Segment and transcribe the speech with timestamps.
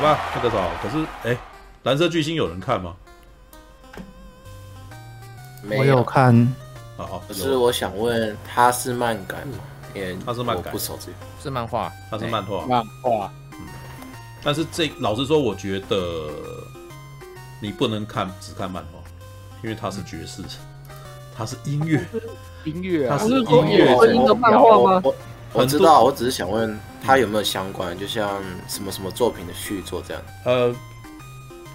[0.00, 1.36] 好吧，那个啥，可是哎，
[1.82, 2.96] 蓝色巨星有人看吗？
[5.62, 6.34] 没有，我有看。
[6.96, 9.58] 好好，可是我想问，他是漫改吗？
[10.24, 11.12] 他是漫改，不熟这个。
[11.42, 12.64] 是漫画，他是漫画。
[12.66, 13.30] 漫画。
[13.52, 13.58] 嗯。
[14.42, 16.30] 但是这老实说，我觉得
[17.60, 19.00] 你不能看只看漫画，
[19.62, 20.42] 因为它是爵士，
[21.36, 22.02] 它是音乐，
[22.64, 25.02] 音乐啊，它是音乐的漫画吗？
[25.04, 25.14] 我
[25.52, 30.22] 我知道，我只是想问他有没有相关，就像什么什么作品的续作这样。
[30.44, 30.74] 呃，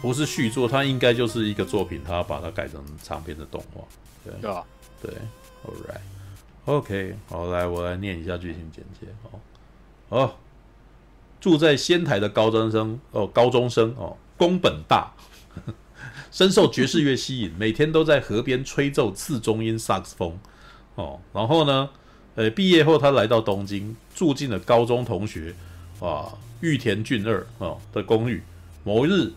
[0.01, 3.81] 不是续作，它应该就是一个作品，它把它改成长篇的动画。
[4.23, 4.63] 对，对啊，
[5.01, 5.11] 对
[5.65, 9.07] ，All right，OK，好，来，我来念一下剧情简介。
[9.23, 9.39] 哦，
[10.09, 10.35] 哦。
[11.41, 15.13] 住在仙台的高中生哦，高中生哦，宫本大
[16.31, 20.39] 深受爵士乐吸引，每天都在河边吹奏次中音萨克斯风
[20.95, 21.20] 哦。
[21.31, 21.87] 然后呢，
[22.34, 25.54] 呃，毕业后他来到东京，住进了高中同学
[25.99, 28.41] 啊玉田俊二哦的公寓。
[28.84, 29.32] 某日，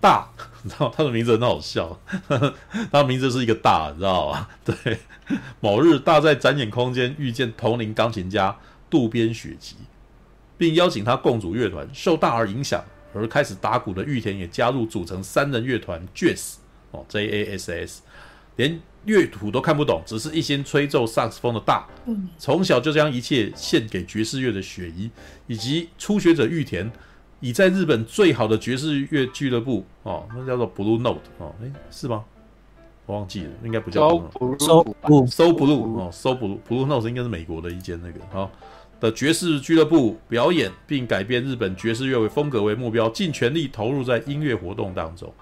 [0.00, 0.28] 大，
[0.62, 1.98] 你知道他的名字很好笑，
[2.28, 2.54] 呵 呵
[2.90, 4.48] 他的名字是一个大，你知道吧？
[4.64, 4.98] 对，
[5.60, 8.56] 某日大在展演空间遇见同龄钢琴家
[8.88, 9.76] 渡边雪吉。
[10.58, 16.56] 并邀请他共组乐团，受大而影响而开始打鼓的玉田也加入组成三人乐团 Jass
[16.92, 18.02] 哦 J A S S，
[18.54, 21.86] 连乐谱都看不懂，只是一心吹奏萨克斯风的大，
[22.38, 25.10] 从小就将一切献给爵士乐的雪姨，
[25.46, 26.90] 以及初学者玉田，
[27.40, 32.24] 已在日本最好的爵士乐俱乐部哦，那叫做 Blue Note 哦，诶，是吗？
[33.06, 38.48] 我忘记了，应该不叫 So Blue So Blue 哦，So Blue Blue Note 应该是美国的一间那个哦。
[39.00, 45.34] 的爵士俱乐部表演，并改变日本爵士乐为风格为目标，尽全力投入在音乐活动当中。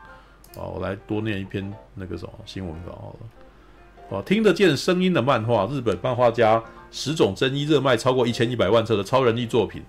[0.57, 3.40] 好，我来多念一篇那个什么新闻稿好了。
[4.11, 9.83] 啊，听得见声音的漫画，日本漫画家十种真一热卖超过一千一百万册的超人气作品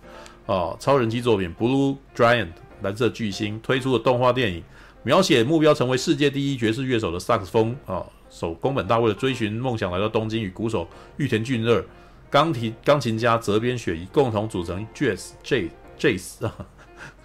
[0.45, 2.45] 啊，超人气作品《Blue Giant》
[2.83, 4.63] 蓝色巨星推出的动画电影，
[5.01, 11.83] 描写目标成为世界第一爵士乐手的萨克斯风啊手宫本大为了追寻梦想来到东京，与鼓手玉田俊二。
[12.29, 16.55] 钢琴钢琴家泽边雪一共同组成 Jazz J Jazz 啊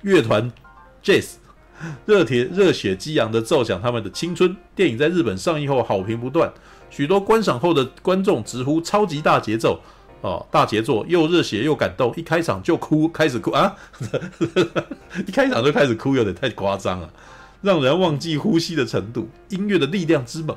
[0.02, 0.50] 乐团
[1.00, 1.34] Jazz
[2.06, 4.56] 热铁热血激昂的奏响他们的青春。
[4.74, 6.52] 电影在日本上映后好评不断，
[6.96, 9.78] 许多观赏后的观众直呼超级大节奏
[10.22, 13.76] 哦，大杰作又热血又感动，一开场就哭，开始哭啊，
[15.28, 17.12] 一开场就开始哭，有点太夸张了，
[17.60, 19.28] 让人忘记呼吸的程度。
[19.50, 20.56] 音乐的力量之猛，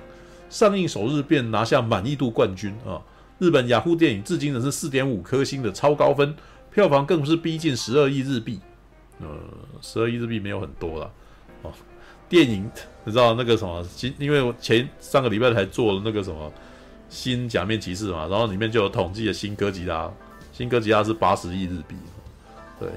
[0.50, 3.02] 上映首日便拿下满意度冠军啊。
[3.38, 6.34] 日本雅虎电影至今仍是四点五颗星的超高分，
[6.74, 8.62] 票房更是逼近十二亿日币。
[9.20, 9.28] 呃，
[9.82, 11.12] 十二亿日币没有很多了
[11.64, 11.74] 哦。
[12.30, 12.70] 电影
[13.10, 13.84] 你知道那个什么？
[13.96, 16.54] 今因为前上个礼拜才做了那个什么
[17.10, 20.08] 新假面骑士嘛，然后里面就有统计的新哥吉拉，
[20.54, 21.96] 新哥吉拉是八十亿日币。
[22.80, 22.88] 对，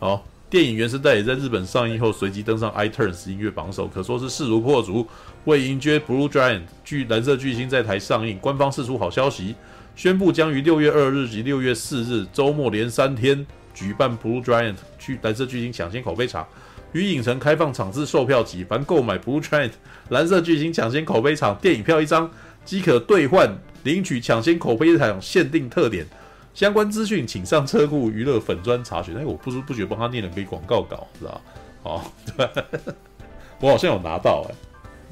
[0.00, 0.24] 好。
[0.50, 5.04] 电影原声带也在日本上映后，随即登上 iTunes 音乐榜首，可说是势如破竹。
[5.46, 9.56] 为迎接 Blue Giant 巨蓝色巨星在台上映，官方释出好消息，
[9.96, 13.44] 宣布将于六月二日及六月四日周末连三天
[13.74, 16.46] 举办 Blue Giant 巨蓝色巨星抢先口碑场，
[16.94, 19.70] 于影城开放场次售票机，凡购买 Blue Train
[20.08, 22.30] 蓝色巨星抢先口碑场电影票一张，
[22.64, 26.06] 即可兑换领取抢先口碑场限定特点。
[26.54, 29.16] 相关资讯请上车库娱乐粉专查询。
[29.16, 31.40] 哎，我不知不觉帮他念了个广告稿，是吧？
[31.82, 32.00] 哦，
[32.36, 32.48] 对，
[33.58, 34.54] 我好像有拿到哎。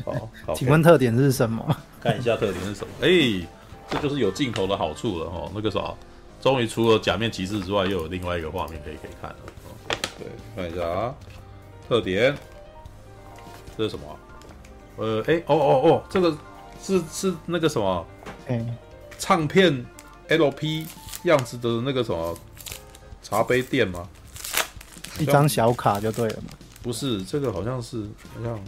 [0.05, 1.77] 哦，好， 请问特点是什么？
[2.01, 2.93] 看一下特点是什么？
[3.03, 3.45] 哎，
[3.89, 5.51] 这就是有镜头的好处了哦。
[5.53, 5.93] 那个啥，
[6.41, 9.37] 终于除了假面骑士之外，又有另外一个画面可以可以看了。
[9.67, 9.75] 哦，
[10.21, 11.15] 对，看一下啊，
[11.93, 12.35] 特点，
[13.77, 14.19] 这是什么？
[14.97, 16.35] 呃，哎，哦哦哦，这个
[16.83, 18.07] 是是那个什么？
[18.49, 18.65] 哎，
[19.19, 19.85] 唱片
[20.29, 20.87] LP。
[21.25, 22.37] 样子的那个什么
[23.23, 24.09] 茶杯垫吗？
[25.21, 26.49] 一张小卡就对了嘛？
[26.83, 28.59] 不是，这个好像是好像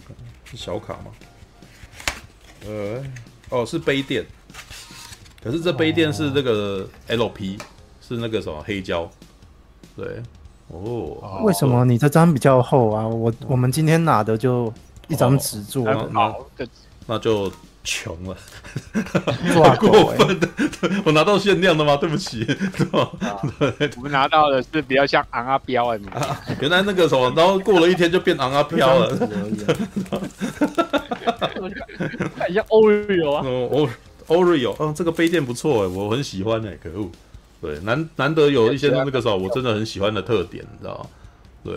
[0.45, 1.11] 是小卡吗？
[2.65, 3.03] 呃，
[3.49, 4.25] 哦，是杯垫。
[5.43, 7.65] 可是这杯垫是那个 LP，哦，
[8.00, 9.11] 是那个什么黑胶？
[9.97, 10.23] 对，
[10.69, 11.40] 哦。
[11.44, 13.06] 为什么你这张比较厚啊？
[13.06, 14.72] 我我们今天拿的就
[15.08, 16.34] 一张纸做的，那
[17.06, 17.52] 那就。
[17.87, 18.34] 穷了，
[19.12, 20.49] 太过分的！
[21.05, 21.94] 我拿到限量的吗？
[21.99, 23.11] 对不起，对吧？
[23.99, 25.99] 我们拿到的是比较像昂阿飘啊，
[26.62, 29.14] 原来那个什么，然后过了一天就变昂阿飘了，
[32.38, 33.87] 看一下 Oreo 啊，哦
[34.28, 37.10] ，Oreo，嗯，这个杯垫不错哎，我很喜欢哎，可恶，
[37.64, 41.06] 对，难难得有一些那个什么，我真的很喜欢的特点，你知道吗？
[41.64, 41.75] 对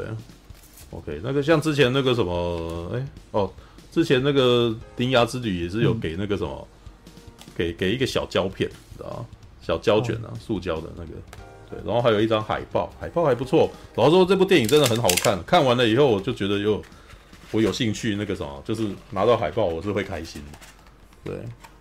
[0.92, 3.50] ，OK，那个像之前那个什么，哎，哦。
[3.90, 4.68] 之前那个
[4.98, 6.68] 《铃芽之旅》也是有给那个什么，
[7.08, 9.26] 嗯、给给一个小胶片，知道吗？
[9.60, 11.12] 小胶卷啊，塑胶的那个，
[11.68, 13.72] 对，然后还有一张海报，海报还不错。
[13.96, 16.80] 老实说，这部电影真的很好看，看完了以后我就觉得有
[17.52, 20.60] 我有兴趣，那个什么，就是拿到海报我是会开心的。
[21.24, 21.36] 对，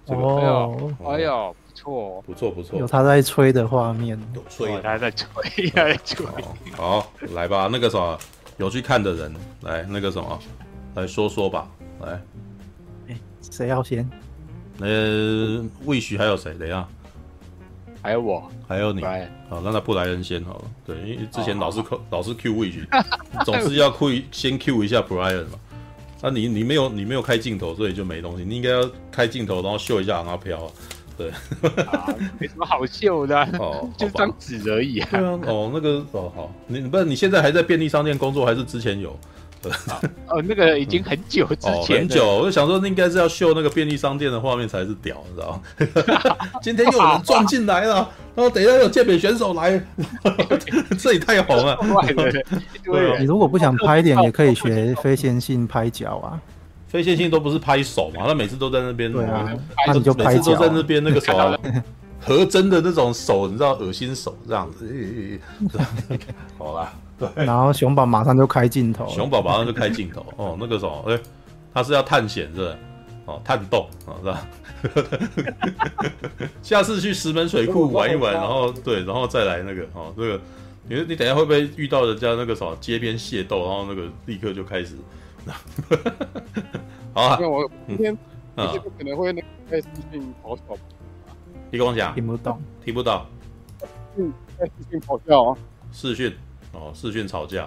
[0.06, 5.26] 这个、哦，哎呦，不错，不错不错，有他在吹的画面，有吹，他在吹，
[5.70, 6.26] 他在吹。
[6.74, 8.18] 好，好，来吧，那个什么，
[8.56, 10.38] 有去看的人来，那个什么，
[10.94, 11.68] 来说说吧，
[12.00, 12.20] 来，
[13.08, 14.08] 哎，谁要先？
[14.80, 16.54] 呃，魏许还有谁？
[16.54, 16.86] 等一下。
[18.02, 19.02] 还有我，还有你，
[19.48, 20.64] 好，那那布莱恩先好了。
[20.84, 22.86] 对，因为之前老是扣老是 Q 魏许，
[23.44, 25.58] 总是要 Q 先 Q 一下布莱恩嘛。
[26.22, 28.44] 啊，你你没有你没有开镜头，所以就没东西。
[28.44, 30.70] 你应该要开镜头，然后秀一下阿飘。
[31.16, 31.30] 对，
[32.38, 35.00] 没什么好秀的，哦，就张纸而已。
[35.00, 39.18] 对啊，哦，那个哦好，你不是你现在还在便利商店工作，还是之前有？
[40.28, 45.60] 哦，那个已经很久之前，很久，我就想说，那应该是要秀那个便利商店的画面才是屌，你知道
[46.30, 46.36] 吗？
[46.62, 47.94] 今天又有人撞进来了，
[48.36, 49.82] 然后等一下有健美选手来，
[50.96, 51.76] 这也太红了。
[52.84, 56.38] 对，你如果不想拍脸，也可以学非线性拍脚啊。
[56.96, 59.54] 非线性都不是拍手嘛，他每次都在那边，对啊，
[59.86, 61.34] 那你就拍脚，每次都在那边那个手
[62.18, 65.38] 合真的那种手，你知道，恶心手这样子。
[66.56, 66.92] 好啦。
[67.18, 71.18] 对，然后熊宝马上就开镜头，熊宝马上就开镜头哦，那个什么，哎，
[71.72, 72.76] 他是要探险是吧？
[73.26, 74.46] 哦，探洞啊，是吧？
[76.62, 80.40] 下次去石门水库玩一玩，然后对，然后再来那个哦，那个
[80.88, 84.96] 你你等一下会不会遇到人家那个什么街边械斗，然后那个立刻就开始，
[87.16, 88.18] 好啊，因为我今天
[88.58, 89.40] 今天不可能会那
[89.70, 90.62] 个视讯咆哮，
[91.70, 93.26] 你跟我讲，听不懂，听不到，
[94.18, 95.56] 嗯，在视讯咆哮啊，
[95.90, 96.30] 视讯。
[96.72, 97.66] 哦，视讯吵架。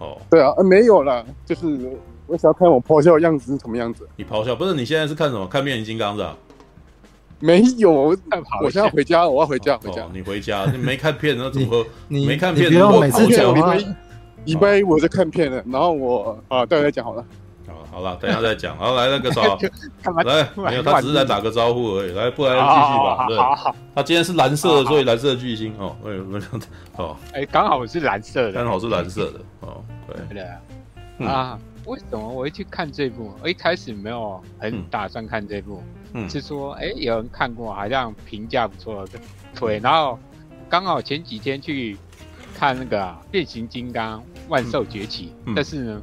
[0.00, 1.96] 哦，对啊，呃，没有啦，就是
[2.26, 4.08] 我想要看我咆哮的样子是什么样子。
[4.16, 4.74] 你咆哮不是？
[4.74, 5.46] 你现在是看什么？
[5.46, 6.36] 看变形金刚是吧？
[7.38, 8.16] 没有，我
[8.68, 10.04] 现在回家，我要回家，回家。
[10.12, 11.86] 你回家，你没看片，那怎么？
[12.08, 13.76] 你没看片，不要每次讲话。
[14.46, 17.24] 礼拜一我在看片的，然后我啊，待会再讲好了。
[17.90, 18.76] 好了，等一下再讲。
[18.78, 19.42] 然后来那个啥，
[20.22, 22.12] 来，没有，他只是来打个招呼而已。
[22.12, 23.26] 来，不然继续吧。
[23.26, 23.36] 对，
[23.94, 25.96] 他今天是蓝色的，所以蓝色的巨星哦。
[26.04, 29.82] 哎，我想到哦， 哎，刚好是蓝色的，刚好是蓝色的哦。
[30.06, 33.34] 对对啊，为什么我会去看这部？
[33.42, 35.82] 我一开始没有很打算看这部，
[36.28, 39.04] 是说哎，有人看过，好像评价不错。
[39.58, 40.18] 对，然后
[40.68, 41.96] 刚好前几天去
[42.54, 46.00] 看那个变形金刚万兽崛起，但是呢。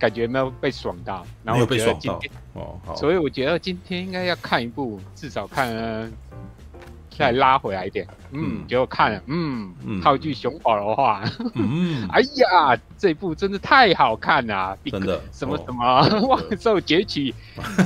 [0.00, 6.10] 感觉没有被爽到，然后我觉得今天哦，所以我觉得今天应该要看一部，至少看
[7.10, 8.06] 再拉回来一点。
[8.32, 11.22] 嗯，结果看了，嗯，套句熊宝的话，
[11.54, 17.34] 嗯， 哎呀，这部真的太好看了，真的，什么什么万兽崛起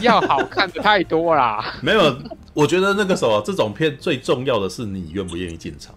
[0.01, 1.75] 要好看的太多啦。
[1.81, 2.17] 没有，
[2.53, 5.93] 我觉得那个时候这种片最重要的是你愿不愿意进场。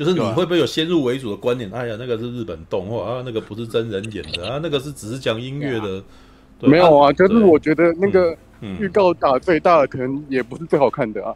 [0.00, 1.70] 就是你会不会有先入为主的观念？
[1.74, 6.02] 哎呀，那个是日本动画啊，那个不是真人演的啊，那个是只是讲音乐的。
[6.60, 8.34] 没有啊，就是我觉得那个
[8.78, 11.34] 预告打最大的，可能也不是最好看的啊。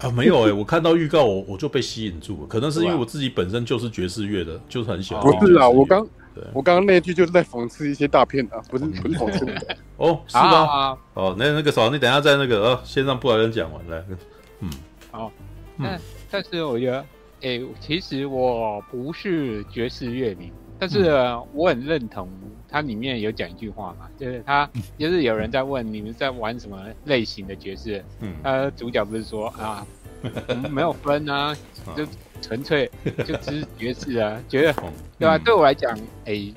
[0.00, 5.22] 啊，没有哎，我看到预告我我就被吸引住了，可能是因为我自己本身就是爵士乐的，就是很喜欢。
[5.38, 6.08] 不是啊，我刚
[6.54, 9.46] 我刚刚那句就是在讽刺一些大片啊，不是不是讽刺。
[9.98, 10.96] 哦，是吗？
[11.12, 14.02] 哦，那那个啥，你等下在那个呃，先让布莱恩讲完来。
[14.60, 14.70] 嗯，
[15.10, 15.30] 好，
[15.76, 15.98] 嗯
[16.30, 17.04] 但是我觉得。
[17.42, 21.10] 哎、欸，其实我不是爵士乐迷，但是
[21.52, 22.28] 我很认同
[22.68, 29.86] 它里面有讲一句话嘛，就是他就是有人在问你们在玩什么类型的爵士，嗯，他主角不是说啊，
[30.48, 31.54] 我们没有分 啊，
[31.96, 32.06] 就
[32.40, 32.90] 纯粹
[33.26, 34.72] 就只是爵士啊，觉得
[35.18, 35.38] 对吧？
[35.38, 36.54] 对我来讲，哎、欸，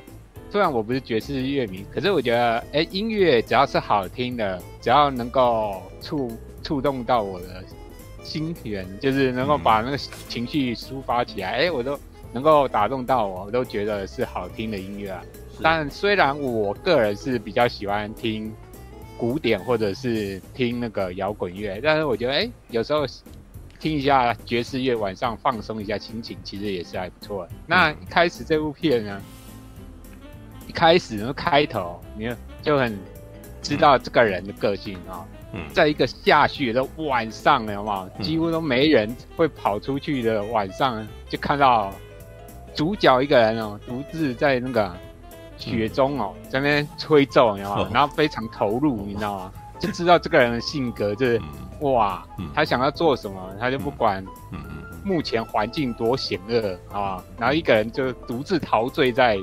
[0.49, 6.31] 虽然我不是爵士乐迷，可是我觉得，哎、欸，音乐只要是好听的，只要能够触
[6.63, 7.63] 触动到我的。
[8.29, 11.99] 心弦就是能够把那个情绪抒发起来，哎、我都
[12.31, 15.21] 能够打动到我，我都觉得是好听的音乐啊。
[15.61, 18.53] 但虽然我个人是比较喜欢听
[19.17, 23.03] 古典或者是听那个摇滚乐，但是我觉得，哎、欸，有时候
[23.79, 29.21] 听一下爵士乐，晚上放松一下心情，其实也是还不错那一开始这部片呢，
[30.67, 32.29] 一开始那开头，你
[32.61, 32.95] 就很
[33.61, 35.25] 知道这个人的个性啊。
[35.33, 35.38] 嗯
[35.73, 38.09] 在一个下雪的晚上，有没有？
[38.21, 41.91] 几乎都没人会跑出去的晚上，就看到
[42.75, 44.91] 主角一个人哦，独自在那个
[45.57, 47.89] 雪中哦，在那边吹奏，你知道吗？
[47.93, 49.51] 然后非常投入，你知道吗？
[49.79, 51.41] 就知道这个人的性格，就是
[51.81, 54.23] 哇，他想要做什么，他就不管
[55.03, 59.37] 目前环境多险恶啊，然后一个人就独自陶醉在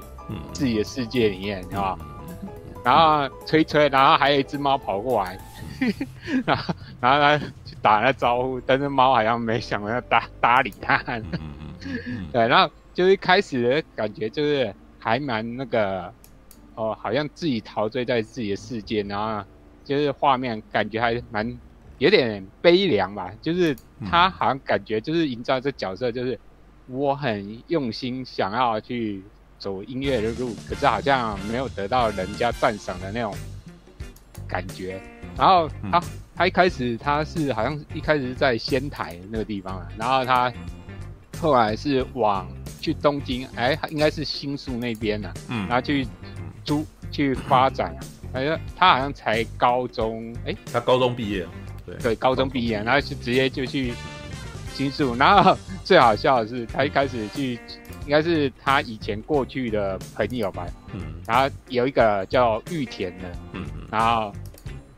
[0.53, 1.99] 自己的世界里面，是吧？
[2.85, 5.39] 然后吹吹，然后还有一只猫跑过来。
[6.47, 11.03] 然后，然后他去打那招呼，但是猫好像没想要搭搭理他。
[11.07, 16.13] 嗯对，然后就是一开始的感觉就是还蛮那个，
[16.75, 19.47] 哦，好像自己陶醉在自己的世界，然后
[19.85, 21.57] 就是画面感觉还蛮
[21.99, 23.77] 有点悲凉吧，就是
[24.11, 26.39] 他好像感觉就是营造这角色，就是
[26.89, 29.23] 我很用心想要去
[29.59, 33.33] 走音乐的路，可是好像没有得到人家赞赏的那种
[34.49, 35.01] 感觉。
[35.37, 36.03] 然后他、嗯、
[36.35, 40.53] 他一开始他是好像一开始是在仙台那个地方啊，然后他
[41.39, 42.49] 后来是往
[42.81, 46.07] 去东京，哎，应该是新宿那边呢、啊，嗯，然后去
[46.65, 48.01] 租去发展啊，
[48.35, 51.47] 好像他好像才高中，哎，他高中毕业。
[51.87, 53.93] 对，对，高中毕业，然后就直接就去
[54.75, 55.15] 新宿。
[55.15, 57.53] 然后最好笑的是，他一开始去，
[58.05, 60.67] 应该是他以前过去的朋友吧。
[60.93, 61.01] 嗯。
[61.25, 63.31] 然后有一个叫玉田的。
[63.53, 63.87] 嗯嗯。
[63.89, 64.33] 然后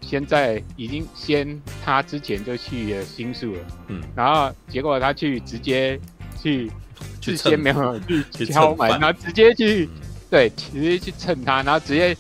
[0.09, 3.61] 现在已经先，他之前就去了新宿了。
[3.89, 4.01] 嗯。
[4.17, 6.01] 然后结果他去直接
[6.43, 6.71] 去，
[7.21, 8.01] 事先没有
[8.33, 10.01] 去敲门，然后直接去，嗯、
[10.31, 12.17] 对，直接去蹭他，然后直接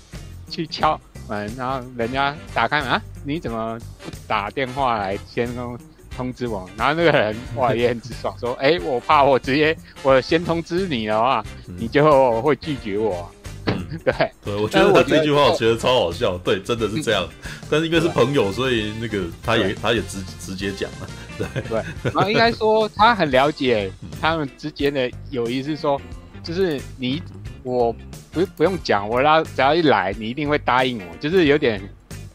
[0.50, 3.00] 去敲门，然后人家打开门啊。
[3.24, 5.78] 你怎么不打电话来先通
[6.14, 6.68] 通知我？
[6.76, 13.30] 然后那个人哇也很直爽，说：“哎、欸，我怕我直接我先通知你的话，嗯、你就会拒绝我。
[13.92, 16.36] 嗯”对对，我觉得他这句话我觉得超好笑。
[16.38, 17.26] 对，真的是这样。
[17.44, 21.08] 嗯、但是因为是朋友，所以那个他也他也直直接讲了。
[21.38, 23.90] 对对，然后应该说他很了解
[24.20, 26.00] 他们之间的友谊，是说
[26.42, 27.22] 就是你
[27.62, 27.92] 我
[28.32, 31.80] 不不用讲，我拉只要一来，你一定会答应我，就是有点。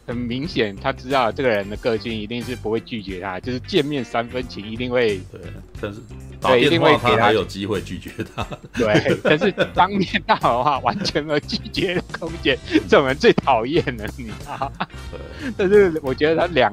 [0.06, 5.40] 很明显，他知道这个人的个性一定是不会拒绝他，就是见面三分情，一定会对。
[5.80, 6.00] 但是
[6.40, 8.46] 对，一定会给他有机会拒绝他。
[8.74, 14.70] 对， 但是当面到的话，完全没有拒绝的空间，这种人最讨厌了，你知道？
[15.10, 15.52] 对。
[15.56, 16.70] 但是我觉得他两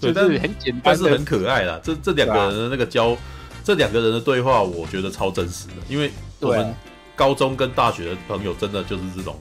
[0.00, 1.80] 就是很简单，但是很可爱啦。
[1.84, 3.16] 这这两个人的那个交，
[3.62, 6.10] 这两个人的对话，我觉得超真实的，因为
[6.40, 6.74] 我们
[7.14, 9.40] 高中跟大学的朋友真的就是这种。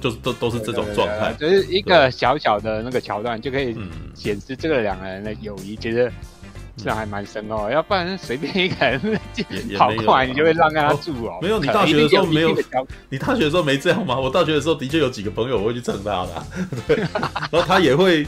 [0.00, 3.76] 就是都都是这种状态，就是一个小小的那个桥段就可以
[4.14, 6.12] 显示这个两个人的友谊，其实
[6.76, 7.70] 这还蛮深哦。
[7.70, 9.00] 要不然随便一个人
[9.78, 11.38] 跑过来，你就会让他住哦。
[11.40, 12.56] 没有，你大学的时候没有，
[13.08, 14.18] 你大学的时候没这样吗？
[14.18, 16.46] 我大学的时候的确有几个朋友我会去蹭他的，
[16.86, 16.96] 对，
[17.50, 18.24] 然后他也会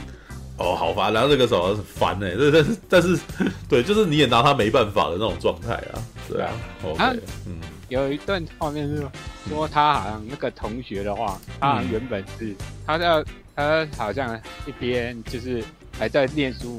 [0.56, 3.18] 哦，好烦，然后这个时候烦哎，但是但是
[3.68, 6.50] 对，就是你也拿他没办法的那种状态啊，对啊
[6.82, 7.04] ，OK，
[7.46, 7.60] 嗯。
[7.88, 9.06] 有一段画面是
[9.48, 12.54] 说，他好像那个同学的话，他原本是
[12.86, 13.24] 他要
[13.56, 15.64] 他好像一边就是
[15.98, 16.78] 还在念书，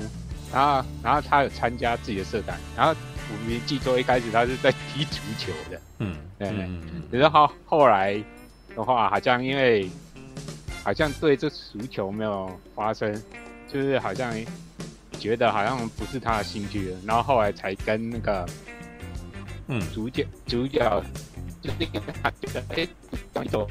[0.54, 2.94] 然后然后他有参加自己的社团，然后
[3.32, 6.50] 我没记错，一开始他是在踢足球的，嗯，对
[7.10, 8.24] 对，然后后后来
[8.76, 9.90] 的话，好像因为
[10.84, 13.12] 好像对这足球没有发生，
[13.68, 14.32] 就是好像
[15.20, 18.48] 觉得好像不是他的兴趣了，然后后来才跟那个。
[19.72, 20.80] 嗯，主角主角
[21.62, 22.88] 就那个他觉得哎，
[23.32, 23.68] 当一种，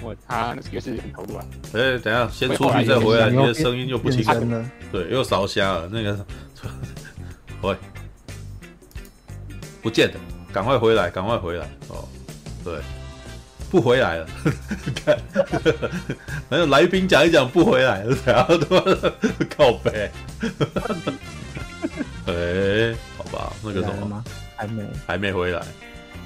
[0.00, 1.44] 我他那个是很投入啊。
[1.72, 4.70] 哎，等一下先出去再回来，你的声音又不清楚了。
[4.92, 6.26] 对，又烧瞎了那个。
[7.62, 7.76] 喂，
[9.82, 10.18] 不见得，
[10.52, 12.06] 赶快回来，赶快回来哦。
[12.62, 12.78] 对，
[13.68, 14.26] 不回来了。
[15.04, 15.18] 看，
[16.48, 18.82] 还有来宾讲一讲不回来了，然后他妈
[19.56, 20.10] 靠北。
[22.26, 24.24] 哎，好吧，那个什么。
[24.56, 25.60] 还没，还没回来。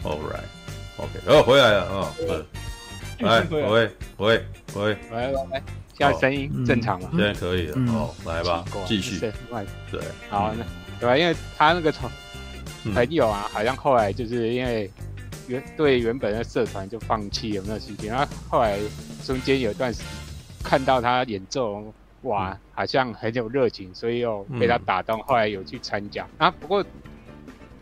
[0.03, 2.47] All right，OK，哦，回来了啊，是，
[3.23, 4.45] 来，喂，喂，
[4.75, 9.31] 喂，来来来，现在声音正常了，现在可以了，哦，来吧，继续，对，
[10.31, 10.65] 好，那
[10.99, 11.17] 对吧？
[11.19, 12.09] 因为他那个从
[12.95, 14.91] 朋友啊，好像后来就是因为
[15.49, 18.79] 原对原本的社团就放弃了那个事情，然后后来
[19.27, 20.09] 中间有一段时间
[20.63, 26.83] 看到他演奏，哇，好像很有热情，所以又被他打动，后来有去参加啊，不过。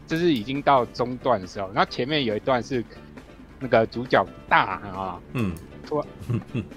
[0.09, 2.83] 就是已经到中段的时候，然后前面有一段是
[3.61, 5.55] 那个主角大啊，嗯，
[5.87, 6.03] 突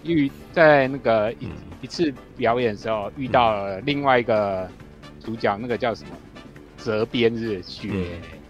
[0.04, 1.48] 遇在那个一
[1.82, 4.70] 一次表演的时候遇到了另外一个
[5.24, 6.10] 主角，那个叫什么
[6.76, 7.88] 泽边日雪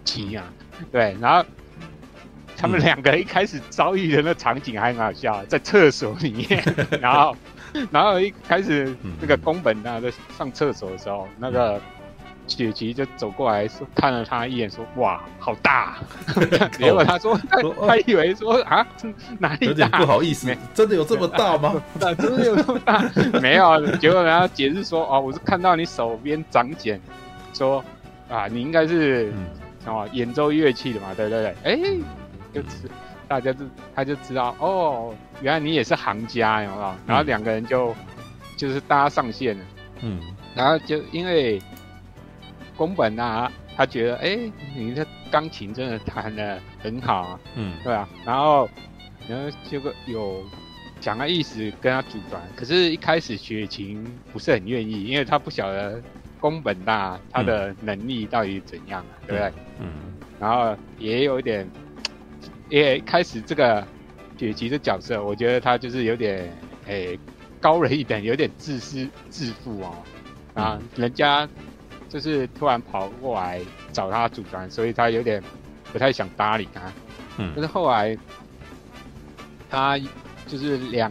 [0.04, 0.52] 琪啊，
[0.90, 1.48] 对，然后
[2.56, 6.60] 他们两个一开始遭遇的那场景还很好笑，在厕所里面，
[7.00, 7.36] 然后
[7.92, 11.80] 然后一开始那个宫本啊在上厕所的时候，那个。
[12.56, 15.96] 雪琪就走过来说，看了他一眼，说：“哇，好大！”
[16.76, 17.38] 结果他说
[17.86, 18.86] ：“他以为说啊，
[19.38, 21.82] 哪里大？”有点不好意思，真的有这么大吗？
[21.98, 23.02] 真的有这么大？
[23.40, 23.86] 没有。
[23.96, 27.00] 结果人家解释说：“哦，我是看到你手边长茧，
[27.54, 27.82] 说
[28.28, 29.32] 啊，你应该是
[29.86, 31.78] 哦演奏乐器的嘛，对对对？”哎，
[32.52, 32.90] 就是
[33.26, 36.94] 大家就他就知道哦，原来你也是行家，有没有？
[37.06, 37.94] 然后两个人就
[38.56, 39.64] 就是搭上线了，
[40.02, 40.20] 嗯，
[40.54, 41.60] 然后就因为。
[42.76, 48.68] 宫本啊，他觉得哎、欸，你这钢琴真的弹的很好啊，嗯，对啊，然后
[49.28, 50.42] 然后这个有
[51.00, 56.00] 想要意思跟他组团，可是一开始雪琴不是很愿意，因为他不晓得
[56.40, 59.52] 宫本大他的能力到底怎样，嗯、对不对？
[59.80, 59.88] 嗯，
[60.40, 61.68] 然后也有一点，
[62.68, 63.86] 也开始这个
[64.38, 66.50] 雪琴的角色，我觉得他就是有点
[66.86, 67.18] 诶
[67.60, 69.94] 高人一等，有点自私自负哦，
[70.54, 71.48] 啊，嗯、人家。
[72.12, 73.58] 就是突然跑过来
[73.90, 75.42] 找他组团，所以他有点
[75.90, 76.82] 不太想搭理他。
[77.38, 78.14] 嗯，但是后来
[79.70, 79.98] 他
[80.46, 81.10] 就是两，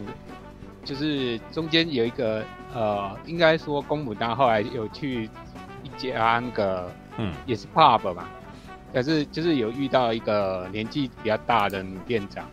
[0.84, 5.28] 就是中间有一个呃，应该说宫本大后来有去
[5.82, 8.28] 一家那个，嗯，也是 pub 吧，
[8.92, 12.44] 但是就是有遇到一个年纪比较大的女店长，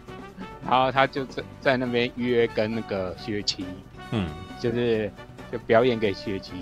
[0.68, 3.64] 然后他就在在那边约跟那个雪琪，
[4.10, 4.28] 嗯，
[4.60, 5.12] 就是
[5.52, 6.54] 就表演给雪琪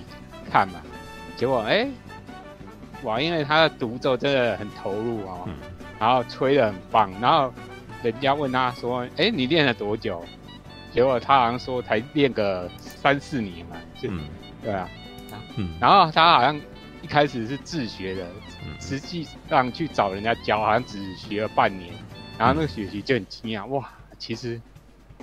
[0.52, 0.82] 看嘛。
[1.38, 1.92] 结果哎、欸，
[3.04, 3.22] 哇！
[3.22, 5.56] 因为他的独奏真的很投入哦，嗯、
[6.00, 7.54] 然后吹的很棒，然后
[8.02, 10.26] 人家问他说：“哎、欸，你练了多久？”
[10.92, 14.22] 结果他好像说才练个三四年嘛，就、嗯、
[14.64, 14.90] 对啊，
[15.58, 16.60] 嗯，然后他好像
[17.04, 18.26] 一开始是自学的，
[18.66, 21.94] 嗯、实际上去找人家教，好像只学了半年，
[22.36, 23.88] 然后那个学习就很惊讶，哇！
[24.18, 24.60] 其实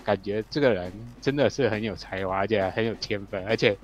[0.05, 3.77] 感觉这个人真的是很有才华，而且很有天分，而且。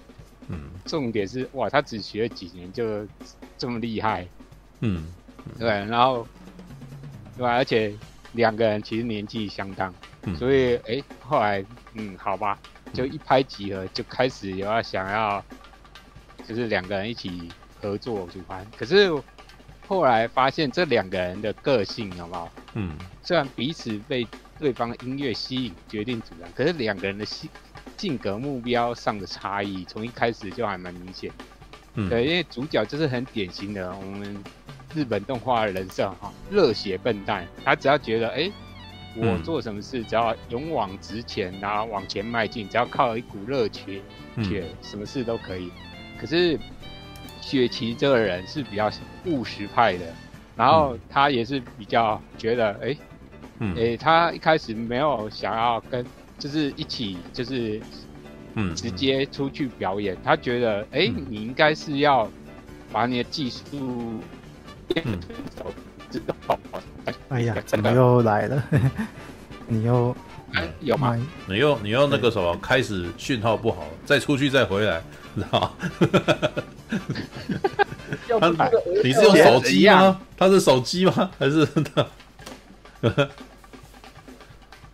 [0.53, 3.07] 嗯，重点是哇，他只学了几年就
[3.57, 4.27] 这么厉害，
[4.81, 5.07] 嗯，
[5.59, 6.27] 对，然后
[7.37, 7.55] 对吧？
[7.55, 7.95] 而且
[8.33, 11.65] 两个人其实年纪相当，嗯、所以哎、欸，后来
[11.95, 12.59] 嗯，好吧，
[12.93, 15.45] 就一拍即合，就开始有要想要，
[16.45, 17.49] 就是两个人一起
[17.81, 18.67] 合作组团。
[18.77, 19.09] 可是
[19.87, 22.53] 后来发现这两个人的个性好不好？
[22.75, 24.27] 嗯，虽然彼此被
[24.59, 27.49] 对方的音乐吸引，决定组团，可是两个人的性。
[28.01, 31.31] 性格目标上的差异，从一开始就还蛮明显。
[31.97, 34.43] 嗯，对，因为主角就是很典型的我们
[34.95, 37.47] 日本动画人设哈，热血笨蛋。
[37.63, 38.53] 他只要觉得，哎、欸，
[39.17, 44.01] 我做什么事只要勇往直前，然后往前迈进，只要靠一股热血，
[44.43, 45.71] 血，什么事都可以。
[46.19, 46.59] 可是
[47.43, 48.91] 雪琪这个人是比较
[49.27, 50.07] 务实派的，
[50.57, 52.99] 然后他也是比较觉得，哎、欸，
[53.61, 56.03] 哎、欸，他一开始没有想要跟。
[56.41, 57.81] 就是一起，就是，
[58.55, 60.15] 嗯，直接出去表演。
[60.17, 62.29] 嗯、他觉得，哎、欸，嗯、你应该是要
[62.91, 64.21] 把你的技术，
[65.05, 65.21] 嗯，
[66.11, 66.59] 知道。
[67.29, 68.65] 哎呀，怎么又来了？
[69.69, 70.17] 你又，
[70.53, 71.15] 哎，有吗？
[71.47, 75.01] 你又，你又那个什么，开始讯号不好，再出去再回来，
[75.37, 75.77] 知道
[78.57, 78.71] 他，
[79.05, 80.21] 你是用手机吗？
[80.37, 81.31] 他是手机吗？
[81.39, 82.07] 还是他？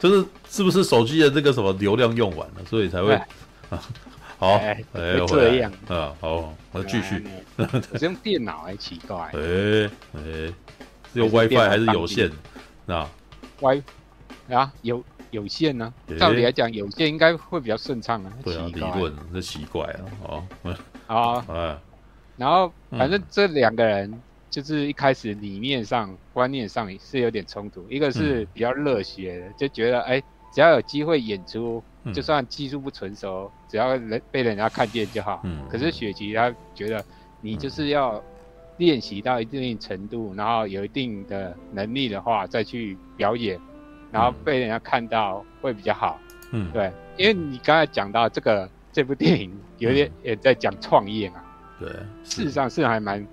[0.08, 3.12] 就是是不是手机的这个什么流量用完了，所以才会
[3.70, 3.82] 啊？
[4.38, 7.26] 好，哎，这样啊，好，我继续。
[7.56, 7.64] 我
[7.98, 9.16] 是用电脑还奇怪。
[9.16, 10.22] 哎哎，
[11.12, 12.30] 是用 WiFi 还是有线？
[12.86, 13.10] 啊
[13.60, 13.82] ？Wi
[14.50, 15.92] 啊，有有线呢。
[16.18, 18.32] 照理来讲，有线应该会比较顺畅啊。
[18.44, 19.84] 对啊，理论这奇怪
[20.22, 20.44] 啊。
[21.06, 21.80] 好，啊，
[22.36, 24.22] 然后反正这两个人。
[24.48, 27.84] 就是一开始理念上、观念上是有点冲突。
[27.90, 35.40] 一个是比较热血的，嗯、就觉得哎、欸，只要有机会演出，嗯、就算技术不成熟，只要人被人家看见就好。
[35.44, 37.04] 嗯、可是雪琪他觉得，
[37.40, 38.22] 你就是要
[38.78, 43.60] 练习到一定程度，然后有一定的能力的话，再去表演，
[44.10, 46.18] 然后被人家看到会比较好。
[46.52, 51.42] 嗯，对，因为你刚才讲到这个这部电影有点也在讲创业嘛。
[51.78, 51.90] 对，
[52.22, 53.26] 事实上是还蛮。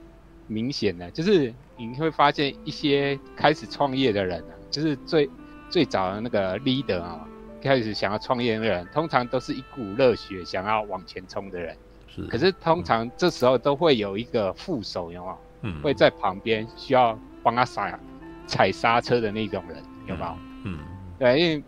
[0.48, 5.30] 明显的就是你会发现一些开始创业的人啊，就是最
[5.70, 7.28] 最早的那个 leader 啊，
[7.62, 11.76] 开始想要创业的人，通常都是一股热血想要往前冲的人。
[12.08, 12.22] 是。
[12.28, 15.38] 可是通常这时候都会有一个副手，有没有？
[15.62, 15.82] 嗯。
[15.82, 18.00] 会在旁边需要帮他踩
[18.46, 20.38] 踩刹车的那种人，有没有？
[20.66, 20.78] 嗯。
[21.18, 21.64] 对，因为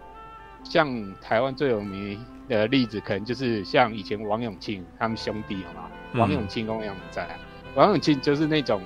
[0.64, 5.80] 像台湾最有名的例子，可能就是像以前王永庆他们兄弟，有没
[6.14, 6.20] 有？
[6.20, 7.28] 王永庆跟王永在。
[7.76, 8.82] 王永庆就是那种，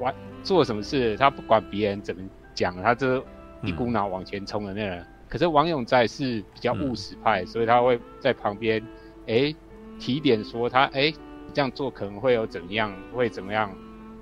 [0.00, 2.22] 玩做什么事他不管别人怎么
[2.54, 3.22] 讲，他就
[3.62, 5.00] 一股脑往前冲的那人。
[5.00, 8.82] 嗯、可是王永在是比较务实派，嗯、所以他会在旁边，
[9.26, 9.56] 哎、欸，
[9.98, 11.14] 提点说他，哎、欸，
[11.52, 13.70] 这样做可能会有怎么样，会怎么样，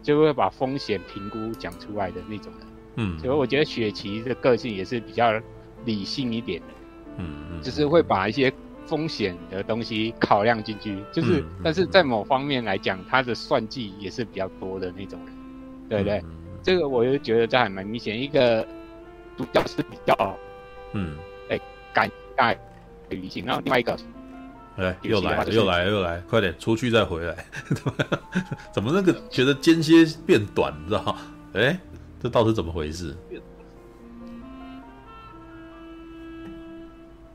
[0.03, 2.67] 就会把风险评估讲出来的那种人。
[2.97, 5.33] 嗯，所以我觉得雪琪的个性也是比较
[5.85, 6.67] 理性一点的。
[7.19, 8.53] 嗯嗯，就是会把一些。
[8.87, 15.35] 风险的东西考量进去，就是，嗯、但是在某方面来讲，他的算计也是比较多的那种人，
[15.89, 16.19] 对不对？
[16.25, 16.31] 嗯、
[16.63, 18.67] 这个我就觉得这还蛮明显，一个
[19.37, 20.37] 主角是比较，
[20.93, 21.17] 嗯，
[21.49, 21.61] 哎，
[21.93, 22.59] 感概
[23.09, 23.97] 理性，然后另外一个，
[24.77, 27.45] 哎，又来了，又来了，又来，快点出去再回来，
[28.73, 31.03] 怎么那个觉得间歇变短，你知道？
[31.05, 31.19] 吗？
[31.55, 31.79] 哎，
[32.21, 33.17] 这到底是怎么回事？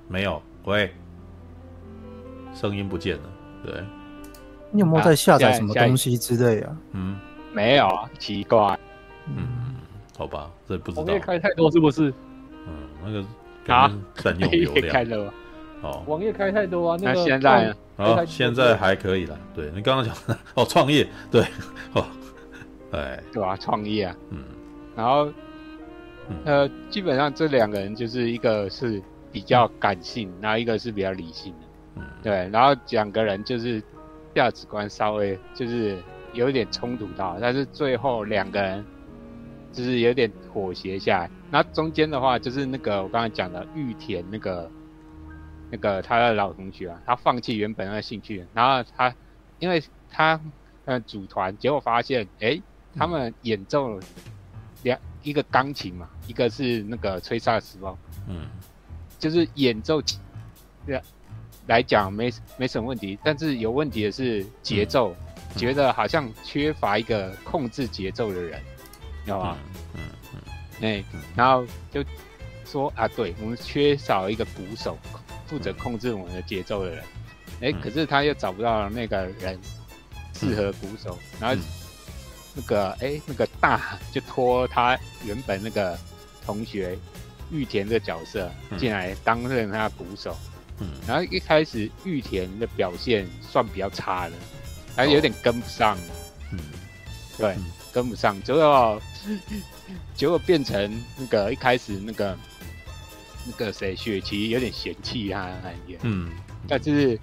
[0.10, 0.90] 没有，喂，
[2.60, 3.24] 声音不见了。
[3.64, 3.84] 对，
[4.72, 6.76] 你有没有在下载什么东西之类啊？
[6.94, 7.16] 嗯，
[7.54, 8.78] 没有啊，奇怪。
[9.28, 9.76] 嗯，
[10.18, 11.04] 好吧，这不知道。
[11.04, 12.12] 网页开太多是不是？
[12.68, 14.90] 嗯，那个啊，占用流量。
[14.92, 15.34] 开了。
[15.84, 16.98] 哦，网页开太多啊。
[17.00, 19.38] 那现在啊，现在还可以了。
[19.54, 21.46] 对你刚刚讲的 哦，创业对
[21.94, 22.04] 哦，
[22.92, 24.40] 哎，对啊，创业啊，嗯，
[24.96, 25.32] 然后
[26.46, 29.02] 呃，基本上这两个人就是一个是。
[29.30, 31.67] 比较感性，然后一个是比较理性的，
[31.98, 33.82] 嗯，对，然后两个人就是
[34.36, 35.98] 价值观稍微就是
[36.34, 38.86] 有点冲突到，但是最后两个人
[39.74, 41.30] 就是有点妥协下来。
[41.50, 44.70] 那中间的话就是那个我刚才讲的玉田那个
[45.72, 49.14] 那个他的老同学啊，他放弃原本的兴趣，然后他
[49.60, 50.40] 因为他
[50.86, 52.62] 呃组团，结果发现哎，
[52.96, 54.00] 他们演奏
[54.84, 58.48] 两一个钢琴嘛，一个是那个吹萨克斯风，嗯。
[59.20, 60.00] 就是演奏，
[60.86, 61.02] 对，
[61.68, 65.16] 来讲没没什么问题，但是有问题的是节奏，
[65.54, 68.62] 嗯、觉得好像缺乏一个控制节奏的人，
[69.24, 69.58] 知道吗？
[69.94, 70.02] 嗯
[70.34, 70.40] 嗯，
[70.82, 72.04] 哎、欸，然后就
[72.66, 74.98] 说啊，对我们缺少一个鼓手，
[75.46, 77.04] 负责控制我们的节奏的人，
[77.62, 79.60] 哎、欸，可是他又找不到那个人
[80.34, 81.62] 适合鼓手，然后
[82.54, 85.98] 那个哎、欸、那个大就托他原本那个
[86.46, 86.98] 同学。
[87.50, 90.36] 玉田的角色进来担任他鼓手，
[90.80, 94.36] 嗯，然后一开始玉田的表现算比较差的，
[94.96, 95.98] 还有点跟不上，
[96.52, 96.60] 嗯，
[97.38, 97.56] 对，
[97.92, 99.02] 跟不上，结果
[100.16, 102.38] 结果变成那个一开始那个
[103.46, 106.32] 那个谁雪琪有点嫌弃他感觉，嗯，
[106.68, 107.20] 但是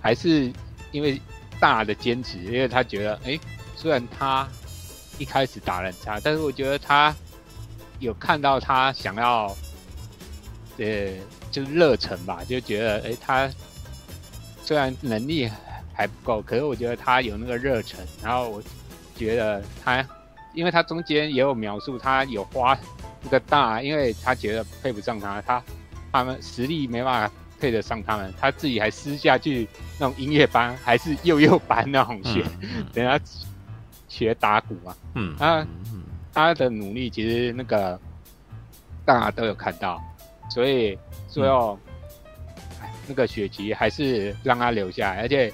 [0.00, 0.52] 还是
[0.92, 1.20] 因为
[1.58, 3.38] 大的坚持，因为他觉得，哎，
[3.76, 4.48] 虽然他
[5.18, 7.14] 一开始打得很差，但是我觉得他。
[7.98, 9.54] 有看到他想要，
[10.80, 11.12] 呃，
[11.50, 13.48] 就是热忱吧，就觉得，哎，他
[14.64, 15.48] 虽然能力
[15.92, 18.00] 还不够，可是我觉得他有那个热忱。
[18.22, 18.62] 然后我
[19.14, 20.04] 觉得他，
[20.54, 22.76] 因为他中间也有描述，他有花
[23.22, 25.62] 那个大，因为他觉得配不上他，他
[26.10, 32.42] 他们实力没办法配得上他们，他自己还私下去那种音乐班，还是幼幼班那种学，
[32.92, 33.20] 等他
[34.08, 35.66] 学打鼓嘛，嗯啊。
[36.32, 38.00] 他的努力其实那个
[39.04, 40.00] 大家都有看到，
[40.50, 41.78] 所以最后，
[42.82, 45.22] 嗯、那个雪琪还是让他留下来。
[45.22, 45.50] 而且，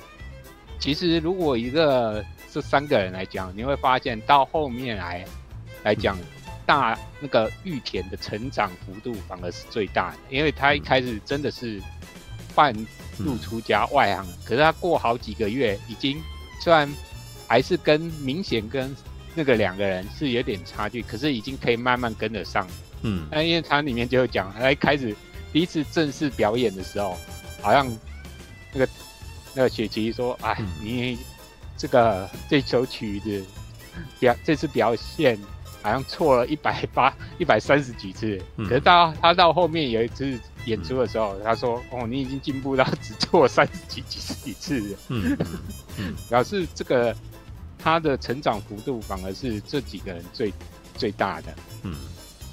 [0.80, 5.24] 其实如果一个这三个人来讲，你会发现到后面来
[5.84, 6.18] 来讲，
[6.64, 11.80] 大那个玉田的成长幅度反而是最大的，因为他一开始真的是
[12.54, 12.74] 半
[13.18, 16.20] 路出家外行，可是他过好几个月，已经
[16.60, 16.90] 虽然
[17.46, 18.92] 还是跟明显跟。
[19.38, 22.66] 那个两个人是有点差距，可是已经可以慢慢跟得上。
[23.02, 25.14] 嗯，那因为他里面就讲，他一开始
[25.52, 27.16] 第一次正式表演的时候，
[27.60, 27.86] 好像
[28.72, 28.88] 那个
[29.54, 31.18] 那个雪琪说：“哎，嗯、你
[31.76, 33.44] 这个这首曲子
[34.18, 35.38] 表这次表现
[35.82, 38.40] 好像错了一百八一百三十几次。
[38.56, 44.98] 嗯”可是到他到后面有一次演出的时候，嗯、他说：“哦，你已经进步到只错三十几几十几次了。
[45.08, 45.58] 嗯”嗯
[45.98, 47.14] 嗯， 表示这个。
[47.78, 50.52] 他的成长幅度反而是这几个人最
[50.96, 51.54] 最大的，
[51.84, 51.94] 嗯，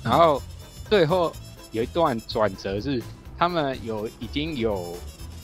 [0.04, 0.42] 然后
[0.90, 1.32] 最后
[1.72, 3.02] 有一段转折是，
[3.38, 4.96] 他们有已经有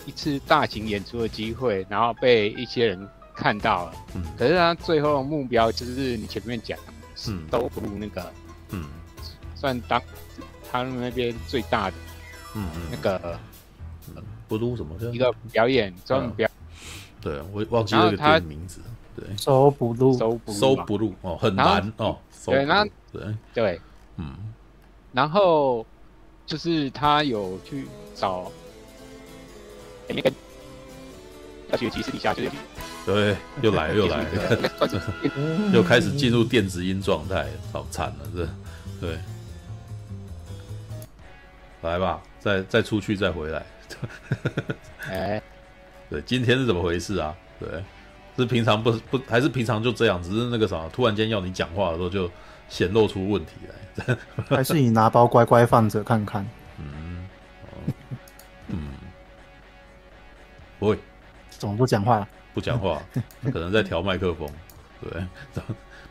[0.06, 6.94] 一次大型演出的机会，然后被一些人看到了，嗯，可是他最后的目标就是你前面讲的，
[7.30, 8.32] 嗯，都不如那个，
[8.72, 8.86] 嗯，
[9.56, 10.02] 算当
[10.72, 11.96] 他们那边最大的，
[12.56, 13.40] 嗯嗯，那个，
[14.48, 16.50] 不如什么一个表演专门表，
[17.22, 18.82] 对我忘记了他名字。
[19.38, 22.18] 收不入，收不入哦，很难哦。
[22.46, 23.36] 对，那对。
[23.54, 23.82] 对，
[24.20, 24.36] 嗯，
[25.14, 25.86] 然后
[26.46, 28.52] 就是他有去找，
[30.08, 30.32] 那个
[31.72, 32.44] 大学习私底下就
[33.06, 34.26] 对，又来又来，
[35.74, 38.48] 又开始进入电子音状态，好惨了，这
[39.00, 39.18] 对，
[41.82, 43.66] 来吧，再再出去再回来，
[45.10, 45.42] 哎，
[46.12, 47.36] 对，今天是怎么回事啊？
[47.60, 47.68] 对。
[48.38, 52.32] 是平常不不还是平常就这样，只是那个啥，突然间要你讲话的时候就
[52.70, 54.16] 显露出问题来。
[54.56, 56.48] 还是你拿包乖乖放着看看。
[56.78, 57.28] 嗯，
[58.68, 58.78] 嗯，
[60.80, 60.98] 不会，
[61.50, 62.26] 怎么不讲话？
[62.54, 63.02] 不讲话，
[63.52, 64.48] 可能在调麦克风。
[65.02, 65.64] 对，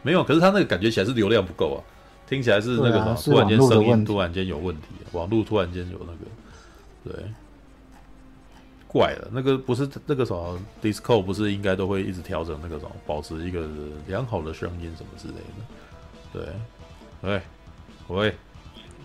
[0.02, 1.78] 没有，可是他那个感觉起来是流量不够啊，
[2.26, 7.26] 听起来是那个啥，啊、突然间声音突然间有问题，网络突然间有那个，对。
[8.86, 13.68] 怪了，那个不是那个什么 Discord 不是应该都会一直调整那个什么，保持一个
[14.06, 15.64] 良好的声音什么之类的，
[16.32, 16.42] 对，
[17.22, 17.40] 喂
[18.08, 18.34] 喂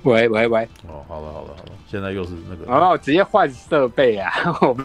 [0.04, 4.32] 喂喂喂，哦，好了好了好了，现在又是那个，哦，直接换设备啊，
[4.62, 4.78] 我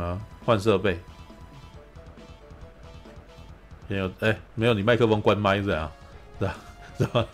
[0.00, 0.98] 啊，换设备，
[3.88, 5.90] 没有哎，没有，你麦克风关麦这样，
[6.38, 6.54] 是吧？
[6.98, 7.26] 是吧？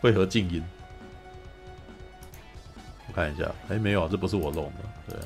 [0.00, 0.62] 为何静音？
[3.08, 4.64] 我看一下，哎，没有，这不是我弄
[5.06, 5.18] 的，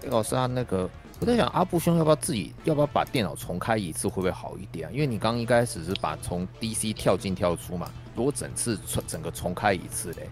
[0.00, 0.88] 对，老师他，那个。
[1.22, 4.90] 我在想，阿布兄要不要自己，要不要把电脑重开一次，会不会好一点啊？
[4.92, 10.28] 因为你刚一开始是把从 DC 跳进跳出嘛，如果整次重整个重开一次嘞，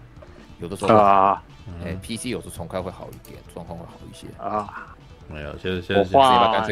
[0.59, 1.41] 有的时候啊，
[1.79, 4.93] 哎、嗯欸、，PC 有时候重开会好一点，状况会好一些啊。
[5.29, 6.03] 没有，现在现在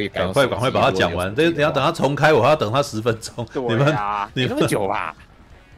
[0.10, 3.47] 赶快赶快把它讲完，这你要等他重开，我还要等他十分钟。
[3.53, 3.97] 你们
[4.34, 5.15] 你那么久吧？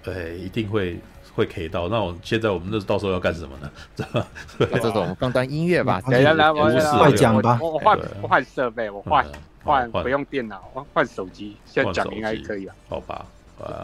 [0.01, 0.99] 对，一定会。
[1.33, 3.71] 会 K 到，那我现在我们那到时候要干什么呢？
[3.95, 7.57] 这这种 放段音乐吧，来来来，我快讲吧。
[7.61, 9.25] 我换我换设备，我换
[9.63, 12.75] 换不用电脑，换换手机，现在讲应该可以了。
[12.89, 13.25] 好吧，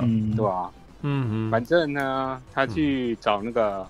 [0.02, 0.70] 嗯，对吧？
[1.02, 3.88] 嗯嗯，反正呢，他去找那个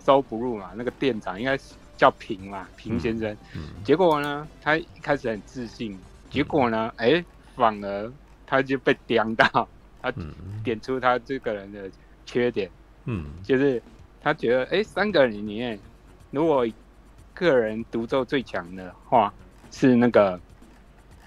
[0.00, 3.34] So Blue 嘛，那个店长应该是叫平嘛，平先生。
[3.82, 7.24] 结果呢，他一开始很自信，结果呢，哎，
[7.56, 8.12] 反而
[8.46, 9.66] 他就被刁到，
[10.02, 10.12] 他
[10.62, 11.90] 点出他这个人的。
[12.24, 12.70] 缺点，
[13.04, 13.82] 嗯，就是
[14.20, 15.78] 他觉得，哎，三个人里面，
[16.30, 16.66] 如果
[17.34, 19.32] 个人独奏最强的话，
[19.70, 20.38] 是那个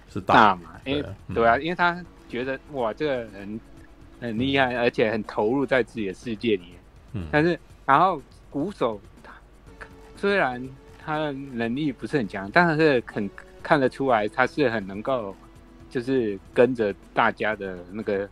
[0.09, 0.79] 是大嘛？
[0.85, 3.59] 因为对啊，因为他觉得哇，这个人
[4.19, 6.73] 很厉害，而且很投入在自己的世界里面。
[7.13, 9.33] 嗯，但是然后鼓手，他
[10.15, 10.65] 虽然
[10.97, 13.29] 他的能力不是很强，但是很
[13.61, 15.35] 看得出来，他是很能够，
[15.89, 18.27] 就是跟着大家的那个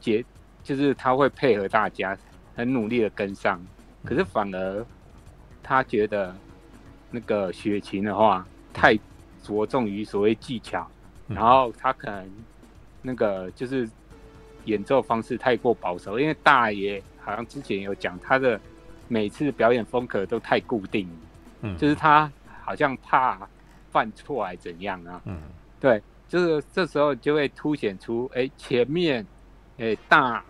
[0.00, 0.24] 节。
[0.64, 2.16] 就是他会配合大家，
[2.56, 3.60] 很努力的跟上，
[4.02, 4.84] 可是反而
[5.62, 6.34] 他觉得
[7.10, 8.98] 那个雪琴的话太
[9.42, 10.90] 着重于所谓技巧，
[11.28, 12.30] 然后他可能
[13.02, 13.86] 那个就是
[14.64, 18.58] 演奏方式太过保守，因为大爷好像之前有讲他的
[19.06, 21.06] 每次表演风格都太固定，
[21.60, 23.46] 嗯，就是他好像怕
[23.92, 25.38] 犯错还怎样啊，嗯，
[25.78, 29.26] 对，就是这时候就会凸显出，哎，前面。
[29.78, 30.42] 诶，大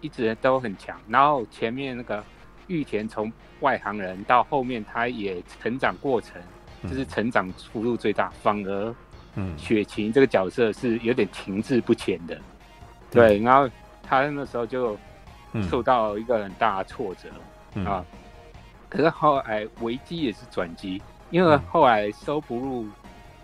[0.00, 2.22] 一直都很强，然后前面那个
[2.66, 6.42] 玉田从外行人到后面，他也成长过程，
[6.82, 8.94] 就是成长幅度最大，反而，
[9.36, 12.38] 嗯，雪琴这个角色是有点停滞不前的，
[13.10, 13.70] 对，然后
[14.02, 14.98] 他那时候就
[15.70, 18.04] 受到一个很大的挫折啊，
[18.88, 22.86] 可是后来危机也是转机，因为后来 So Blue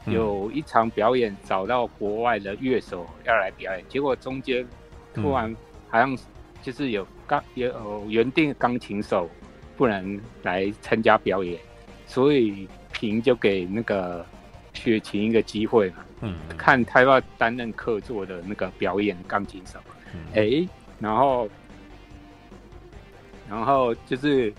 [0.07, 4.67] 有一场表演找到国外的乐手要来表演，结果中间。
[5.15, 5.55] 突然
[5.89, 6.17] 好像
[6.63, 9.29] 就是有钢有原定钢琴手
[9.77, 11.59] 不能来参加表演，
[12.07, 14.25] 所以平就给那个
[14.75, 20.35] 雪琴一个机会嘛，嗯，看他要担任客座的那个表演钢琴手，哎、嗯。
[20.35, 20.69] 欸，
[20.99, 21.49] 然后
[23.49, 24.53] 然后就是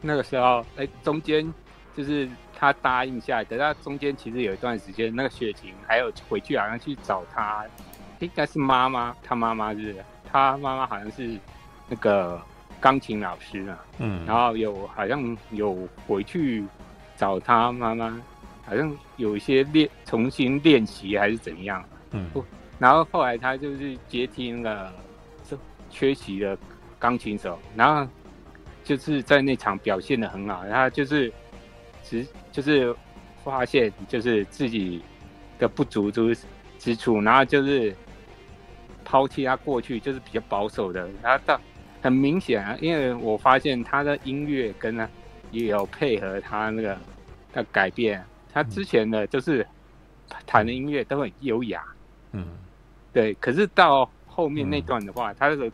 [0.00, 1.54] 那个时候，哎、欸，中间
[1.96, 7.64] 就是他答应下来，可是他中间其实有一段时间，那个雪琴还有回去好像去找他。
[8.24, 9.96] 应该是妈妈，他妈妈是，
[10.30, 11.36] 他妈妈好像是
[11.88, 12.40] 那个
[12.80, 16.64] 钢琴老师啊，嗯，然后有好像有回去
[17.16, 18.16] 找他妈妈，
[18.64, 22.30] 好像有一些练重新练习还是怎样，嗯，
[22.78, 24.92] 然后后来他就是接替那个
[25.90, 26.56] 缺席的
[27.00, 28.08] 钢琴手，然后
[28.84, 31.32] 就是在那场表现的很好，他就是
[32.04, 32.94] 只就是
[33.42, 35.02] 发现就是自己
[35.58, 36.38] 的不足之
[36.78, 37.92] 之处，然后就是。
[39.04, 41.60] 抛弃他过去就是比较保守的，他到
[42.00, 45.08] 很明显啊，因为我发现他的音乐跟呢
[45.50, 46.98] 也有配合他那个
[47.52, 49.66] 的改变，他之前的就是
[50.46, 51.84] 弹的音乐都很优雅，
[52.32, 52.46] 嗯，
[53.12, 55.70] 对，可是到后面那段的话，嗯、他这个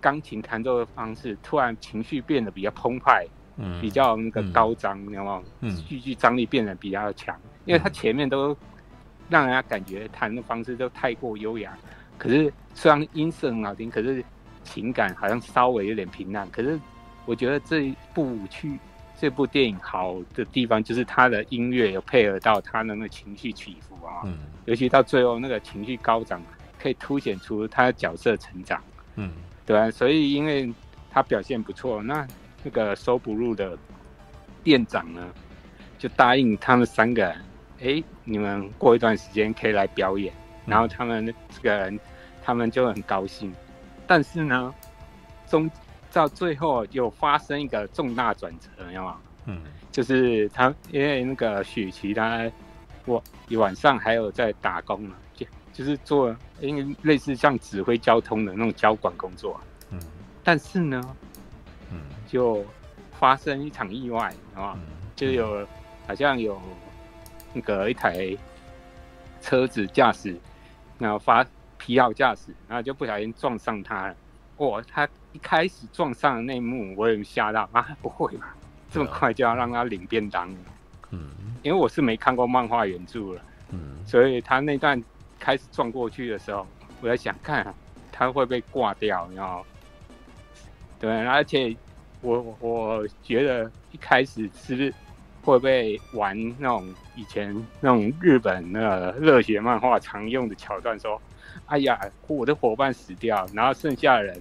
[0.00, 5.42] 钢琴弹奏的方式突然情绪变得比较澎湃，嗯，比较那个高涨，你知道吗？
[5.60, 8.56] 嗯，戏剧张力变得比较强，因为他前面都
[9.28, 11.76] 让人家感觉弹的方式都太过优雅。
[12.18, 14.24] 可是虽然音色很好听，可是
[14.64, 16.48] 情感好像稍微有点平淡。
[16.50, 16.78] 可是
[17.24, 18.78] 我觉得这一部曲，
[19.18, 26.42] 这部电影好的地方就是它的音乐有配合到他的那个情绪起伏啊，嗯，尤其到最后那个情绪高涨，
[26.78, 28.82] 可以凸显出他的角色成长，
[29.16, 29.32] 嗯，
[29.64, 30.72] 对啊，所以因为
[31.10, 32.26] 他表现不错，那
[32.62, 33.78] 那个 So Blue 的
[34.62, 35.26] 店长呢，
[35.98, 37.36] 就答应他们三个人，
[37.82, 40.32] 哎，你们过一段时间可以来表演。
[40.66, 41.98] 然后他们这个人，
[42.42, 43.54] 他们就很高兴，
[44.06, 44.74] 但是呢，
[45.46, 45.70] 中
[46.12, 49.16] 到最后又发生一个重大转折，你知道吗？
[49.46, 52.50] 嗯，就是他因为那个许琪他，
[53.04, 60.00] 我晚上还有在打工嘛，就就是做因为类似像指挥交通的那种交管工作，嗯，
[60.42, 61.00] 但是呢，
[61.92, 62.64] 嗯，就
[63.18, 64.82] 发生一场意外啊，嗯？
[65.14, 65.66] 就有
[66.06, 66.60] 好像有
[67.52, 68.36] 那个一台
[69.40, 70.36] 车子驾驶，
[70.98, 71.46] 然后发
[71.78, 74.16] 疲劳驾驶，然后就不小心撞上他了。
[74.58, 77.86] 哇，他一开始撞上的那一幕，我也吓到啊！
[78.00, 78.54] 不会吧，
[78.90, 80.50] 这么快就要让他领便当？
[81.10, 81.30] 嗯，
[81.62, 85.02] 因为我是没看过漫画原著了，嗯，所以他那段
[85.38, 86.66] 开始撞过去的时候，
[87.02, 87.74] 我在想，看
[88.10, 89.64] 他会不会挂掉，然后
[90.98, 91.76] 对，而且
[92.22, 94.94] 我我觉得一开始是不是
[95.46, 101.22] 会不会玩那种以前那种日本那个热血漫画常用的桥段，说，
[101.66, 104.36] 哎呀，我的伙伴死掉，然后剩下的人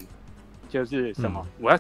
[0.68, 1.80] 就是什么，嗯、我要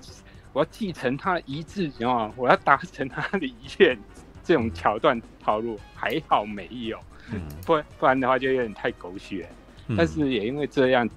[0.53, 3.97] 我要继承他的遗志，然后我要达成他的遗愿，
[4.43, 6.99] 这种桥段套路还好没有，
[7.33, 9.49] 嗯、不不然的话就有点太狗血。
[9.87, 11.09] 嗯、但是也因为这样，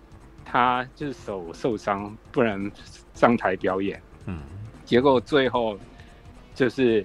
[0.46, 2.72] 他就是手受伤，不能
[3.12, 4.00] 上台表演。
[4.24, 4.40] 嗯，
[4.86, 5.78] 结果最后
[6.54, 7.04] 就是。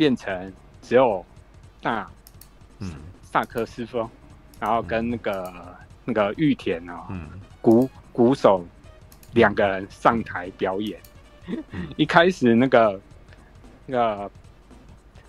[0.00, 1.22] 变成只有
[1.82, 2.10] 大，
[2.78, 2.90] 嗯，
[3.22, 4.08] 萨克斯风，
[4.58, 5.74] 然后跟那个、嗯、
[6.06, 7.28] 那个玉田哦，嗯，
[7.60, 8.64] 鼓鼓手
[9.34, 10.98] 两个人上台表演。
[11.72, 12.98] 嗯、 一开始那个
[13.84, 14.30] 那个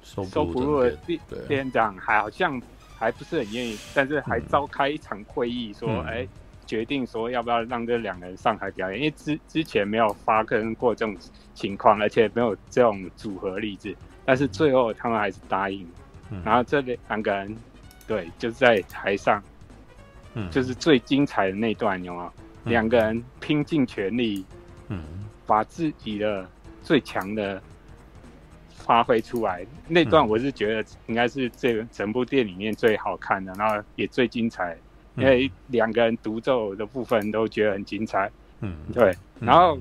[0.04, 2.58] 收不入的店店长还好像
[2.96, 6.30] 还不是很愿意，但是还召开一场会议说，哎、嗯，
[6.66, 11.14] 决定说要不要让这两个人上台表演，因为之之前没有发生过这种
[11.54, 13.94] 情况，而且没有这种组合例子。
[14.32, 15.86] 但是最后他们还是答应，
[16.30, 17.54] 嗯、然后这两个人，
[18.08, 19.44] 对，就是在台上，
[20.36, 22.32] 嗯，就是最精彩的那段，有吗？
[22.64, 24.46] 嗯、两个人拼尽全力，
[24.88, 25.04] 嗯，
[25.46, 26.50] 把自己的
[26.82, 27.62] 最强的
[28.70, 29.66] 发挥出来。
[29.90, 34.78] 那段我是觉得应该是这整部电影里面最好看的，然后也最精彩，
[35.18, 39.78] 因为两个人独奏的部分都觉得很精彩，嗯，对，然后。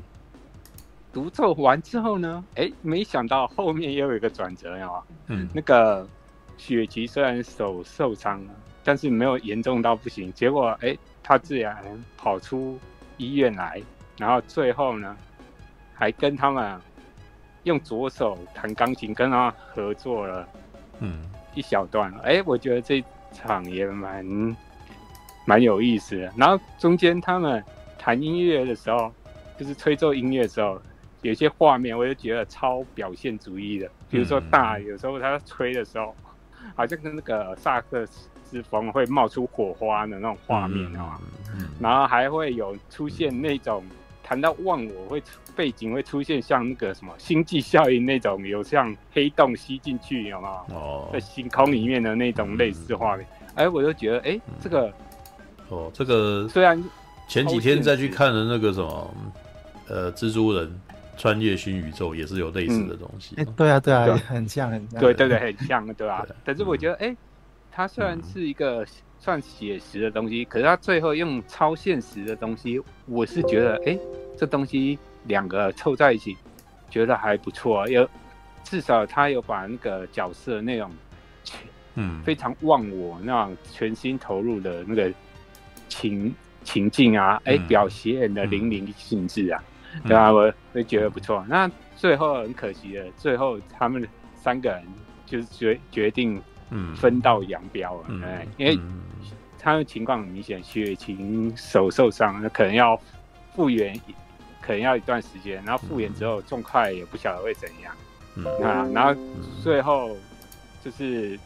[1.13, 2.45] 独奏完之后呢？
[2.55, 5.03] 哎，没想到后面又有一个转折，有吗？
[5.27, 6.07] 嗯，那个
[6.57, 10.33] 雪琪虽然手受伤了，但是没有严重到不行。
[10.33, 11.83] 结果，哎，他自然
[12.17, 12.79] 跑出
[13.17, 13.83] 医院来，
[14.19, 15.17] 然后最后呢，
[15.95, 16.81] 还跟他们
[17.65, 20.49] 用左手弹钢琴，跟他合作了，
[21.01, 21.23] 嗯，
[21.55, 22.13] 一小段。
[22.23, 24.57] 哎，我觉得这场也蛮
[25.45, 26.33] 蛮有意思的。
[26.37, 27.61] 然后中间他们
[27.99, 29.13] 弹音乐的时候，
[29.59, 30.81] 就是吹奏音乐的时候。
[31.23, 36.15] 有些画面我就觉得超表现主义的，比如说大有时候他吹的时候，
[36.75, 41.21] 好像跟那个萨克斯风会冒出火花的那种画面啊，
[41.79, 43.85] 然后还会有出现那种
[44.23, 45.23] 谈到忘我会
[45.55, 50.75] 背景会出现像那个什么星际效应那种有像黑洞吸进去有没有？
[50.75, 54.91] 哦，在星空里面的那种类似画面，哎，我就觉得哎，这个
[55.69, 56.83] 哦，这个虽然
[57.29, 59.15] 前几天再去看的那个什么
[59.87, 60.81] 呃蜘蛛人。
[61.17, 63.35] 穿越新宇宙也是有类似的东西。
[63.37, 65.01] 哎、嗯欸，对啊，对啊，很像，很像。
[65.01, 66.27] 对对对，很像，对吧、啊？
[66.45, 67.17] 但是我觉得，哎、欸，
[67.71, 68.87] 它虽然是一个
[69.19, 74.01] 算写实的东西，嗯、可是它最后用超现实的东西，我是觉得，哎、欸，
[74.37, 76.37] 这东西两个凑在一起，
[76.89, 77.81] 觉得还不错。
[77.81, 78.09] 啊有
[78.63, 80.91] 至少他有把那个角色那种，
[81.97, 85.13] 嗯，非常忘我那种全心投入的那个
[85.89, 89.61] 情情境啊，哎、欸，表现的淋漓尽致啊。
[89.63, 89.67] 嗯
[90.07, 91.45] 对啊，我会觉得不错。
[91.49, 94.83] 那最后很可惜的，最后他们三个人
[95.27, 96.41] 就是决决定，
[96.97, 98.05] 分道扬镳了。
[98.09, 98.23] 嗯，
[98.57, 98.79] 因为
[99.59, 102.99] 他们情况很明显，雪琴手受伤，那可能要
[103.55, 103.99] 复原，
[104.61, 105.63] 可能要一段时间。
[105.65, 107.95] 然后复原之后，重快也不晓得会怎样。
[108.37, 109.21] 嗯，啊，然后
[109.63, 110.17] 最后
[110.85, 111.39] 就是，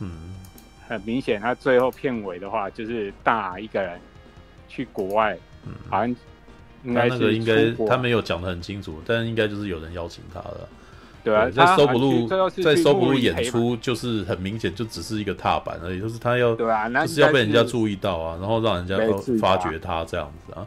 [0.87, 3.99] 很明显，他最后片尾的话就是大一个人
[4.69, 5.37] 去国外，
[5.89, 6.15] 好像。
[6.93, 10.69] 他那个应该他没有讲的很清楚，但应该就是有人邀请他了。
[11.23, 12.29] 对啊，在收补路
[12.63, 18.99] 在收补路演出，就是很明显就只是一个踏板而已，就是他要对啊，就是要被人家注意到啊，然后让人家
[19.41, 20.67] 发掘他这样子啊。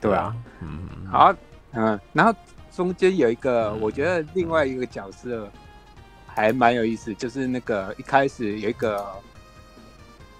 [0.00, 0.32] 对啊，
[0.62, 1.34] 嗯，好，
[1.72, 2.32] 嗯，然后
[2.70, 5.50] 中间有一个，我觉得另外一个角色
[6.28, 9.04] 还蛮有意思，就是那个一开始有一个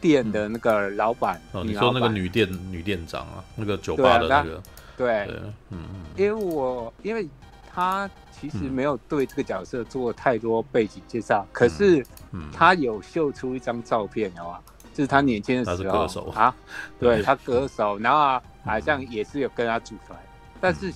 [0.01, 4.63] 店的那个老板哦，你说那个女店女店长啊，那个酒吧的那个。
[4.99, 5.31] 对，
[5.71, 5.79] 嗯，
[6.17, 7.29] 因为我因为
[7.73, 12.05] 他其实没有对这个角色做太多背景介绍，可是
[12.53, 14.61] 他有秀出一张照片，的话，
[14.93, 16.27] 就是他年轻的时候歌手。
[16.31, 16.53] 啊，
[16.99, 20.19] 对他歌手，然后好像也是有跟他组团，
[20.61, 20.93] 但是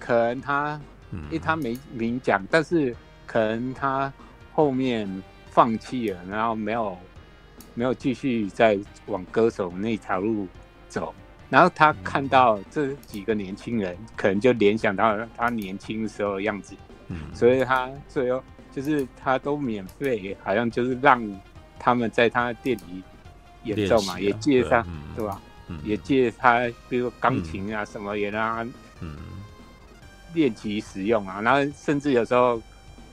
[0.00, 0.80] 可能他，
[1.12, 2.94] 因为他没明讲，但是
[3.24, 4.12] 可能他
[4.52, 5.08] 后面
[5.46, 6.98] 放弃了，然后没有
[7.74, 8.76] 没有继续再
[9.06, 10.48] 往歌手那条路
[10.88, 11.14] 走。
[11.54, 16.74] 然后他看到这几个年轻人，可能就联想到他年轻时候的样子，
[17.06, 18.42] 嗯，所以他最后
[18.72, 21.22] 就是他都免费，好像就是让
[21.78, 23.04] 他们在他店里
[23.62, 25.40] 演奏嘛，啊、也借他，对，嗯、对吧？
[25.68, 29.16] 嗯、也借他，比如说钢琴啊什么，也让他嗯
[30.32, 31.40] 练习使用啊。
[31.40, 32.60] 然后甚至有时候，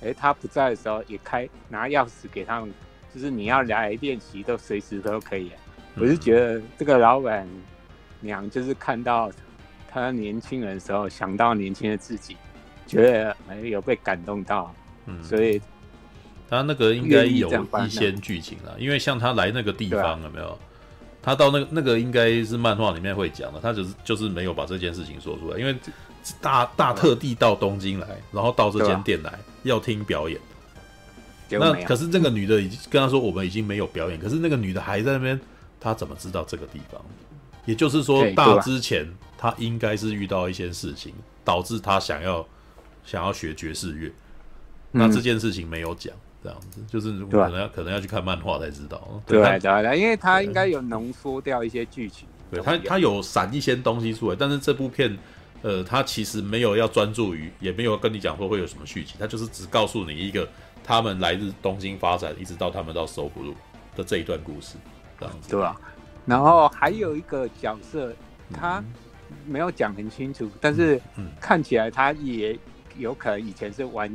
[0.03, 2.73] 哎，他不在的时候，也开拿钥匙给他们，
[3.13, 5.51] 就是你要来练习，都随时都可以。
[5.93, 7.47] 嗯、我是觉得这个老板
[8.21, 9.29] 娘就是看到
[9.89, 12.37] 他年轻人的时候，想到年轻的自己，
[12.87, 14.73] 觉得哎有被感动到，
[15.05, 15.61] 嗯，所以
[16.49, 17.49] 他那个应该有
[17.85, 20.57] 一些剧情了，因为像他来那个地方、啊、有没有？
[21.23, 25.75] 他到那个那个应该是漫画里面会讲的，他只是就是没有把这件事情说出来，因为
[26.41, 30.39] 大大特地到东京来，然后到这间店来要听表演。
[31.49, 35.39] 那可是那个女的已经跟他说，我们已经没有表演，可是那个女的还在那边，
[35.79, 37.01] 她怎么知道这个地方？
[37.65, 39.07] 也就是说，大之前
[39.37, 42.47] 他应该是遇到一些事情，导致他想要
[43.03, 44.11] 想要学爵士乐，
[44.91, 46.13] 那这件事情没有讲。
[46.43, 48.99] 这样子就是可能要可能要去看漫画才知道。
[49.27, 52.27] 对对对，因为他应该有浓缩掉一些剧情。
[52.49, 55.15] 对他他有闪一些东西出来，但是这部片
[55.61, 60.49] 呃，他其实没有要专注于，也没有跟你讲说会有什么续集，他就是只告诉你一个
[60.83, 63.53] 他们来自东京发展，一直到他们到 So Blue
[63.95, 64.77] 的这一段故事，
[65.19, 65.47] 这样子。
[65.47, 65.79] 对吧？
[66.25, 68.13] 然后还有一个角色，
[68.53, 68.83] 他
[69.45, 70.99] 没有讲很清楚，但是
[71.39, 72.57] 看起来他也
[72.97, 74.13] 有可能以前是玩。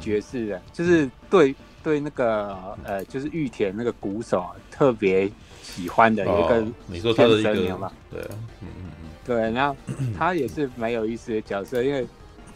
[0.00, 5.28] 爵士的，就是对对那个呃，就是玉田那个鼓手特别
[5.60, 7.90] 喜欢的一个，你说他的一个嘛？
[8.08, 8.20] 对，
[8.60, 9.76] 嗯嗯嗯，对，然后
[10.16, 12.06] 他也是蛮有意思的角色，因为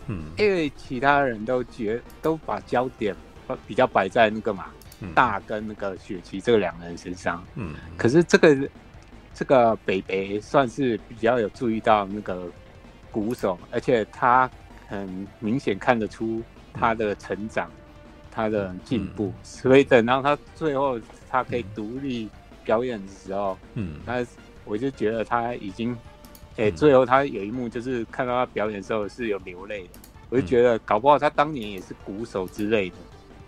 [0.07, 3.13] 嗯，因为其他人都觉都把焦点
[3.67, 4.67] 比较摆在那个嘛，
[5.15, 8.69] 大跟那个雪琪这个两个人身上，嗯，可是这个
[9.35, 12.49] 这个北北算是比较有注意到那个
[13.11, 14.51] 鼓手，而且他
[14.87, 16.43] 很明显看得出。
[16.79, 17.71] 他的成长，
[18.31, 22.29] 他的进步，嗯、所以等到他最后他可以独立
[22.67, 24.23] 表演的时候，嗯，他
[24.67, 25.97] 我就觉得他已经，
[26.59, 32.97] 哎、欸，最后他有一幕就是看到他表演的时候是有流泪的，我就觉得搞不好他当年也是鼓手之类的，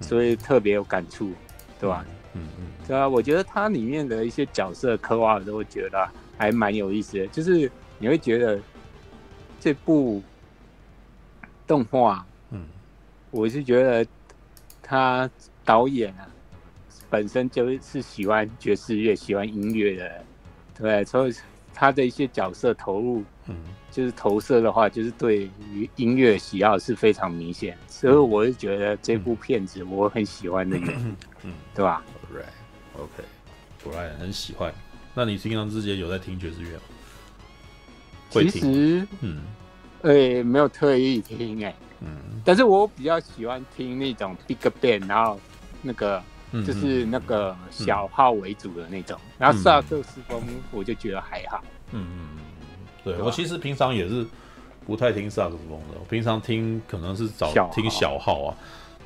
[0.01, 1.33] 所以特别有感触，
[1.79, 2.05] 对吧？
[2.35, 8.61] 嗯嗯，对啊，我觉得它里面的一些角色刻画都会觉得还蛮有意思的，就是你会觉得
[9.59, 10.23] 这部
[11.67, 12.25] 动画。
[12.51, 12.67] 嗯
[13.31, 14.07] 我是觉得
[14.83, 15.29] 他
[15.65, 16.27] 导演啊，
[17.11, 20.25] 本身就是喜欢爵士乐、喜欢音乐的人，
[20.79, 21.35] 对，所以
[21.75, 23.57] 他的一些角色投入，嗯，
[23.99, 33.25] 就是投射的话，就是对于音乐喜好是非常明显，所以我是觉得这部片子我很喜欢的原因，嗯，对吧？Right，OK，
[33.83, 34.73] 果然很喜欢。
[35.15, 36.83] 那你平常之间有在听爵士乐吗？
[38.31, 39.41] 其实，嗯，
[40.03, 41.75] 诶，没有特意听，哎。
[42.01, 45.41] 嗯，但是我比较喜欢听那种 big band，然后
[45.83, 46.23] 那个
[46.65, 50.41] 就是那个小号为主的那种，嗯、然后萨克斯风
[50.71, 51.61] 我就觉得还好。
[51.91, 52.39] 嗯嗯嗯，
[53.05, 53.17] 对？
[53.21, 54.27] 我其实平常也是
[54.87, 58.57] 不太听萨克斯风的，我平常听可能是找小听小号啊。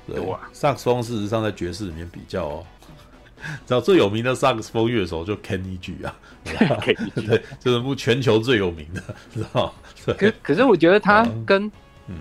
[0.07, 0.21] 对，
[0.53, 2.65] 萨克斯风事实上在爵士里面比较，
[3.67, 6.15] 知道最有名的萨克斯风乐手就 Kenny G 啊
[6.45, 9.73] 对，就是目全球最有名的， 知道吗？
[10.19, 11.71] 可可是我觉得他跟
[12.09, 12.17] 嗯。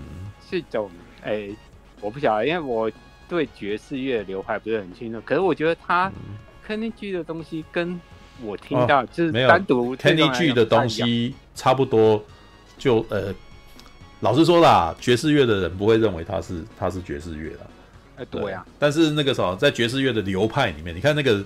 [0.50, 0.90] 这种
[1.22, 1.56] 哎、欸，
[2.02, 2.92] 我不晓得，因为我
[3.26, 5.18] 对爵士乐的流派不是很清楚。
[5.24, 6.12] 可是我觉得他
[6.68, 7.98] Kenny G 的东西跟
[8.42, 12.22] 我听到就是单独 Kenny G 的东西差不多，
[12.78, 13.34] 就呃，
[14.20, 17.66] 老实说啦，爵士乐的人不会认为他是他是爵士乐的。
[18.16, 18.64] 哎，对呀。
[18.78, 21.44] 但是那个什么，在爵士乐的流派里面，你看那个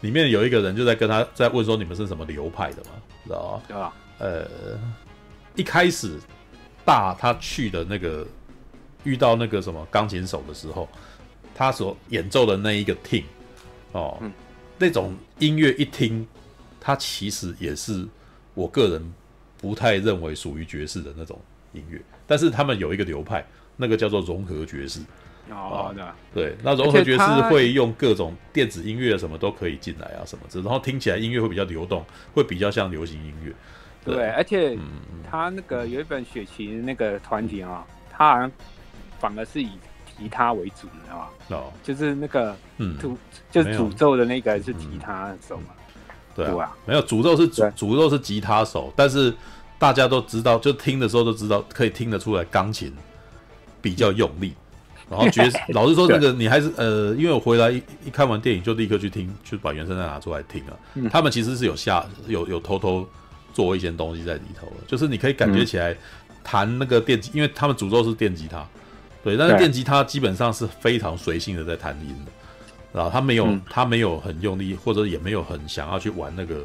[0.00, 2.90] 里面有一个人就在跟他在问说，你们是什么流派的嘛？
[3.24, 3.62] 知道吗？
[3.68, 3.92] 对吧？
[4.18, 4.46] 呃，
[5.54, 6.18] 一开始
[6.84, 8.26] 大他去的那个。
[9.04, 10.88] 遇到那个什么钢琴手的时候，
[11.54, 13.22] 他所演奏的那一个听
[13.92, 14.32] 哦，嗯、
[14.78, 16.26] 那种音乐一听，
[16.80, 18.04] 他其实也是
[18.52, 19.14] 我个人
[19.66, 21.38] 不太认为属于爵士的那种
[21.72, 22.00] 音乐。
[22.26, 23.44] 但是他们有一个流派，
[23.76, 25.00] 那个叫做融合爵士。
[25.50, 32.04] 哦，哦对，那融合爵士会用各种电子音乐什么都可以进来啊，什么之，然后听起来音乐会比较流动，
[32.34, 33.52] 会比较像流行音乐。
[34.04, 34.78] 对，对，而且
[35.28, 38.50] 他那个有一本雪琪那个团体啊，他好像。
[39.18, 39.70] 反而是以
[40.18, 41.28] 吉他为主，你知道吗？
[41.48, 41.72] 哦，oh.
[41.82, 43.16] 就是那个，嗯，诅
[43.50, 45.68] 就是诅咒的那个是吉他手嘛？
[46.34, 49.34] 对啊，没有诅咒是诅诅咒是吉他手，但是
[49.78, 52.92] 大家都知道，就听的时候都知道，可以听得出来钢琴
[53.82, 54.54] 比较用力，
[55.10, 60.78] 然后爵士， 老实说，那个你还是呃，因为我回来一一看完电影就立刻去听，就把原声带拿出来听了。
[60.94, 63.06] 嗯、他们其实是有下有有偷偷
[63.52, 65.96] 做一些东西在里头的，就是你可以感觉起来
[66.42, 68.66] 弹那个电吉，因为他们主奏是电吉他，
[69.22, 72.32] 对，但是电吉他基本上是非常随性的在弹音的，
[72.92, 76.64] 然后他没有他没有很用力，或者也没有很想要去玩那个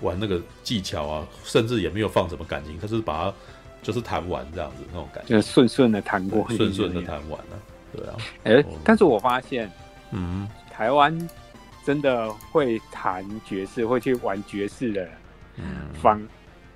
[0.00, 3.34] 玩那个技巧啊，甚至也没有放什么感情，他是把它
[3.82, 7.58] 就是弹完这样子那种感觉，就顺顺的弹过，顺顺的弹完了。
[7.94, 9.70] 对啊，哎、欸，但是我发现，
[10.10, 11.16] 嗯，台湾
[11.84, 15.10] 真的会弹爵士、会去玩爵士的人，
[15.56, 16.20] 嗯，方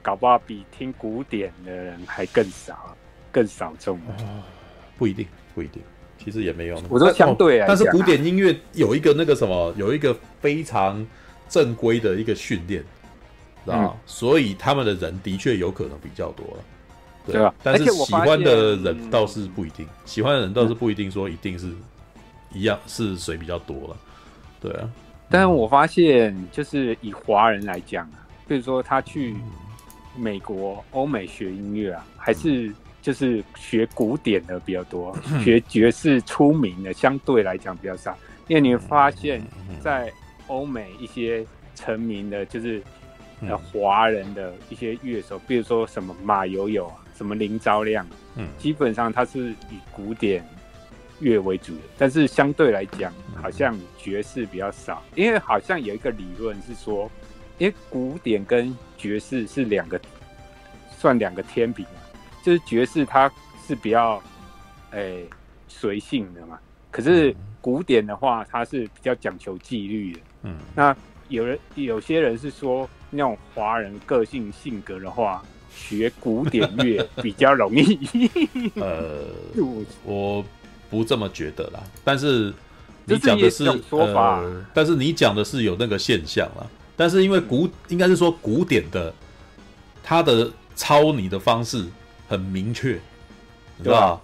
[0.00, 2.96] 搞不好比听古典的人还更少，
[3.30, 3.98] 更少众。
[3.98, 4.42] 哦，
[4.96, 5.82] 不一定，不一定，
[6.16, 6.82] 其实也没有。
[6.88, 11.04] 我说相对啊，但是古典音乐有一个那个什么，有一个非常
[11.48, 12.82] 正规的一个训练，
[13.64, 13.76] 知道？
[13.76, 16.64] 嗯，所以他们的人的确有可能比较多了。
[17.26, 17.54] 对啊？
[17.62, 21.70] 但是喜欢的人倒是不一定，喜欢的人倒是不一定说一定是
[22.52, 23.96] 一样是谁比较多了。
[24.60, 24.88] 对啊，
[25.28, 29.36] 但是我发现就是以华人来讲啊，比如说他去
[30.16, 38.16] 美国、欧美学音乐啊，还是就是学古典的比较多，学爵士出名的相对来讲比较少。
[38.48, 39.40] 因为你会发现，
[39.80, 40.10] 在
[40.48, 41.46] 欧美一些
[41.76, 42.82] 成名的，就是
[43.42, 46.96] 呃华人的一些乐手，比如说什么马友友啊。
[47.20, 50.42] 什么林昭亮，嗯，基本上他是以古典
[51.18, 57.10] 乐为主的，但是相对来讲，好像爵士比较少，因为好像有一个理论是说，
[57.58, 60.00] 因为古典跟爵士是两个，
[60.96, 62.00] 算两个天平啊，
[62.42, 63.30] 就是爵士它
[63.66, 64.22] 是比较，
[64.92, 65.26] 诶
[65.68, 66.58] 随性的嘛，
[66.90, 70.96] 可是古典的话，它是比较讲求纪律的，嗯，那
[71.28, 75.42] 有人有些人是说，那种华人个性性格的话。
[75.72, 77.96] 学古典乐比较容易，
[78.74, 79.22] 呃，
[80.04, 80.44] 我
[80.90, 81.80] 不这么觉得啦。
[82.02, 82.52] 但是
[83.04, 86.66] 你讲的是说法，呃，但是你讲的是有那个现象啦。
[86.96, 89.14] 但是因为古应该是说古典的，
[90.02, 91.86] 它的抄你的方式
[92.28, 93.00] 很明确，
[93.82, 94.20] 对吧？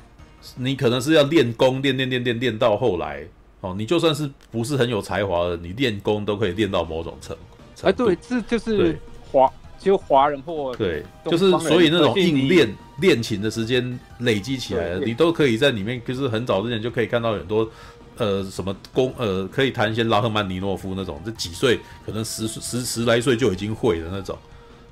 [0.56, 3.24] 你可能是要练功，练练练练练到后来
[3.60, 7.55] 哦，你就算是不是很有才华的，你练功都可以练到某种程度。
[7.82, 8.98] 哎，对，这就是
[9.30, 9.50] 华。
[9.78, 17.68] 就华人或对，就是所以那种硬练练琴的时间累积起来，你都可以在里面，就是很早之前就可以看到很多，
[18.16, 24.36] 呃，什么功，呃，可以弹一些拉赫曼尼诺夫那种，这几岁可能十十十来岁就已经会的那种，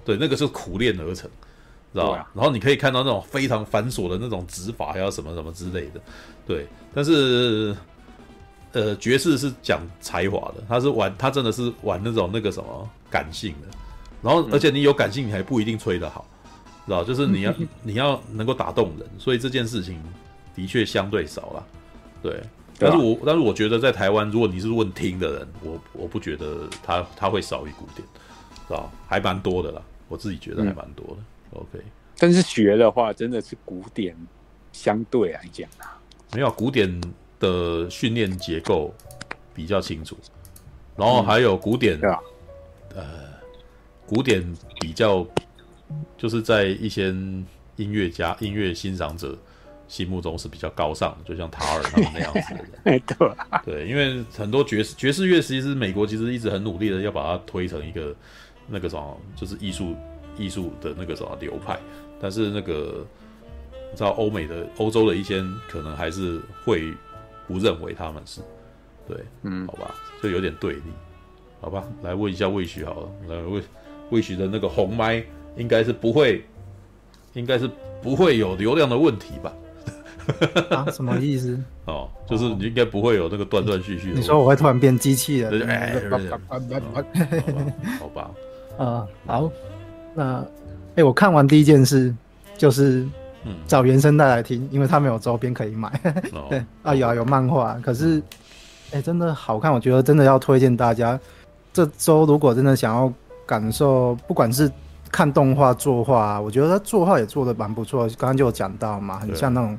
[0.05, 1.29] 对，那个是苦练而成，
[1.93, 2.19] 知道吧？
[2.19, 6.01] 啊、然后你可以看到那种非常繁琐的那种指法，还有什么什么之类的，
[6.47, 6.67] 对。
[6.95, 7.75] 但是，
[8.75, 13.69] 呃，爵士是讲才华的，他是玩，他真的是玩那种那个什么感性的。
[14.21, 16.27] 然后，而且你有感性，你还不一定吹得好，
[16.85, 17.05] 知道？
[17.05, 20.03] 就是你要 你要能够打动人，所以这件事情
[20.57, 21.67] 的确相对少了。
[22.23, 22.43] 对，
[22.79, 28.07] 但是我但是我觉得在台湾，如果你是问听的人，我我不觉得他他会少于古典，
[28.67, 28.91] 知道？
[29.07, 31.17] 还蛮多的啦，我自己觉得还蛮多的。
[31.53, 31.85] 嗯、OK，
[32.19, 34.17] 但是学的话，真的是古典
[34.73, 36.01] 相对来讲啊，
[36.33, 37.01] 没有古典
[37.45, 38.95] 的训练结构
[39.55, 40.17] 比较清楚，
[40.97, 42.19] 然后还有古典，嗯、
[42.97, 43.35] 呃。
[44.07, 44.45] 古典
[44.81, 45.27] 比较，
[46.19, 47.07] 就是在一些
[47.77, 49.35] 音乐家、音乐欣赏者
[49.89, 53.01] 心目中是比较高尚的，就像塔尔他们那样子的人。
[53.65, 58.15] 对，对，因为很多爵士爵士乐，其实美国其实一直很努力的要把它推成一个
[58.69, 59.97] 那个什么，就是艺术
[60.37, 61.81] 艺术的那个什么流派。
[62.21, 63.07] 但是那个
[63.91, 66.93] 你知道，欧美的欧洲的一些可能还是会
[67.47, 68.41] 不认为他们是
[69.07, 70.83] 对，嗯，好吧，就有点对立，
[71.61, 73.63] 好吧，来问一下魏许好了，来魏。
[74.11, 75.25] 魏许的那个红麦
[75.57, 76.45] 应该是不会，
[77.33, 77.69] 应该是
[78.03, 79.53] 不会有流量的问题吧？
[80.71, 81.59] 啊，什么意思？
[81.87, 84.15] 哦，就是你应该不会有那个断断续续的。
[84.15, 85.51] 你说我会突然变机器人？
[87.99, 88.31] 好吧。
[88.77, 89.51] 啊， 好，
[90.15, 92.15] 那哎、欸，我看完第一件事
[92.59, 93.09] 就是
[93.67, 95.91] 找原声带来听，因为他没有周边可以买。
[96.49, 98.19] 对啊，有啊，有漫画，可是
[98.91, 101.19] 哎、欸，真的好看，我觉得真的要推荐大家。
[101.73, 103.13] 这周如果真的想要。
[103.47, 104.73] 感受，不管是
[105.13, 108.09] 看动画、作画，我觉得他作画也做的蛮不错。
[108.17, 109.79] 刚刚就有讲到嘛，很像那种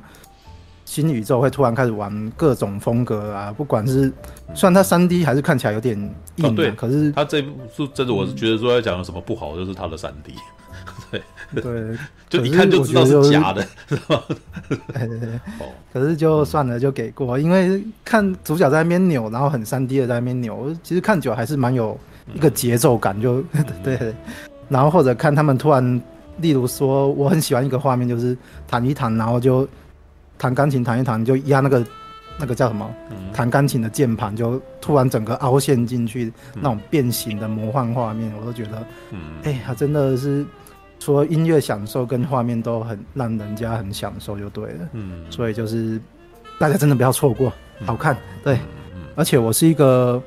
[0.84, 3.52] 新宇宙会突然开始玩各种风格啊。
[3.56, 4.12] 不管是
[4.54, 5.98] 虽然它三 D 还是看起来有点
[6.36, 10.32] 硬，对，可是他这部是真的，我是觉得说要讲有什么不好，就是他的三 D。
[11.54, 11.62] 对。
[11.62, 11.98] 对，
[12.28, 14.22] 就一看就知道是假的，是吧？
[14.68, 15.28] 对对对。
[15.60, 21.98] 哦，可是就算了，就给过，因为看主角在那边扭，然后很三 D 的在那边扭，其实看久还是蛮有。
[22.34, 23.40] 一个节奏感就
[23.84, 24.12] 对，
[24.68, 26.02] 然后或者看他们突然，
[26.38, 28.36] 例如说我很喜欢一个画面，就是
[28.66, 29.66] 弹一弹，然后就
[30.36, 31.86] 弹钢琴弹一弹，就压那个
[32.36, 32.92] 那个叫什么
[33.32, 38.84] 弹钢琴的键盘，就突然整个凹陷进去那种变形的魔幻画面，我都觉得，
[39.44, 40.44] 哎，他真的是
[40.98, 44.88] 除了音乐享受跟画面都很让人家很享受就对了。
[44.92, 46.00] 嗯，所以就是
[46.58, 47.52] 大家真的不要错过，
[47.84, 48.16] 好看。
[48.42, 48.58] 对，
[49.14, 50.22] 而且我是一个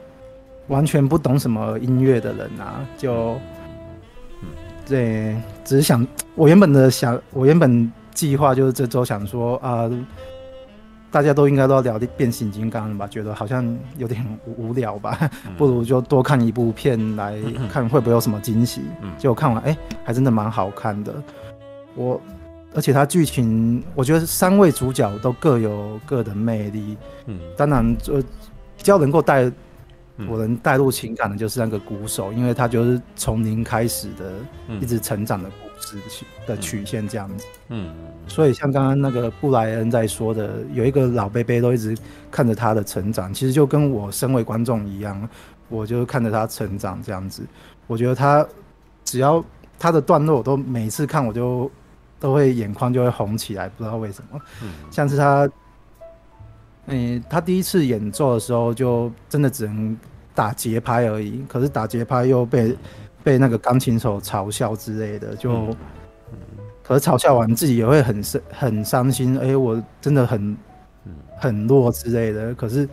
[0.68, 3.40] 完全不懂什么音乐的人啊，就。
[4.88, 10.06] 对，只是想，我原本的想，我原本计划就是这周想说啊、呃，
[11.12, 13.08] 大家都应该都要聊变形金刚了吧？
[13.08, 17.38] 觉得好像有点无聊吧，不如就多看一部片来
[17.72, 18.82] 看会不会有什么惊喜。
[19.18, 21.14] 结果看完，哎，还真的蛮好看的。
[21.96, 22.22] 我，
[22.74, 26.98] 而且它剧情，我觉得三位主角都各有各的魅力。
[27.26, 28.22] 嗯，当然，就
[28.78, 29.52] 比较能够带。
[30.28, 34.34] 我能带入情感的就是那个鼓手，因为他就是从零开始的，
[34.82, 35.98] 一直成长的故事
[36.46, 37.46] 的曲线这样子。
[37.70, 37.94] 嗯，
[38.28, 41.98] 所以像刚刚那个布莱恩在说的，有一个老贝贝都一直
[42.30, 45.30] 看着他的成长，其实就跟我身为观众一样，
[45.68, 47.44] 我就看着他成长这样子。
[47.88, 48.46] 我觉得他
[49.04, 49.44] 只要
[49.78, 51.70] 他的段落，我都每次看我就
[52.20, 54.40] 都会眼眶就会红起来，不知道为什么。
[54.62, 55.50] 嗯，像是他。
[56.92, 59.96] 嗯，他第一次演奏的时候，就真的只能
[60.34, 61.46] 打节拍而已。
[61.48, 62.76] 可是打节拍又被
[63.30, 65.68] 被那个钢琴手嘲笑之类的，就，
[66.82, 69.38] 可是嘲笑完自己也会很伤很伤心。
[69.38, 70.58] 哎、欸，我真的很
[71.38, 72.56] 很弱之类的。
[72.56, 72.90] 可是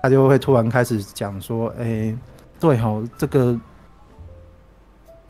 [0.00, 2.18] 他就会突然开始讲说，哎、欸，
[2.60, 3.58] 对吼，这个。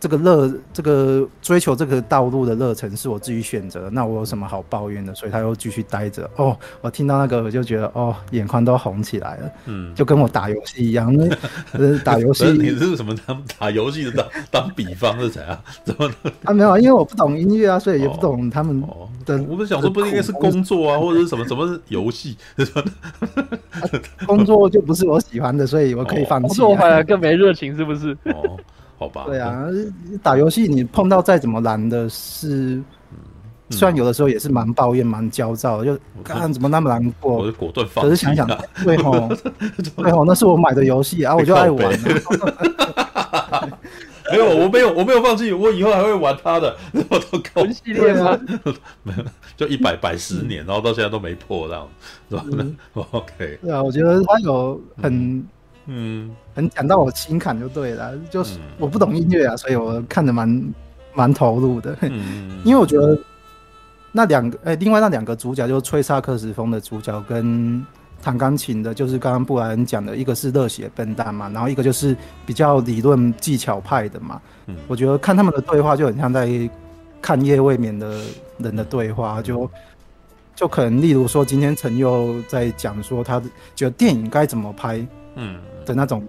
[0.00, 5.14] 这个热，这个追求这个道路的热忱是我自己选择，那我有什么好抱怨的？
[5.14, 6.28] 所以他又继续待着。
[6.36, 9.50] 哦，我听到那个我就觉得，哦，眼眶都红起来了。
[9.66, 11.14] 嗯，就跟我打游戏一样，
[11.72, 12.46] 那 打游戏。
[12.56, 15.62] 你是什么当打游戏的当当比方是怎样？
[15.84, 16.10] 怎么？
[16.44, 18.80] 啊，没有，因为我不懂音乐啊，所以也不懂他们
[19.26, 19.36] 的。
[19.48, 22.38] 我们想说，不是应该是工作啊，或者是什么什么游戏？
[24.26, 26.48] 工作就不是我喜欢的，所以我可以放弃。
[26.48, 28.16] 工作反而更没热情，是不是？
[28.24, 28.56] 哦。
[29.00, 29.66] 好吧，对啊，
[30.22, 32.82] 打游戏你碰到再怎么难的事，
[33.70, 38.10] 虽然有的时候也是蛮抱怨、蛮焦躁的，就看怎么那么难过，我就果断放弃。
[38.10, 38.46] 可是想想，
[38.84, 39.26] 对吼，
[39.96, 41.90] 对吼，那是我买的游戏啊，我就爱玩。
[44.30, 46.76] 没有，我没有，我没有放弃，我以后还会玩它的。
[46.92, 48.38] 我都高系列吗？
[49.02, 49.24] 没有，
[49.56, 51.88] 就一百百十年，然后到现在都没破这样，
[52.28, 52.44] 是吧
[53.12, 53.58] ？OK。
[53.62, 55.42] 对啊，我觉得它有很。
[55.92, 60.72] 嗯，很讲到我心坎就对了，就是我不懂音乐啊，所以我看的蛮
[61.14, 61.96] 蛮投入的。
[62.02, 63.18] 嗯， 因为我觉得
[64.12, 67.84] 那两个，哎、欸，另外那两个主角就是吹萨克斯风的主角跟
[68.22, 72.16] 弹钢琴的，就是刚刚布莱恩讲的，一个是热血笨蛋嘛，然后一个就是
[72.46, 74.40] 比较理论技巧派的嘛。
[74.66, 76.48] 嗯，我觉得看他们的对话就很像在
[77.20, 78.20] 看夜未眠的
[78.58, 79.68] 人的对话，就
[80.54, 83.42] 就可能例如说今天陈佑在讲说他
[83.74, 85.04] 觉得电影该怎么拍。
[85.40, 85.60] 嗯。
[85.86, 86.22] 的那种，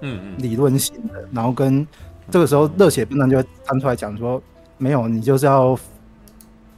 [0.00, 1.86] 嗯嗯，理论性的，然后跟
[2.30, 4.42] 这个时候热血笨蛋就会站出来讲说，
[4.78, 5.78] 没有，你就是要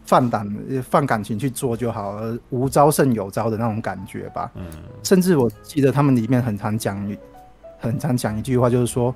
[0.05, 0.47] 放胆
[0.83, 4.51] 放感情去做就好了，无招胜有招的那种感觉吧。
[4.57, 4.65] 嗯，
[5.05, 7.17] 甚至我记得他们里面很常讲，
[7.79, 9.15] 很常讲一句话，就是说，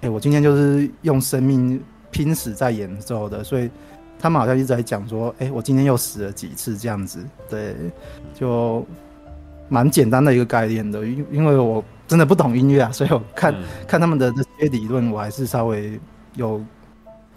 [0.00, 3.70] 哎、欸，我今天就是用生命拼死在演奏的，所以
[4.18, 7.76] 他们好像一直在讲说，哎、欸，我今天又死了几次这样子，对，
[8.34, 8.84] 就
[9.68, 11.84] 蛮简单的一个概念的，因因为我。
[12.06, 15.98] 真的不懂音乐啊，所以我看、嗯、看他们的这些理论，我还是稍微
[16.34, 16.62] 有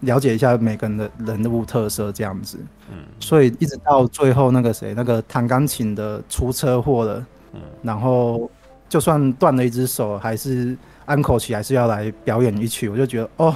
[0.02, 2.58] 了解一下每个人的人物特色这样子。
[2.92, 8.50] 嗯，所以一直到最后那个谁，那个弹钢琴的出车祸了，嗯，然后
[8.88, 13.56] 就算断了一只手，还是安口曲还是要来表演一曲，我就觉得哦，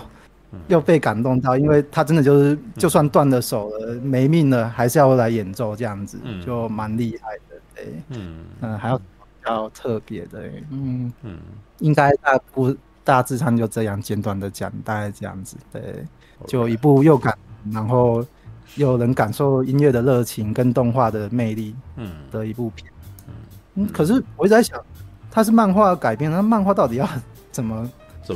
[0.67, 7.61] 又被感动到，因为他真的就是就算断了手了，没命了，还是要来演奏这样子，就蛮厉害的。
[7.75, 8.99] 对，嗯嗯，还要。
[9.43, 11.11] 比较特别的，嗯。
[11.23, 11.37] 嗯，
[11.79, 16.47] 应该大部大致上就这样简短的讲，大概这样子，对，Okay.
[16.47, 17.37] 就一部又感，
[17.71, 18.25] 然后
[18.75, 22.89] 又能感受音乐的热情跟动画的魅力，嗯，的一部片，
[23.27, 23.33] 嗯，
[23.75, 24.79] 嗯，可是我一直在想，
[25.29, 27.09] 它是漫画改编，那漫画到底要
[27.51, 27.91] 怎么？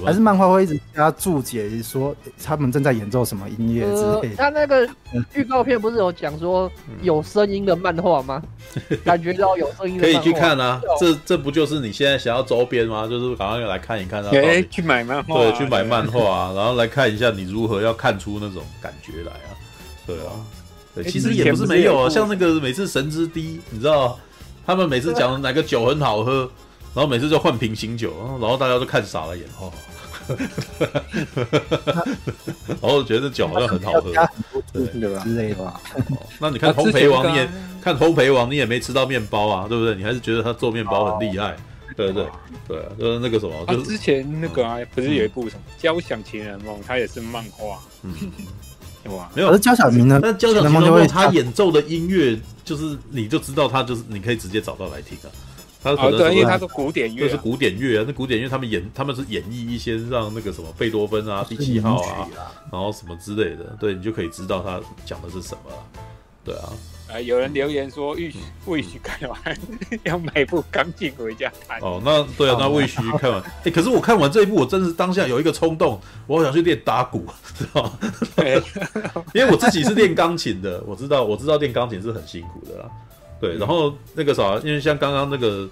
[0.06, 4.36] 还是漫画会一直加注解说他们正在演奏什么音乐之类的。
[4.36, 4.88] 他那个
[5.34, 6.70] 预告片不是有讲说
[7.02, 8.42] 有声音的漫画吗？
[9.06, 10.82] 感觉到有声音的可以去看啊。
[11.00, 13.08] 这这不就是你现在想要周边吗？
[13.08, 19.56] 就是赶快来看一看，然后去买漫画，对，去买漫画啊，然后来看一下你如何要看出那种感觉来啊。
[20.06, 20.32] 对啊，
[20.96, 22.10] 对，其实也不是没有啊。
[22.10, 24.20] 像那个每次神之滴，你知道，
[24.66, 26.50] 他们每次讲哪个酒很好喝。
[26.98, 29.72] 然后每次就换瓶醒酒，然后大家都看傻了眼哦，
[32.82, 34.12] 然后觉得这酒好像很好喝，
[34.74, 35.22] 对吧？
[35.24, 35.64] 之类的。
[35.64, 35.80] 吧。
[36.40, 37.48] 那你看烘焙王，你也
[37.84, 39.94] 看烘焙王，你也没吃到面包啊，对不对？
[39.94, 41.56] 你还是觉得他做面包很厉害，
[41.96, 42.26] 对对？
[42.68, 48.12] 对，就是那个什么，就是之前那个啊，不是有一部什么《交响情人梦》，它也是漫画，嗯，
[49.16, 52.36] 哇，没有，是交响情人，但交响情人梦他演奏的音乐，
[52.66, 55.30] 就是你就知道他就是你可以直接找到来听啊。
[55.84, 58.06] 他可能对，因为他是古典乐，就是古典乐啊。
[58.08, 62.28] 那古典乐他们演，他们是演绎一些让那个什么贝多芬啊、第七号啊，
[62.72, 65.78] 然后什么之类的，对你就可以知道他讲的是什么了。
[66.44, 66.70] 对啊，
[67.12, 69.40] 啊，有人留言说，Wish Wish 看完
[70.04, 71.78] 要买部钢琴回家弹。
[71.82, 78.00] 哦，那对啊，那 Wish 看完， 哎，可是我看完这一部，我真是当下有一个冲动，我好想去练打鼓，知道吗？
[78.36, 78.62] 对，
[79.36, 82.90] 因为我自己是练钢琴的，我知道，我知道练钢琴是很辛苦的啦。
[83.40, 85.70] 对，然后那个啥，因为像刚刚那个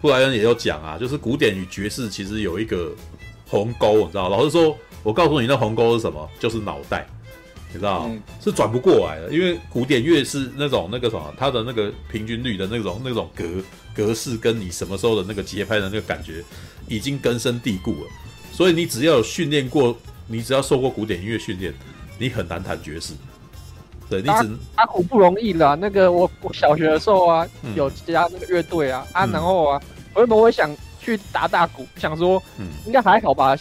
[0.00, 2.92] 布莱恩也有讲啊，就是古典与爵士其实有一个
[3.46, 4.28] 鸿沟，你知道？
[4.28, 6.28] 老实说，我告诉你，那鸿沟是什么？
[6.38, 7.06] 就是脑袋，
[7.72, 8.04] 你知道？
[8.06, 13.44] 嗯、是转不过来的，因为古典乐是那种那个什么，它的那个平均律的那种那种格
[13.94, 16.44] 格式，跟你什么时候的那个节拍的那个感觉
[16.86, 18.10] 已经根深蒂固了。
[18.52, 19.96] 所以你只要有训练过，
[20.28, 21.74] 你只要受过古典音乐训练，
[22.18, 23.14] 你很难弹爵士。
[24.08, 25.74] 对，你只打鼓不容易啦。
[25.74, 29.80] 那个我我小学的时候啊，嗯、有加那个乐队啊，啊，然后啊，
[30.14, 33.56] 我原本会想去打打鼓，想说，嗯，应该还好吧，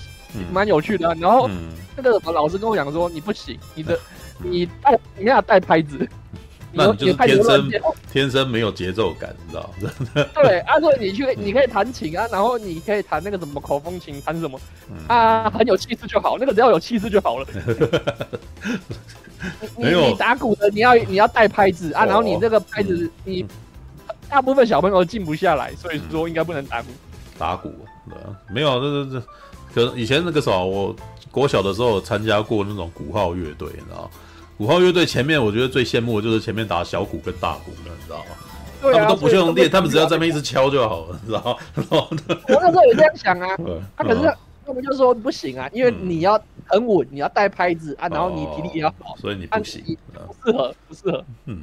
[0.51, 1.15] 蛮、嗯、有趣的、啊。
[1.19, 3.99] 然后、嗯、那个老师跟我讲说，你不行，你的
[4.43, 6.07] 你带你要带拍子，
[6.73, 7.71] 那你就是天生
[8.11, 9.89] 天生没有节奏感，你知道吗？
[10.35, 14.59] 对，啊，所以你去你可以弹琴啊，然后你可以弹那个什么口风琴，弹什么
[15.07, 17.47] 啊，很有气势就好，那个只要有气势就好了。
[19.77, 23.45] 你你打鼓的，你要你要带拍子啊，然后你这个拍子，你
[24.29, 26.87] 大部分小朋友静不下来，所以说应该不能打鼓。
[27.37, 27.73] 打鼓，
[28.09, 29.25] 对啊，没有，这这这，
[29.73, 30.95] 可能以前那个时候，我
[31.29, 34.09] 国小的时候参加过那种鼓号乐队，你知道
[34.53, 34.57] 吗？
[34.57, 38.35] 鼓号乐队前面，我觉得最羡慕的就是前面打小鼓跟大鼓的，你知道吗？
[38.81, 41.57] 他们都不用练，他们只要在那边一直敲就好了，你知道吗？
[42.47, 43.55] 我那时候也这样想啊，
[43.97, 44.33] 他可是。
[44.65, 49.83] 他们就说不行啊，因为你要很稳，你要带拍子啊，然后你体力也要好，所以你不行，
[50.41, 51.25] 不适合，不适合。
[51.47, 51.61] 嗯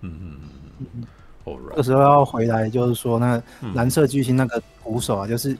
[0.00, 0.40] 嗯嗯
[0.80, 1.04] 嗯。
[1.44, 3.38] 这个时候要回来，就是说那
[3.74, 5.54] 蓝色巨星那个鼓手啊，就是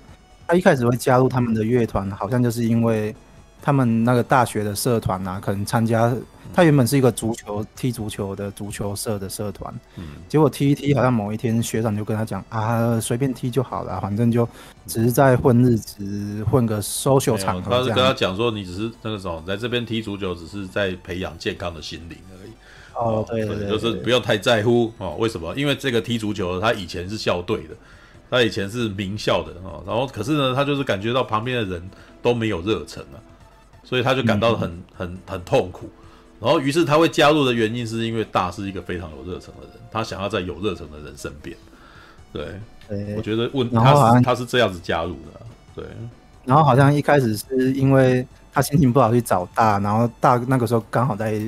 [0.46, 3.14] 他一开始会加入他们的乐团，好像就是因为
[3.60, 6.14] 他们那个大学的社团啊，可能参加。
[6.50, 14.48] 他原本是一个足球踢足球的足球社的社团，嗯，结果踢一踢，好像某一天学长就跟他讲啊，随便踢就好了，反正就
[14.86, 17.70] 只是在混日子，混个 social 场合。
[17.70, 22.50] 他是跟他讲说，你只是那个什么，在这边踢足球，只是在培养健康的心灵而已。
[22.94, 25.16] 哦，对对，对，就是不要太在乎哦。
[25.18, 25.54] 为什么？
[25.54, 27.76] 因为这个踢足球，他以前是校队的，
[28.30, 29.84] 他以前是名校的哦。
[29.86, 31.90] 然后可是呢，他就是感觉到旁边的人
[32.22, 33.20] 都没有热忱啊，
[33.88, 35.88] 所以他就感到很、嗯、很很痛苦。
[36.38, 41.56] 然后，于是他会加入的原因，是因为大是一个非常有热忱的人，他想要在有热忱的人身边。
[42.30, 45.40] 对，对我觉得问他是他是这样子加入的，
[45.74, 45.84] 对。
[46.44, 51.40] 然后好像一开始是因为他心情不好去找大，然后大那个时候刚好在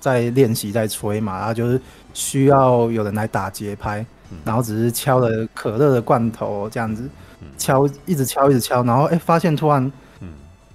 [0.00, 1.80] 在练习在吹嘛，然后就是
[2.12, 4.04] 需要有人来打节拍，
[4.44, 7.08] 然后只是敲了可乐的罐头这样子，
[7.56, 9.92] 敲一直敲一直敲，然后哎发现突然，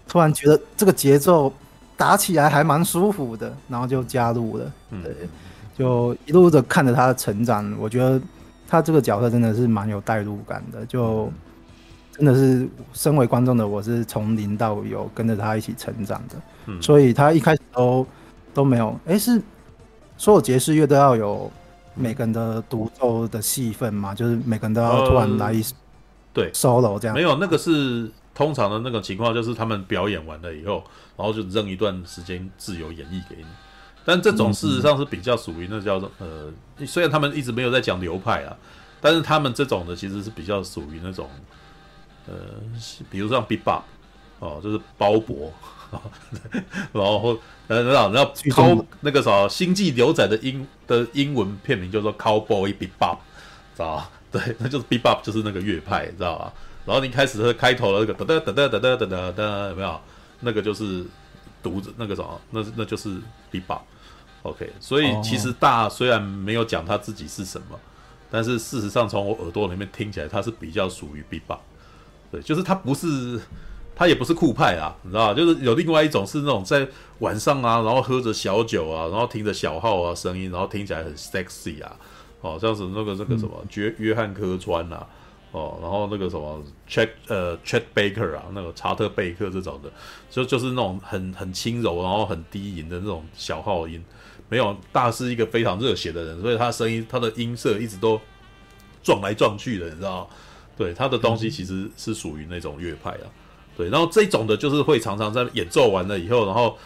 [0.07, 1.51] 突然觉得这个节奏。
[1.99, 4.71] 打起来还蛮舒服的，然后就加入了，
[5.03, 5.11] 对，
[5.75, 8.21] 就一路的看着他的成长，我觉得
[8.67, 11.27] 他这个角色真的是蛮有代入感的，就
[12.15, 18.05] 真的是身为观众的我是从零到有跟着他一起成长的，所以他一开始都
[18.53, 19.41] 都没有，哎，是
[20.17, 21.51] 所有爵士乐都要有
[21.95, 25.65] 每个人的独奏的戏份嘛，就是每个人都要突然来一
[26.31, 26.51] 对。
[26.51, 28.11] solo 这样，没有那个是。
[28.37, 30.83] 通常的那个情况就是他们表演完了以后，
[31.17, 33.45] 然后就扔一段时间自由演绎给你。
[34.05, 36.53] 但这种事实上是比较属于那叫做呃，
[36.85, 38.55] 虽然他们一直没有在讲流派啊，
[39.01, 41.27] 但是他们这种的其实是比较属于那种
[42.27, 42.35] 呃，
[43.09, 43.81] 比如像 bebop
[44.37, 45.49] 哦，就是鲍勃，
[46.93, 47.35] 然后
[47.67, 53.17] 呃，然后然后靠那个啥星际牛仔的英的英文片名叫做 Cowboy Bebop，
[53.75, 54.11] 知道吧？
[54.31, 56.53] 对，那就是 bebop 就是那个乐派，知道吧？
[56.87, 59.99] 然后你开始是开头的那个哒哒哒哒哒哒哒哒，有没有？
[60.39, 61.03] 那个就是
[61.61, 63.09] 独子，那个什么，那那就是
[63.51, 63.81] bebop。
[64.43, 67.77] OK，所以其实大虽然没有讲他自己是什么，
[68.31, 71.59] 但是事实上从我耳朵里面听起来，他是比较属于 bebop。
[72.31, 73.37] 对，就是他不是，
[73.95, 75.33] 他也不是酷派啊，你知道吧？
[75.33, 76.87] 就是有另外一种是那种在
[77.19, 81.95] 晚上啊，然后喝着小酒啊，然后听着小号啊声音，然后听起来很 sexy 啊，
[82.41, 85.05] 哦，像是那个那个什么约约翰科川啊。
[85.51, 89.91] 哦，然后那个什么 Chet 呃 Chet Baker 啊，那个查特贝克这种的，
[90.29, 94.03] 就就是那种很很轻柔，然后很低吟的那种小号音。
[94.49, 98.19] 没有，大师一个非常热血的人，所以他声音他的音色一直都
[99.03, 100.29] 撞来撞去的，你知道？
[100.77, 103.27] 对，他的东西其实是属于那种乐派啊。
[103.75, 106.77] 对，然后这种的就是会常常在演奏完了以后，然后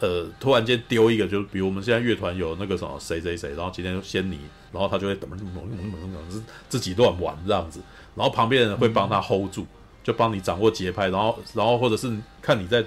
[0.00, 4.38] 呃突然间丢一个，就是比如我们现在乐团有那个什么谁谁谁，然后今天就先你，
[4.72, 7.80] 然后他就会怎么怎么怎么怎么是自己乱玩这样子，
[8.14, 9.66] 然后旁边的人会帮他 hold 住，
[10.02, 12.84] 就帮你掌握节拍，然后然后或者是看你在。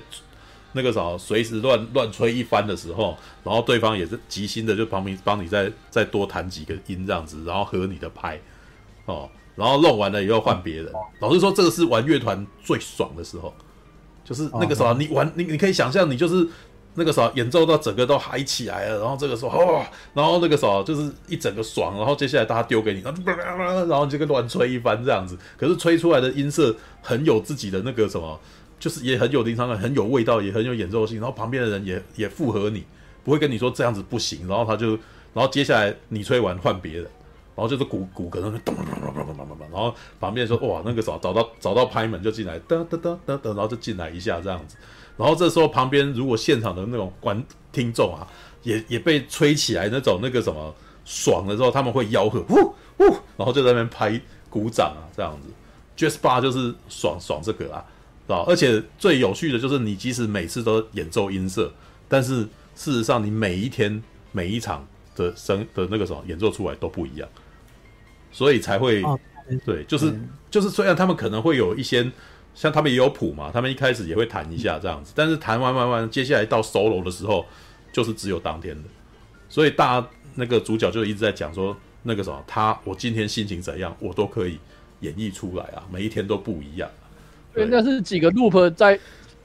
[0.71, 8.39] 那个时候随时乱乱吹一番的时候，然后对方也是即兴的，就旁边帮你再再多弹几个音这样子，然后合你的拍，
[9.05, 10.93] 哦，然后弄完了以后换别人。
[11.21, 13.51] 老实说，这个是玩乐团最爽的时候，
[14.23, 16.47] 就是那个时候你玩你你可以想象，你就是
[16.95, 23.13] 那个时候演奏到整个都嗨起来了，然后这个时候，哦、然后那个时候就是一整个爽，然后接下来大家丢给你，然
[23.89, 25.37] 后你就跟乱吹一番这样子。
[25.57, 28.37] 可是吹出来的音色很有自己的那个什么，
[28.79, 31.17] 就是也很有灵场感，很有味道，也很有演奏性。
[31.17, 32.83] 然后旁边的人也也附和你，
[33.23, 34.47] 不会跟你说这样子不行。
[34.47, 34.89] 然后他就，
[35.33, 37.03] 然后接下来你吹完换别人，
[37.55, 44.75] 然后就是鼓鼓骼那咚咚咚咚咚咚咚，然后旁边说哇那个时候找到找到拍门就进来，哒哒哒哒哒，然后就进来一下这样子。
[45.20, 48.26] 然后这时候旁边如果现场的那种观听众啊，
[48.63, 50.74] 也也被吹起来那种那个什么
[51.05, 55.49] 爽的时候，他们会吆喝呜呜，然后就在那边拍鼓掌啊这样子。
[55.97, 57.86] Jazz Bar 就是爽爽这个啊。
[58.47, 61.74] 而且最有趣的就是，你即使每次都演奏音色，
[62.07, 62.43] 但是
[62.76, 67.28] 事实上你每一天每一场的声的那个什么演奏出来都不一样，
[68.32, 69.03] 所以才会
[69.65, 70.13] 对，就是
[70.51, 72.03] 就是虽然他们可能会有一些，
[72.60, 77.45] 像他们也有谱嘛，他们一开始也会弹一下这样子，但是弹完完完，接下来到 solo 的时候，
[77.93, 78.89] 就是只有当天的，
[79.47, 84.60] 所以大家那个主角就一直在讲说，那个什么，他我今天心情怎样，我都可以
[84.99, 86.89] 演绎出来啊，每一天都不一样。
[87.53, 88.99] 对，那是几个 loop 在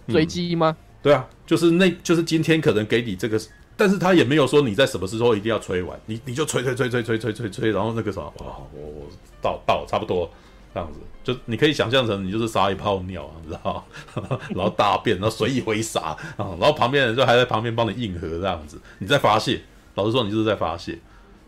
[0.09, 0.83] 随机吗、嗯？
[1.01, 3.41] 对啊，就是那，就是今天可能给你这个，
[3.77, 9.07] 但是他也没有说你在什么时候一定要吹完，你你就吹吹吹吹吹吹吹吹，然后那个什么，哇，我我
[9.41, 10.29] 到到差不多
[10.75, 13.85] 这样子，就你可以想象成你就是撒一泡尿，你知道？
[14.55, 19.61] 然后大便，然后随意挥洒啊，然后旁边人就还在旁边帮你硬核这样子，你在发泄，
[19.95, 20.99] 老实说你就是在发泄，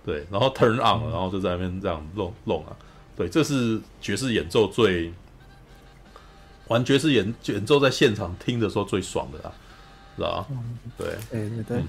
[0.05, 2.75] 对，然后 turn on，然后就在那边这样弄弄啊，
[3.17, 5.13] 对，这是爵士演奏最。
[6.69, 9.53] 玩爵士演演奏在现场听的时候最爽的啦，
[10.17, 10.47] 是吧？
[10.99, 11.85] 对，对对对，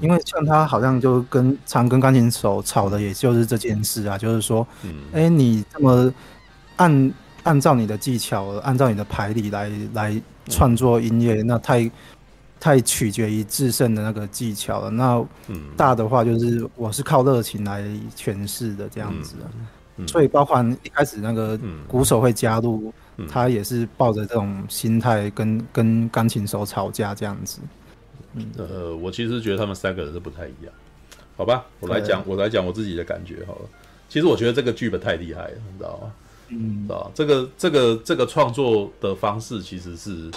[0.00, 4.66] 因为像他好像就跟常跟钢琴手吵的，也就是这件事啊，就是说，
[5.12, 6.10] 哎，你这么
[6.76, 7.12] 按
[7.44, 11.90] 按照你的技巧，按照你的排理来来创作音乐，那太
[12.58, 14.90] 太取决于自身的那个技巧了。
[14.90, 15.24] 那
[15.76, 17.82] 大的话就是我是靠热情来
[18.16, 19.36] 诠释的这样子，
[20.06, 22.92] 所以包括一开始那个鼓手会加入。
[23.28, 27.60] 他也是抱着这种心态跟跟钢琴手吵架这样子。
[28.32, 30.72] 嗯，呃，我其实觉得他们三个人是不太一样。
[31.36, 33.60] 好吧，我来讲，我来讲我自己的感觉好了。
[34.08, 36.12] 其实我觉得这个剧本太厉害了，你知道吗？
[36.52, 40.30] 嗯，知道这个这个这个创作的方式其实是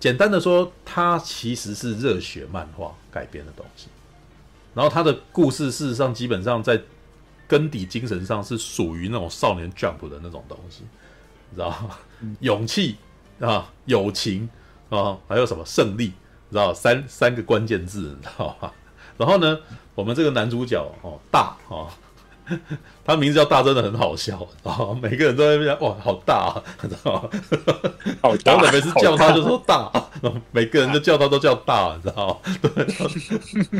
[0.00, 3.86] 简单的说，它其实是热血漫画改编的东西。
[4.74, 6.80] 然后它的故事事实上基本上在
[7.46, 10.82] 根底精神上是属于那种少年 Jump 的那种东西。
[11.50, 11.74] 你知道
[12.40, 12.96] 勇气
[13.38, 14.48] 啊，友情
[14.88, 16.12] 啊，还有什么胜利？
[16.50, 18.72] 知道三三个关键字，你知道吧？
[19.16, 19.58] 然后呢，
[19.94, 21.88] 我们这个男主角哦，大哦。
[23.04, 24.94] 他名字叫大，真的很好笑啊！
[25.02, 27.28] 每个人都在那边哇，好大啊， 你知道吗？
[28.22, 29.90] 好大，每次叫他就说大，
[30.22, 32.56] 然后每个人都叫他都叫大，你知道吗？
[32.62, 32.86] 对。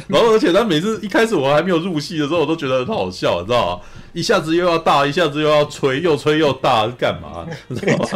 [0.08, 3.82] 然后而且他每次一开始我还没有入戏的时候，我都觉得很好笑，你知道吗？
[4.12, 7.46] 一下子又要大，一下子又要吹，又吹又大，干嘛？
[7.68, 8.08] 你知道吗？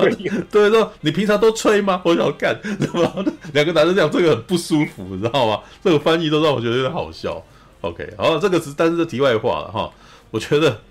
[0.51, 2.01] 对，说你平常都吹吗？
[2.05, 3.24] 我想干，知道吗？
[3.53, 5.61] 两个男生讲这个很不舒服，你知道吗？
[5.84, 7.40] 这个翻译都让我觉得有点好笑。
[7.82, 9.90] OK，好，这个是但是这题外话了哈。
[10.37, 10.82] 我觉得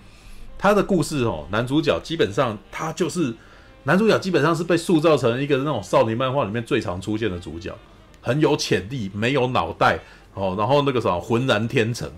[0.58, 3.32] 他的故事哦，男主角基本上他就是
[3.84, 7.72] 男主角，基本上是被塑造成一个那种少年漫画里面最常出现的主角，
[8.22, 10.00] 很有潜力，没有脑袋
[10.34, 12.10] 哦，然后那个什么浑然天成，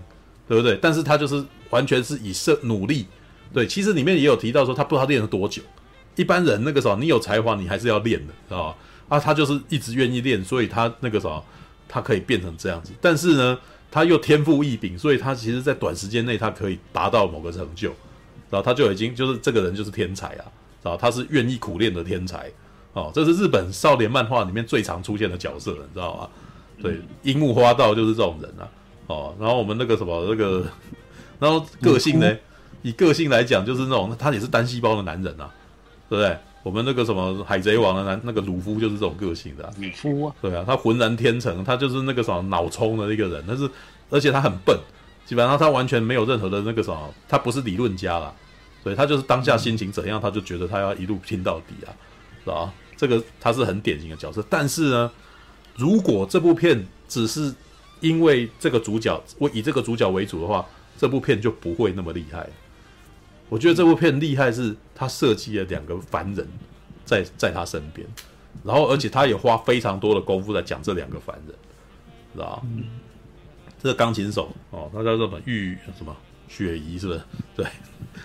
[0.48, 0.78] 对不对？
[0.80, 3.06] 但是他就是完全是以设努力，
[3.52, 5.60] 对，其实里面也有提到说他不知道练了多久，
[6.16, 9.16] 一般人那个时候你有才华，你还是要练的，知道吧？
[9.16, 11.44] 啊，他就是一直愿意练，所以他那个时候
[11.86, 13.58] 他可以变成这样子，但是呢。
[13.98, 17.88] 他又天赋异禀，所以他其实，在短时间内，他可以达到某个成就，
[18.48, 20.44] 然后他就已经就是这个人就是天才啊，
[20.84, 22.48] 然后他是愿意苦练的天才，
[22.92, 26.28] 哦，这是日本少年漫画里面最常出现的角色，你知道吗？
[26.80, 28.70] 对，樱木花道就是这种人啊，
[29.08, 30.64] 哦，然后我们那个什么那个，
[31.40, 32.36] 然后个性呢，
[32.82, 35.50] 以个性来讲，就是那种他也是单细胞的男人啊，
[36.08, 36.38] 对不对？
[36.62, 39.70] 我们那个什么海贼王的男那个鲁夫就是这种个性的、啊。
[39.78, 43.68] 鲁夫啊，对啊，他浑然天成，他就是那个什么脑冲的一个人，但是
[44.10, 44.76] 而且他很笨，
[45.24, 48.32] 基本上他完全没有任何的那个什么，他不是理论家啦，
[48.82, 51.94] 所以他就是当下心情怎样，他就觉得他要一路拼到底啊，
[52.44, 52.72] 是吧？
[52.96, 55.10] 这个他是很典型的角色，但是呢，
[55.76, 57.54] 如果这部片只是
[58.00, 62.48] 因为这个主角，我以这个主角为主的话，这部片就不会那么厉害。
[63.48, 66.46] 我觉得这部片厉害是，他设计了两个凡人
[67.04, 68.06] 在在他身边，
[68.62, 71.54] 然后而且他也花非常多的功夫在讲这两个凡人，
[72.34, 72.62] 知道
[73.82, 75.40] 这个钢琴手哦，他叫做什么？
[75.46, 76.14] 玉什么？
[76.48, 77.20] 雪姨是不是？
[77.56, 77.66] 对，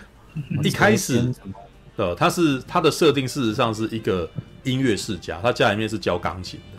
[0.64, 1.32] 一开始
[1.96, 4.28] 呃，他是他的设定事实上是一个
[4.64, 6.73] 音乐世家，他家里面是教钢琴的。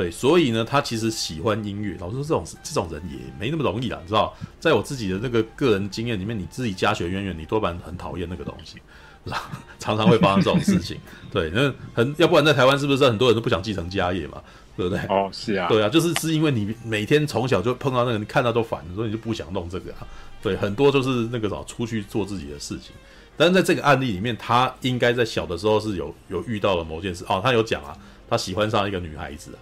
[0.00, 1.94] 对，所以呢，他其实喜欢音乐。
[2.00, 4.34] 老实说，这种这种人也没那么容易啦，你知道？
[4.58, 8.78] 在我自己的那个个人经验里面，你自己家学渊源，你多半很讨厌那个东西，
[9.26, 9.50] 是吧？
[9.78, 10.96] 常常会发生这种事情。
[11.30, 14.42] 对，那很要不然在台湾是不是很多人都不想继承家业嘛？
[14.74, 15.04] 对不对？
[15.10, 20.06] 哦，是啊，对啊，就是是因为你每天从小就碰到那个，你看到都烦，所以你就不想弄这个啊。
[20.40, 22.94] 对，很多就是那个什么出去做自己的事情。
[23.36, 27.94] 但是在这个案例里面，他应该在小的时候是有有遇到了某件事哦，他有讲啊，
[28.30, 29.60] 他喜欢上一个女孩子啊。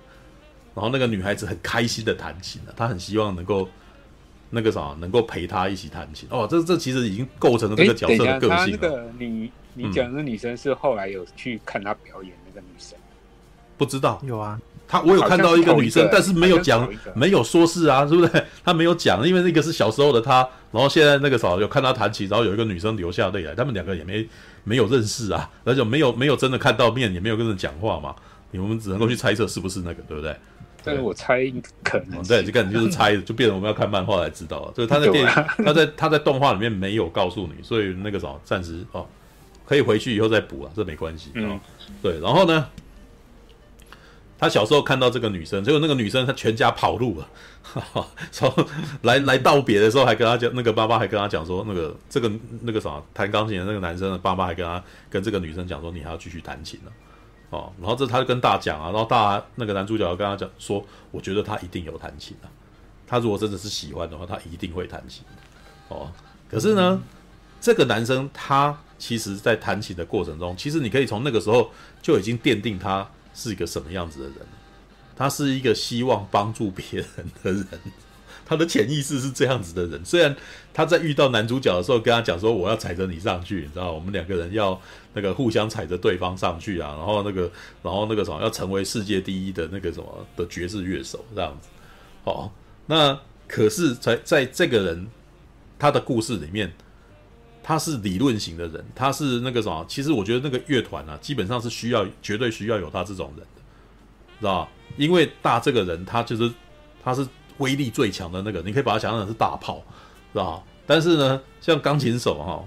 [0.79, 3.69] 然后那个女孩子很开心的弹琴了，她很希望能够
[4.49, 6.29] 那个啥，能够陪她一起弹琴。
[6.31, 8.79] 哦，这这其实已经构成了这个角色的个性了。
[8.81, 12.97] 那个你你讲的女生是后来有去看她表演那个女生？
[13.77, 14.57] 不知道有啊，
[14.87, 18.45] 她我有看到一个女生，是但是没有讲，没有说是啊，是不是？
[18.65, 20.49] 她没有讲，因为那个是小时候的她。
[20.71, 24.25] 然后现在那个啥有看她弹琴，然后有一个女生流下泪来，他们两个也没
[24.63, 28.15] 没有认识啊，而且没有没有真的看到面，也没有跟人讲话嘛。
[28.51, 30.35] 你们只能够去猜测是不是那个，对不对？
[30.85, 31.45] 但是我猜
[31.83, 34.73] 可能，对，这个你就是猜，就变成我们要看漫画才知道了。
[34.77, 35.31] 就是他在电影，
[35.65, 39.07] 他在他在动画里面没有告诉你，所以那个什么，暂时哦，
[39.67, 41.31] 可以回去以后再补啊，这没关系。
[41.35, 41.59] 嗯，
[42.01, 42.19] 对。
[42.21, 42.69] 然后呢，
[44.39, 47.29] 他小时候看到这个女生，结果那个女生她全家跑路了，
[48.31, 48.51] 从
[49.03, 52.31] 来来道别的时候还跟他讲，那个爸爸还跟他讲说，那个这个
[52.63, 56.91] 那个什么弹钢琴的那个男生的爸爸还跟他跟这个女生讲说，你还要继续弹琴呢。
[57.51, 62.47] 哦，然后这他就跟大讲啊，然后大那个男主角要跟他讲说，我觉得他一定有弹琴啊，
[63.07, 65.25] 他如果真的是喜欢的话，他一定会弹琴。
[65.89, 66.13] 哦，
[66.51, 67.01] 可是呢，
[67.61, 71.71] 这个男生他其实在弹琴的过程中，其实你可以从那个时候
[72.03, 74.37] 就已经奠定他是一个什么样子的人，
[75.17, 77.67] 他是一个希望帮助别人的人。
[78.49, 80.35] 他的潜意识是这样子的人，虽然
[80.73, 84.81] 他在遇到男主角的时候跟他讲说，我要踩着你上去，你知道，我们两个人要
[85.13, 87.43] 那个互相踩着对方上去啊，然后那个，
[87.83, 91.69] 然后那个什么要成为世界第一的那个什么的爵士乐手这样子。
[92.25, 92.51] 好，
[92.87, 95.07] 那可是在在这个人
[95.79, 96.73] 他的故事里面，
[97.63, 103.63] 他是理论型的人，他是那个什么，其实我觉得那个乐团啊，基本上是需要绝对需要有他这种人的，
[104.41, 104.71] 知道吧？
[104.97, 106.51] 因为大这个人他就是
[107.05, 107.29] 他是。
[107.59, 109.83] 威力最强的那个，你可以把它想象成是大炮，
[110.33, 110.63] 是吧？
[110.87, 112.65] 但是呢，像钢琴手哈，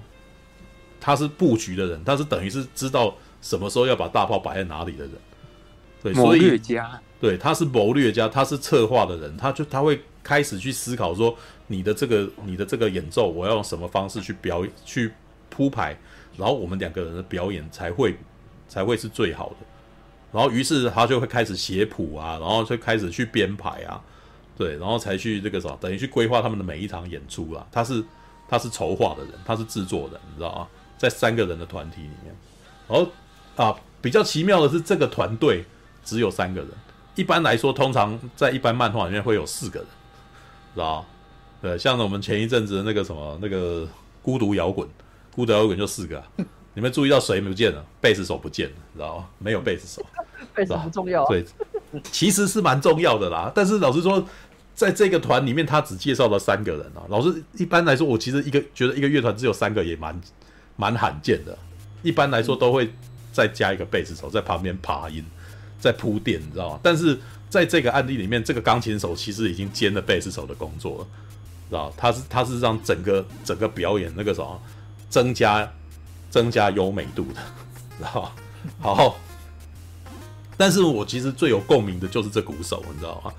[0.99, 5.13] 他是布局的人，他是等于是知道什么时候要把大炮摆在哪里的人，
[6.03, 11.35] 对，所以谋略家，对，他是谋略家，他是策划的人，他就他会开始去思考说，
[11.65, 15.11] 你的这个你的这个演奏，我要用什么方式去表去
[15.49, 15.97] 铺排，
[16.37, 18.15] 然后我们两个人的表演才会
[18.67, 19.55] 才会是最好的，
[20.31, 23.99] 然后于是他就会开始写谱啊，然后就开始去编排啊。
[24.61, 27.65] 对，然后才去这个什么，等于去规划他们的每一场演出啦。
[27.71, 28.03] 他是
[28.47, 30.67] 他是筹划的人，他是制作人，你知道吗？
[30.99, 32.35] 在三个人的团体里面，
[32.87, 33.09] 然后
[33.55, 35.65] 啊，比较奇妙的是，这个团队
[36.05, 36.69] 只有三个人。
[37.15, 39.87] 一般来说，通常在一般漫画里面会有四个人，
[40.75, 41.07] 知道吗？
[41.59, 43.87] 对，像我们前一阵子的那个什么那个
[44.21, 44.87] 孤独摇滚，
[45.33, 46.27] 孤独摇滚就四个啊。
[46.75, 47.83] 你们注意到谁不见了？
[47.99, 49.25] 贝斯手不见了，知道吗？
[49.39, 50.05] 没有贝斯手，
[50.53, 51.27] 贝斯不重要啊。
[51.29, 51.43] 对，
[52.11, 53.51] 其实是蛮重要的啦。
[53.55, 54.23] 但是老实说。
[54.73, 57.03] 在这个团里面，他只介绍了三个人啊。
[57.09, 60.19] 老师，一般来说，我其实一个觉得一个乐团只有三个也蛮
[60.75, 61.57] 蛮罕见的。
[62.01, 62.91] 一般来说都会
[63.31, 65.23] 再加一个贝斯手在旁边爬音，
[65.79, 66.79] 在铺垫，你知道吗？
[66.81, 71.07] 但是在这个案例里面，这个钢琴手其实已经兼了贝斯手的工作了，
[71.69, 71.93] 知道？
[71.95, 74.59] 他是他是让整个整个表演那个什么
[75.09, 75.71] 增加
[76.31, 77.39] 增加优美度的，
[77.99, 78.31] 知道吗？
[78.79, 79.15] 好，
[80.57, 83.31] 但是我其实最有共鸣的就是这鼓手，你知道吗？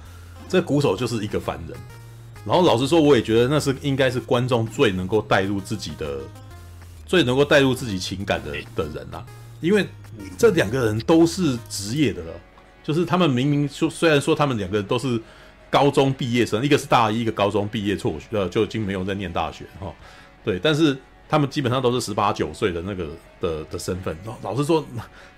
[0.52, 1.74] 这鼓手就是一个凡人，
[2.44, 6.20] 然后老实说，我也觉得那是应该是观众最能够带入自己的、
[7.06, 9.24] 最能够带入自己情感的的人啊，
[9.62, 9.86] 因为
[10.36, 12.34] 这两个人都是职业的了，
[12.84, 15.18] 就是他们明明说，虽然说他们两个人都是
[15.70, 19.90] 高中毕业生，一个是大一，一个高中毕业辍学，呃，就已经没有在念大学哈，
[20.44, 20.94] 对，但是
[21.32, 23.06] 他们基本上都是十八九岁的那个
[23.40, 24.14] 的的身份。
[24.42, 24.84] 老实说，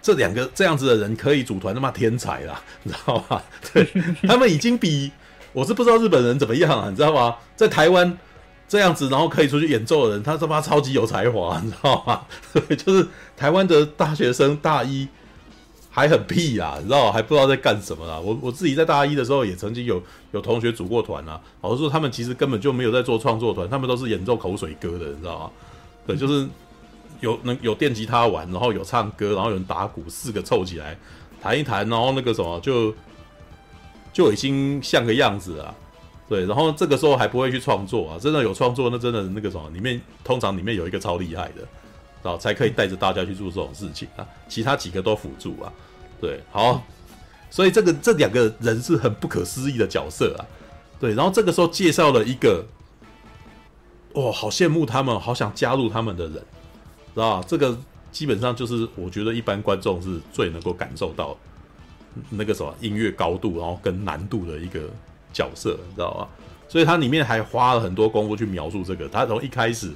[0.03, 3.41] 这两个这样子的人可以组团，他妈天才啦， 你知道吗？
[3.73, 3.89] 对，
[4.27, 5.13] 他们已经比
[5.53, 7.37] 我是不知道日本人怎么样啊，你知道吗？
[7.55, 8.19] 在台湾
[8.69, 12.23] 这样子，然后可以出去演奏的人，他他妈超级有才华，你知道吗？
[12.53, 15.07] 对，就是台湾的大学生大一。
[15.91, 18.19] 还很屁啊，你知道，还不知道在干什么啦。
[18.19, 25.51] 我我自己在大一的时候也曾经有有同学组过团啊，老实说他们其实根本就没有在做创作团，他们都是演奏口水歌的，你知道吗？
[26.07, 26.49] 对，就是
[27.21, 30.97] 有能有电吉他玩，然后有唱歌，然后有人打鼓，四个凑起来
[31.41, 32.95] 弹一弹，然后那个什么就
[34.13, 35.75] 就已经像个样子了。
[36.29, 41.67] 对，然后这个时候还不会去创作啊，真的有创作那真的那个什么里面通常里面有一个超厉害的。
[42.23, 45.71] 然后才可以带着大家去做这种事情啊，其他几个都辅助啊，
[46.19, 46.83] 对，好，
[47.51, 50.41] 所以这个这两个人是很不可思议的角色啊，
[50.99, 52.65] 对，然后这个时候介绍了一个，
[54.15, 56.35] 哇，好羡慕他们，好想加入他们的人，
[57.15, 57.43] 知道？
[57.45, 57.79] 这个
[58.11, 61.37] 基本上就是我觉得一般观众是最能够感受到
[62.31, 64.81] 那个什么音乐高度，然后跟难度的一个
[65.33, 66.29] 角色，你知道吧？
[66.69, 69.93] 所以他里面还花了很多功夫去描述这个，他从一开始。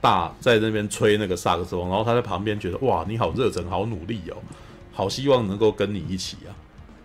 [0.00, 4.36] 大在那边吹那个萨克斯风，然后他在旁边觉得哇，你好热忱，好努力哦，
[4.92, 6.54] 好希望能够跟你一起啊。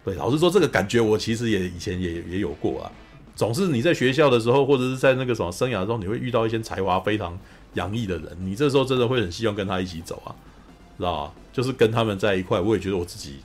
[0.06, 2.92] 对，老实说，这个感觉我其实也以前也也有过啊。
[3.36, 7.38] 总是你在学校的时候，或者是在那个什么生涯中，你会遇到一些才华非常
[7.74, 10.36] 洋溢的人，你这时候真的会很希望跟他一起走啊，
[10.98, 11.34] 知道吧？
[11.52, 13.38] 就是跟他们在一块，我也觉得我自己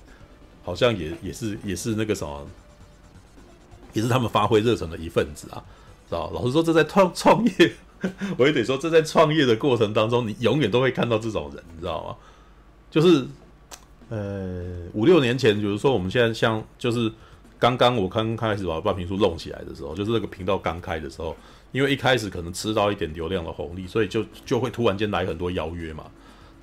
[0.64, 2.46] 好像也也是也是那个什么，
[3.92, 5.62] 也是他们发挥热忱的一份子啊，
[6.08, 6.30] 知道？
[6.32, 7.72] 老实说，这在创创业。
[8.36, 12.14] 我也得说，这在创业的过程当中，你永远都会看到这种人，你知道吗？
[12.92, 13.26] 就是，
[14.08, 17.10] 呃，五六年前，比如说我们现在像，就是
[17.58, 21.36] 刚刚我刚开始把半瓶书弄起来的时候，就是那个频道刚开的时候，
[21.72, 26.04] 因为一开始可能吃到一点流量的红利，所以就就会突然间来很多邀约嘛。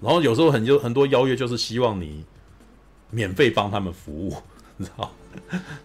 [0.01, 2.23] 然后有时候很多很多邀约就是希望你
[3.11, 4.35] 免费帮他们服务，
[4.77, 5.11] 你知道，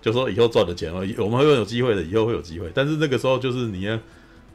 [0.01, 2.71] 就说以后赚的钱，我们会有机会的，以后会有机会。
[2.75, 3.99] 但是那个时候就是你。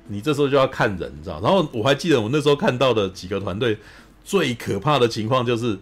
[0.08, 1.42] 你这时候就要看人，你知道？
[1.42, 3.76] 然后我还记得我那时候看到的几个团队，
[4.24, 5.76] 最可怕的情况就是，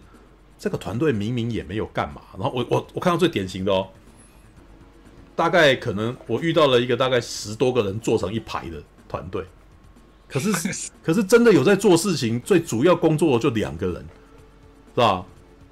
[0.58, 2.22] 这个团队明明也没有干嘛。
[2.32, 3.86] 然后我我我看到最典型的哦，
[5.36, 9.44] 大概可能我遇到了一个大概十多个人坐成一排的团队，
[10.28, 10.50] 可是
[11.02, 13.96] 可是真的有在做事情，最主要工作的就两个人，
[14.94, 15.24] 是吧？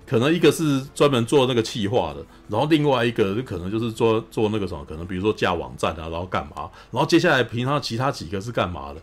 [0.04, 6.68] 可能一个是专门做那个企划的，然后另外一个就可能就是做做那个什么，可能比如说架网站啊，然后干嘛？
[6.90, 9.00] 然后接下来平常其他几个是干嘛的？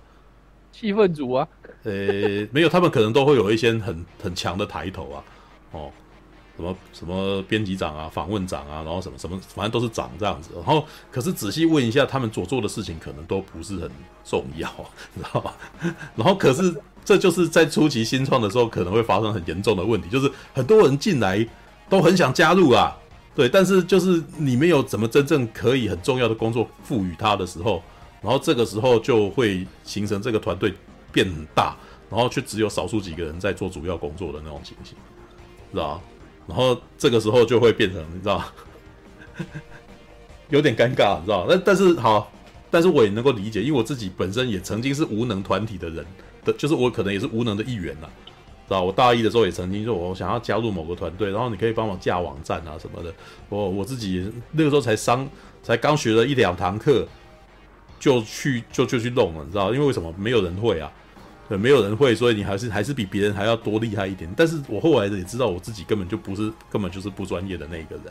[0.71, 1.47] 气氛组啊？
[1.83, 5.23] 呃、欸，没有，他们可能都会有一些很很强的抬头啊，
[5.71, 5.91] 哦，
[6.59, 10.49] 什么什么编辑长啊、访问长啊，然后什么什么，反正都是长这样子。
[10.55, 13.89] 然后可是仔细问一下，他们所做的事情可能都不是很
[14.25, 14.69] 重要，
[15.15, 15.55] 你知道吧？
[16.15, 16.75] 然后可是。
[17.05, 21.43] 这就是在初期新创的时候可能会发生很严重的问题，就是很多人进来
[21.89, 22.95] 都很想加入啊，
[23.33, 27.81] 对，但是就是你没有怎么真正可以很重要的工作赋予他的时候，
[28.21, 30.71] 然后这个时候就会形成这个团队
[31.11, 31.75] 变大，
[32.11, 34.95] 然后却只有少数几个人在做主要工作的那种情形，
[35.71, 36.01] 知道吧？
[36.49, 38.43] 然后这个时候就会变成你知道，
[40.49, 41.45] 有点尴尬，你知道？
[41.47, 42.31] 但但是好，
[42.71, 46.03] 但是我也能够理解，因为我自己本身也曾经是无能团体的人。
[46.43, 48.07] 的就是我可能也是无能的一员呐，
[48.67, 48.81] 知道？
[48.81, 53.13] 我大一的时候也曾经说，我想要加入某个团队，然后你可以帮我架网站啊什么的。
[53.49, 55.29] 我我自己那个时候才上，
[55.61, 57.05] 才刚学了一两堂课，
[57.99, 59.73] 就去就就去弄了，你知道？
[59.73, 60.89] 因为为什么没有人会啊？
[61.49, 64.31] 对，没有人会，所以你还是还是比别人还要多厉害一点。
[64.37, 68.05] 但是我后来也知道，我自己根本就不是，根本就是不专业的那个人。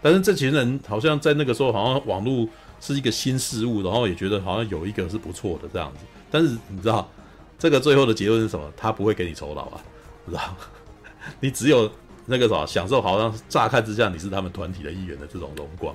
[0.00, 2.48] 但是这群人好像在那个时候，好像网络
[2.80, 6.06] 是一个新事物，然后也觉得好像有一个是不错的这样子。
[6.30, 7.06] 但是你知道？
[7.58, 8.72] 这个最后的结论是什么？
[8.76, 9.80] 他不会给你酬劳啊，
[10.28, 10.56] 知道？
[11.40, 11.90] 你只有
[12.24, 15.92] 那个啥享受，好像乍看之下你是他们团体的一员的这种荣光，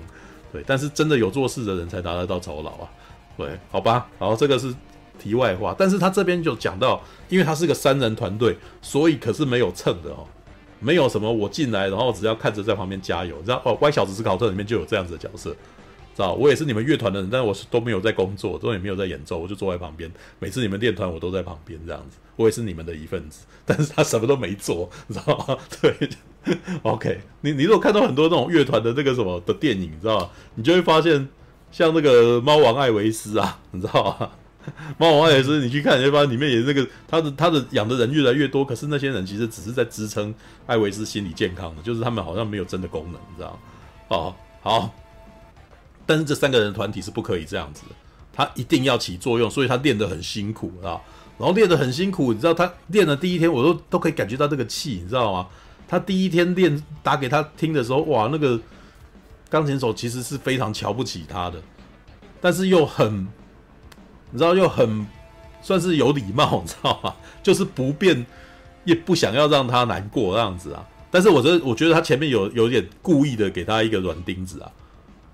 [0.51, 0.61] 对。
[0.67, 2.89] 但是真的有做事的人才拿得到酬劳啊，
[3.37, 4.09] 对，好吧。
[4.19, 4.75] 然后这个是
[5.19, 10.27] 题外话，但是他这边就讲到，因为他是个三人团队，所以可是没有蹭的哦，
[10.79, 15.55] 没有什么我进来然后只要看着在旁边加油，然后哦，歪小子思考特里面就有这样子的角色。
[16.15, 20.11] 知道，我也是你们乐团的人，但是我是都没有在工作，都也没有在演奏，我就坐在旁边。
[20.37, 22.17] 每次你们练团，我都在旁边这样子。
[22.35, 25.57] 我也是你们的一份子，但是他什么都没做，你知道吗？
[25.81, 26.09] 对
[26.83, 30.29] ，OK，你你如果看到很多那种乐团的那个什么的电影，你知道吗？
[30.53, 31.27] 你就会发现，
[31.71, 34.29] 像那个猫王艾维斯啊，你知道吗？
[34.97, 40.33] 猫王也是，你去看，你会发现里面也是那个他的他的养的人越来越多，可是那些人其实只是在支撑
[40.65, 43.59] 艾维斯心理健康的，就是他们好像没有真的功能，你知道？
[44.09, 44.93] 哦，好。
[46.05, 47.95] 但是这三个人团体是不可以这样子的，
[48.33, 50.99] 他一定要起作用，所以他练得很辛苦啊。
[51.37, 55.45] 然然后练得很辛苦，你知道他练的第一天，我都都可以感觉到这个气，你知道吗？
[55.89, 58.57] 他第一天练打给他听的时候，哇，那个
[59.49, 61.61] 钢琴手其实是非常瞧不起他的，
[62.39, 63.27] 但是又很，
[64.33, 65.07] 你知道又很
[65.61, 67.13] 算是有礼貌， 你知道吗？
[67.43, 68.25] 就是不便，
[68.83, 70.83] 也不想要让他难过这样子啊。
[71.11, 74.71] 但是我觉得，我觉得他前面有有点故意的给他一个软钉子啊，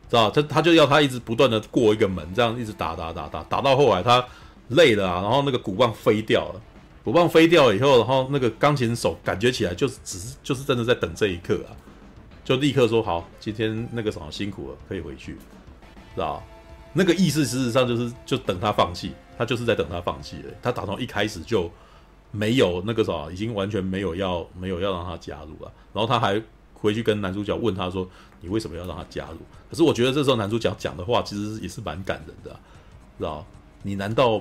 [0.09, 4.23] 知道他他就要他一直不断的过一个门，这样一直打打打打打到后来他
[4.67, 6.61] 累了啊，然后那个鼓棒飞掉了，
[7.01, 11.71] 鼓棒飞掉以后，然后那个钢琴手感觉起来就是只是就是真的在等这一刻啊，
[12.43, 15.37] 就立刻说好，今天那个什么辛苦了，可以回去，
[16.13, 16.43] 知道
[16.99, 21.71] 那个意思事实上就是就等他放弃，他就是在等他放弃了，他打从一开始就。
[22.31, 25.73] 没有那个啥，已经完全没有要没有要让他加入了。
[25.91, 26.39] 然后他还
[26.75, 28.07] 回去跟男主角问他说
[28.39, 32.51] ：“你为什么要让他加入？”可是我觉得这时候男主角讲的话其实也是蛮感人的，
[33.17, 33.43] 知道？
[33.81, 34.39] 你难道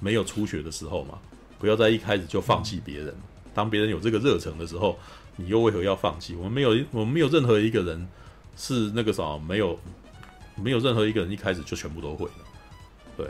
[0.00, 1.16] 没有初学的时候吗？
[1.60, 3.14] 不要在一开始就放弃别人。
[3.54, 4.98] 当别人有这个热忱的时候，
[5.36, 6.34] 你又为何要放弃？
[6.34, 8.08] 我们没有，我们没有任何一个人
[8.56, 9.78] 是那个啥，没有
[10.56, 12.32] 没有任何一个人一开始就全部都会的。
[13.16, 13.26] 对，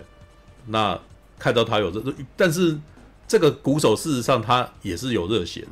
[0.67, 0.99] 那
[1.39, 2.03] 看到他有这，
[2.37, 2.79] 但是。
[3.27, 5.71] 这个鼓手事实上他也是有热血的，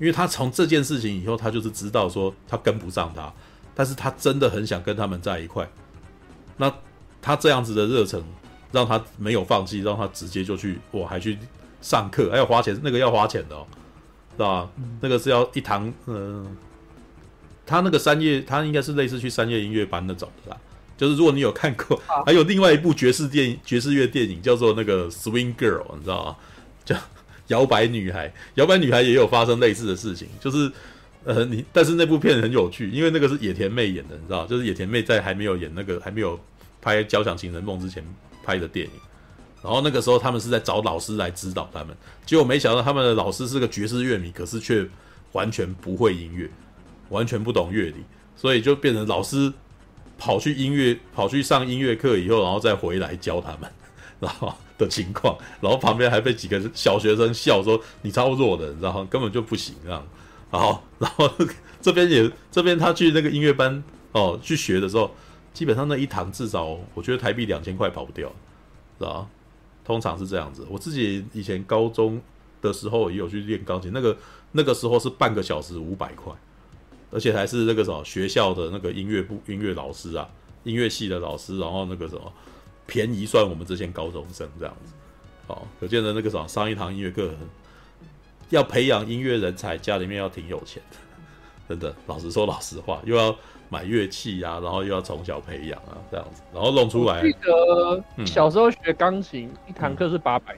[0.00, 3.30] 因为他从这件事情以后，他就是知道说他跟不上他，
[3.74, 5.68] 但是他真的很想跟他们在一块。
[6.56, 6.72] 那
[7.20, 8.24] 他这样子的热忱，
[8.72, 11.38] 让他没有放弃，让他直接就去，我还去
[11.82, 13.66] 上课，还要花钱，那个要花钱的哦，
[14.32, 14.70] 是吧？
[15.02, 16.56] 那个是要一堂，嗯、
[17.66, 20.56] 他那个三叶，他应该是类似去三叶音乐班那种的啦。
[20.96, 26.36] 就是如果你有看过，还有另外一部爵士电影、爵士乐电影叫做那个《Swing Girl》，你知道吗？
[26.84, 26.96] 叫
[27.48, 30.70] 摇摆女孩，摇摆女孩也有发生类似的事情，就是，
[31.24, 36.38] 呃，你但是那部片很有趣，因为那个是野田妹演的，你知道，就是野田妹在还没有演那个还没有
[36.80, 38.04] 拍《交响情人梦》之前
[38.42, 38.92] 拍的电影，
[39.62, 44.86] 然后那个时候他们是在找老师来指导他们，结果没想到他们的老师是个爵士乐迷，可是却
[45.32, 46.48] 完全不会音乐，
[47.10, 48.04] 完全不懂乐理，
[48.36, 49.52] 所以就变成老师
[50.18, 53.70] 跑去音乐跑去上音乐课以后，然后再回来教他们，
[54.20, 54.52] 然后。
[54.78, 60.06] 的情况，然后旁边还被几个小学生笑说你超弱的，然后根本就不行这样。
[60.50, 61.32] 然后，然后
[61.80, 63.82] 这边也这边他去那个音乐班
[64.12, 65.10] 哦去学的时候，
[65.54, 68.30] 基本上那一堂至少我觉得台币两千块跑不掉，
[68.98, 69.26] 是吧？
[69.82, 70.66] 通常是这样子。
[70.68, 72.20] 我自己以前高中
[72.60, 74.14] 的时候也有去练钢琴，那个
[74.52, 76.30] 那个时候是半个小时五百块，
[77.16, 80.28] 而且还是那个什么学校的那个音乐部音乐老师啊，
[80.64, 82.30] 音乐系的老师，然后那个什么。
[82.88, 84.92] 便宜算我们这些高中生这样子，
[85.48, 87.28] 哦，可见的那个什么上一堂音乐课，
[88.50, 90.96] 要培养音乐人才，家里面要挺有钱的，
[91.68, 91.92] 真的。
[92.06, 93.36] 老实说老实话，又要
[93.68, 97.22] 买乐器啊，然后又要从小培养啊，这样子，然后弄出来。
[97.22, 100.56] 记得小时候学钢琴，嗯、一堂课是八百。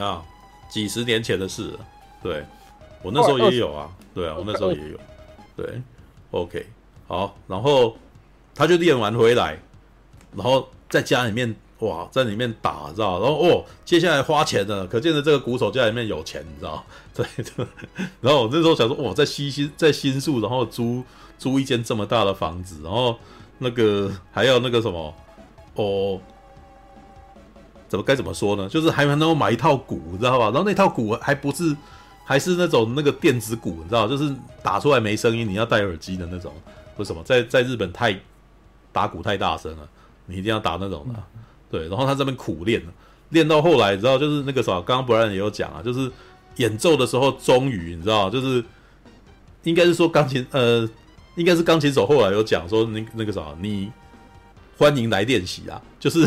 [0.00, 0.24] 啊，
[0.70, 1.80] 几十年前的事了。
[2.22, 2.44] 对，
[3.02, 4.98] 我那时候也有啊，对啊，我那时候也有。
[5.62, 5.82] 对
[6.30, 6.66] ，OK，
[7.06, 7.96] 好，然后
[8.54, 9.58] 他就练完回来，
[10.34, 10.68] 然后。
[10.92, 13.18] 在家里面哇，在里面打，知道？
[13.18, 16.84] 然后哦，接下来花钱了，可见的这个鼓手家里面有钱，你知道？
[17.14, 17.24] 对
[17.56, 17.66] 对。
[18.20, 21.02] 然后我那时候想说，哇，在西新，在新宿，然后租
[21.38, 23.16] 租一间这么大的房子，然后
[23.56, 25.14] 那个还要那个什么
[25.76, 26.20] 哦，
[27.88, 28.68] 怎么该怎么说呢？
[28.68, 30.50] 就是还能够买一套鼓，你知道吧？
[30.50, 31.74] 然后那套鼓还不是，
[32.24, 34.08] 还是那种那个电子鼓，你知道？
[34.08, 36.52] 就是打出来没声音，你要戴耳机的那种。
[36.96, 37.22] 为什么？
[37.24, 38.18] 在在日本太
[38.92, 39.88] 打鼓太大声了。
[40.24, 41.20] 你一定要打那种的，
[41.68, 42.80] 对，然后他这边苦练，
[43.30, 46.10] 练到后来，你知道，就是那个啥，刚刚 Brian 也有讲啊，就是
[46.56, 48.64] 演奏的时候，终于你知道，就是
[49.64, 50.88] 应该是说钢琴，呃，
[51.34, 53.90] 应该是钢琴手后来有讲说，那那个啥，你
[54.78, 56.26] 欢迎来练习啊，就是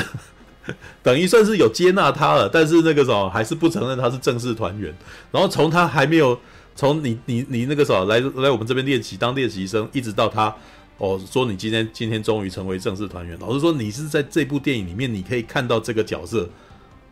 [1.03, 4.93] 等于算是有接纳他了，但是那个啥还是不承认他是正式团员，
[5.31, 6.39] 然后从他还没有
[6.75, 10.55] 从你你你那个啥来来我们这边练习当练习生，一直到他。
[10.97, 13.37] 哦，说你今天今天终于成为正式团员。
[13.41, 16.49] 老实说，你是在这部电影里面，你可以看到这个角色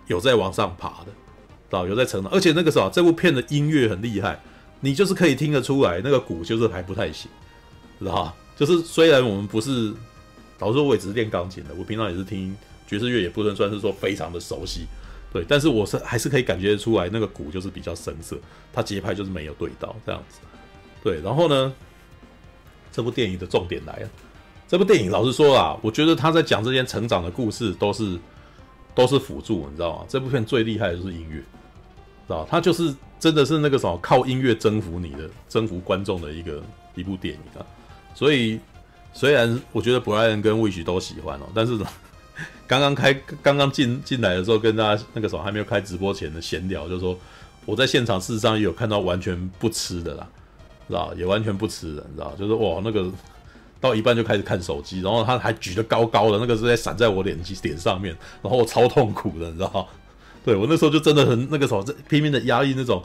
[0.07, 2.31] 有在往上爬的，知道有在成长。
[2.31, 4.39] 而且那个时候，这部片的音乐很厉害，
[4.80, 7.30] 你就是可以听得出来，那个鼓就是还不太行，
[7.99, 9.93] 知道就是虽然我们不是，
[10.59, 12.55] 老实说，我也只是练钢琴的，我平常也是听
[12.94, 14.86] 爵士乐，也不能算是说非常的熟悉，
[15.32, 15.44] 对。
[15.48, 18.38] 但是我是还是可以感觉得出来，那个鼓就是比较生涩，
[18.72, 20.40] 它节拍就是没有对到这样子，
[21.03, 21.22] 对。
[21.22, 21.74] 然后呢？
[22.95, 24.10] 这部电影的重点来了。
[24.68, 28.20] 这部电影老实说啊，我觉得他在讲这些成长的故事都是
[28.94, 30.06] 都是辅助，你知道吗？
[30.07, 31.45] 这部片最厉害的就是音乐，知
[32.28, 36.61] 道他就是真的是那个什么靠音乐征服你的、征服观众的一个
[36.94, 37.65] 一部电影啊。
[38.14, 38.60] 所以
[39.11, 41.80] 虽然我觉得布莱恩跟魏许都喜欢哦，但是
[42.68, 47.18] 刚刚开刚刚进进来的时候，跟大家那个时候还没有开直播前的闲聊，就说
[47.65, 50.27] 我在现场事实上也有看到完全不吃的啦，
[50.88, 53.11] 知道也完全不吃的，你知道就是哇那个
[53.80, 59.88] 到一半就开始看手机，然后他还举得高高的，那个是在闪在我脸脸上面，然后我超痛苦的，你知道
[60.45, 63.03] 对我那时候就真的很那个时候在拼命的压抑那种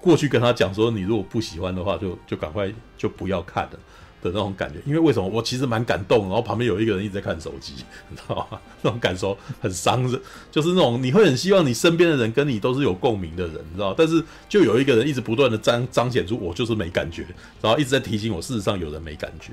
[0.00, 3.78] 过去跟他讲说，你如果不喜欢的话，就就赶快就不要看了。
[4.22, 7.74] 的那种感觉，因为为什么我其实蛮感动，然后旁边有一个人一直在看手机，
[8.08, 8.60] 你知道吗？
[8.82, 10.20] 那种感受很伤人，
[10.50, 13.94] 就是那种你会很希望你身边的人跟你都是有共鸣的人，你知道？
[13.96, 17.26] 但是就有一个人一直不断的彰彰显出我就是没感觉，
[17.62, 19.52] 然后一直在提醒我，事实上有人没感觉，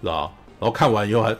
[0.00, 0.34] 知道？
[0.58, 1.36] 然后看完以后还。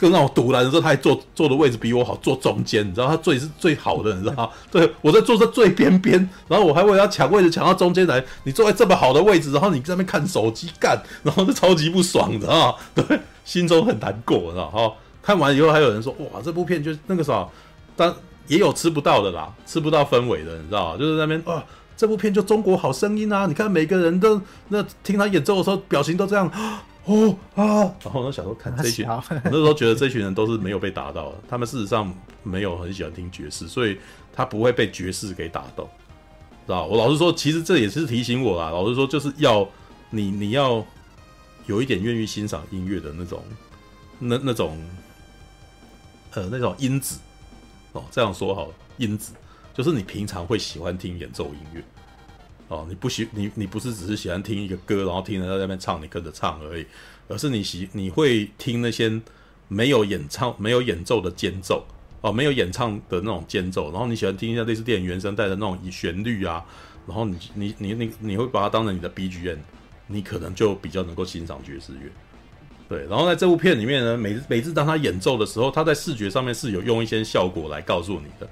[0.00, 4.48] 更让我赌烂的时候，他还坐坐的位置比我好，坐中间，你知道他最是最好的，你知道吗？
[4.70, 8.24] 对，我在坐在最边边，然后我还为了抢位置抢到中间来。
[8.44, 12.74] 你坐在这么好的位置，然后你在那边看手机干，然后就超级不爽，你知道吗？
[12.96, 14.90] 对，心中很难过，你知道哈。
[15.22, 17.46] 看完以后还有人说，哇，这部片就那个啥，
[17.94, 18.10] 但
[18.46, 20.98] 也有吃不到的啦，吃不到氛围的，你知道吗？
[20.98, 21.62] 就是那边哇，
[21.94, 26.50] 这部片就中国好声音啊，你看每个人都那听他演奏的时候表情都这样。
[27.10, 27.92] 哦啊！
[28.04, 32.14] 然后我小时候看这群，我那时候觉得这群人都是没有被打到的，他们事实上
[32.44, 33.98] 没有很喜欢听爵士，所以
[34.32, 35.88] 他不会被爵士给打动，
[36.66, 36.86] 知道？
[36.86, 38.70] 我老实说，其实这也是提醒我啦。
[38.70, 39.68] 老实说，就是要
[40.10, 40.86] 你你要
[41.66, 43.42] 有一点愿意欣赏音乐的那种，
[44.20, 44.78] 那那种
[46.34, 47.18] 呃那种因子
[47.92, 48.04] 哦。
[48.12, 49.32] 这样说好了，因子
[49.74, 51.82] 就是你平常会喜欢听演奏音乐。
[52.70, 56.86] 哦，你不喜你你不是只是喜欢听一个歌，然后听人在那边唱，你跟着唱而已，
[57.26, 59.20] 而是你喜你会听那些
[59.66, 61.84] 没有演唱、没有演奏的间奏，
[62.20, 66.64] 哦，没有演唱的那种间奏，然后你喜欢听一下类似电影原声带的那种旋律啊，
[67.08, 69.58] 然后你你你你你会把它当成你的 BGM，
[70.06, 72.10] 你可能就比较能够欣赏爵士乐。
[72.88, 78.48] 对，然后在这部片里面呢，每每次当他演奏的时候，他在视觉上面是有用一些效果来告诉你的。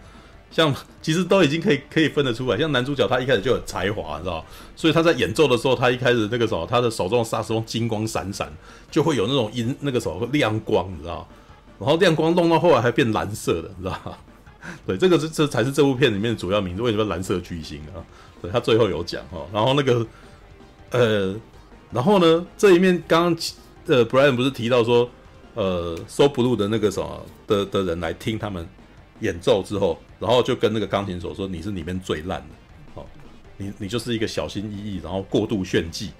[0.50, 4.44] 像其实都已经可以可以分得出来，像男主角他一开始就有才华，你知道，
[4.74, 8.50] 所以他在演奏的时候，他一开始那个时候他的手中的萨克斯金光闪闪，
[8.90, 11.28] 就会有那种音那个时候亮光，你知道，
[11.78, 14.18] 然后亮光弄到后来还变蓝色的，你知道，
[14.86, 18.00] 对，这个是这才是这部片里面的主要名字，为什么蓝色巨星啊？
[18.40, 20.06] 对，他最后有讲哈，然后那个
[20.90, 21.36] 呃，
[21.92, 23.44] 然后呢这一面刚刚
[23.86, 25.08] 呃，Brian 不是提到说
[25.54, 28.66] 呃，So Blue 的那个什么的的人来听他们。
[29.20, 32.46] 演奏之后，然后就跟那个钢琴手说：“你是里面最烂的，
[32.94, 33.06] 哦，
[33.56, 36.10] 你你就是一个小心翼翼，然后过度炫技，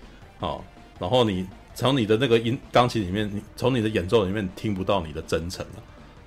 [0.40, 0.62] 哦，
[0.98, 5.82] 然后你从你的那个音钢琴里面，你从你的演奏里面听不到你的真诚了，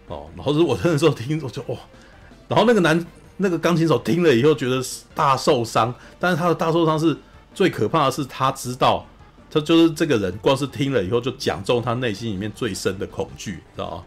[0.08, 1.78] 哦，然后是我那时候听，我就哇，
[2.48, 3.06] 然后那个男
[3.38, 4.82] 那个钢琴手听了以后觉得
[5.14, 7.18] 大受伤，但是他的大受伤是
[7.54, 9.06] 最可怕的是他知道，
[9.50, 14.04] 他就是这个人光是听了以后就讲中他内心里面最深的恐惧，知道吗？”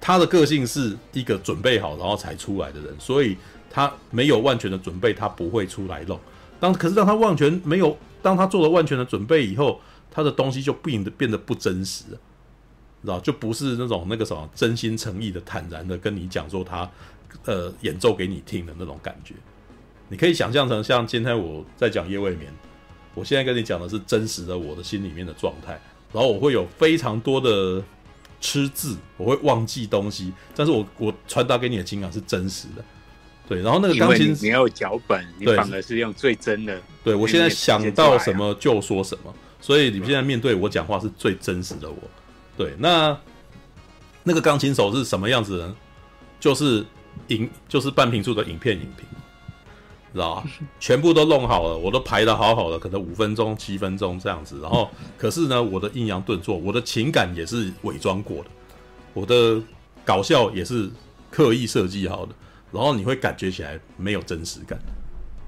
[0.00, 3.36] 他的个性是一个准备好然后才出来的人，所以
[3.70, 6.18] 他没有万全的准备，他不会出来弄。
[6.60, 9.80] 当可是当他万全没有，当他做了万全的准备以后，
[10.10, 12.18] 他的东西就变得变得不真实了，
[13.02, 16.88] 知道就不是那种那个什么真心诚意的坦然的跟你讲说他
[17.44, 19.34] 呃演奏给你听的那种感觉。
[20.08, 22.52] 你可以想象成像今天我在讲夜未眠，
[23.14, 25.78] 我现在跟你讲的是真实的我的心里面的状态，
[26.12, 27.82] 然后我会有非常多的。
[28.40, 32.84] 吃字，我会忘记东西，但是我我传达给你的情感是真实的，
[33.48, 33.62] 对。
[33.62, 36.80] 然后那个钢琴，你要脚本，你反而是用最真的。
[37.02, 41.96] 对，我现在想到什么就说什么，所以你们现在面对我讲话是最真实的我。
[42.56, 43.18] 对，那
[44.22, 45.76] 那个钢琴手是什么样子的人？
[46.40, 46.84] 就是
[47.28, 49.06] 影，就是半瓶醋的影片影评。
[50.12, 50.44] 知道吧？
[50.80, 54.60] 全部都弄好了，我都排得好好的，可能五分钟、七分钟这样子。
[54.60, 58.50] 然后，可是呢，我的阴阳顿挫，我的情感也是伪装过的，
[59.14, 59.60] 我的
[60.04, 60.88] 搞笑也是
[61.30, 62.34] 刻意设计好的。
[62.70, 64.78] 然后你会感觉起来没有真实感，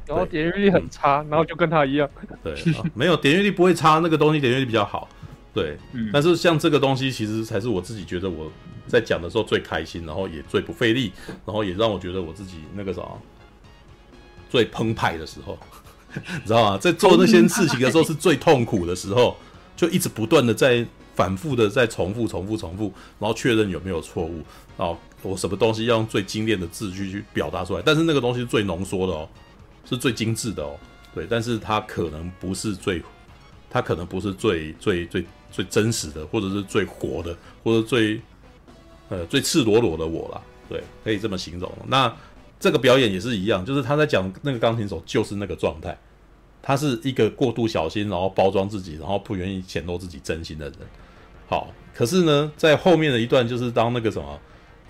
[0.07, 2.09] 然后点阅率很差，然后就跟他一样。
[2.43, 2.55] 对，
[2.95, 5.07] 没有点阅率不会差，那个东西点阅率比较好。
[5.53, 5.77] 对，
[6.13, 8.51] 但是像这个东西，其实才是我自己觉得我
[8.87, 11.13] 在讲的时候最开心，然后也最不费力，
[11.45, 13.03] 然后也让我觉得我自己那个啥。
[14.51, 15.57] 最澎湃的时候，
[16.13, 16.77] 你知道吗？
[16.77, 19.37] 在做那些事情的时候是最痛苦的时候，
[19.77, 24.43] 就一直不断的在反复的在重复、重复、重复，然后确认有没有错误。
[24.77, 29.29] 然后我什么东西要用最精炼的字句去表达出来，但是那个东西是最浓缩的哦，
[29.89, 30.77] 是最精致的哦。
[31.15, 33.01] 对，但是它可能不是最，
[33.71, 38.21] 它可能不是最最最最真实的，或者是最活的，或者最
[39.11, 40.41] 呃最赤裸裸的我啦。
[40.69, 41.73] 对，可以这么形容。
[41.87, 42.13] 那。
[42.61, 45.99] 这个表演也是一样，就是他在讲那个钢琴手就是那个状态，
[46.61, 50.75] 他是一个过度小心，然后包装自己，然后不愿意显露自己真心的人。
[51.49, 54.39] 好，可是呢，在后面的一段，就是当那个什么，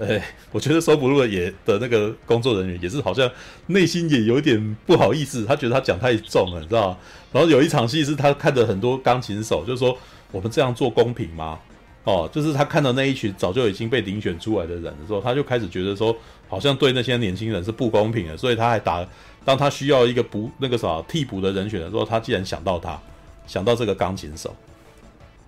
[0.00, 0.20] 哎，
[0.50, 3.30] 我觉得收不录的也的那个工作人员也是好像
[3.68, 6.98] 内心也有点不好意思，他觉得他讲太重了，你知道吗？
[7.32, 9.96] 然后有一场戏是他看着很多钢琴手，就是说
[10.32, 11.58] 我们这样做公平吗？
[12.04, 16.16] 哦，就是他看到那一群早就已经被遴选出来的人的时候，他就开始觉得说，
[16.48, 19.06] 好像对那些年轻人是不公平的，所以他还打，
[19.44, 22.98] 当他需要一个补那个啥替补的人选的时候，他竟然想到他，
[23.46, 24.56] 想到这个钢琴手，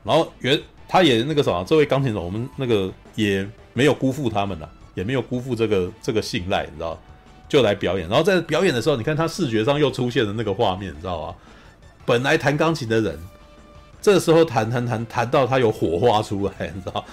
[0.05, 7.01] 然后原他也那个啥，这位钢琴手，我们那个也没有辜负他们了，也没有辜负这个这个信赖，你知道，
[7.49, 11.35] 就来表演，然后在表演的时候，你看他视觉上又出现了那个画面，你知道吗？
[12.05, 13.19] 本来弹钢琴的人。
[14.03, 17.05] 这时候弹弹弹弹到他有火花出来，你知道？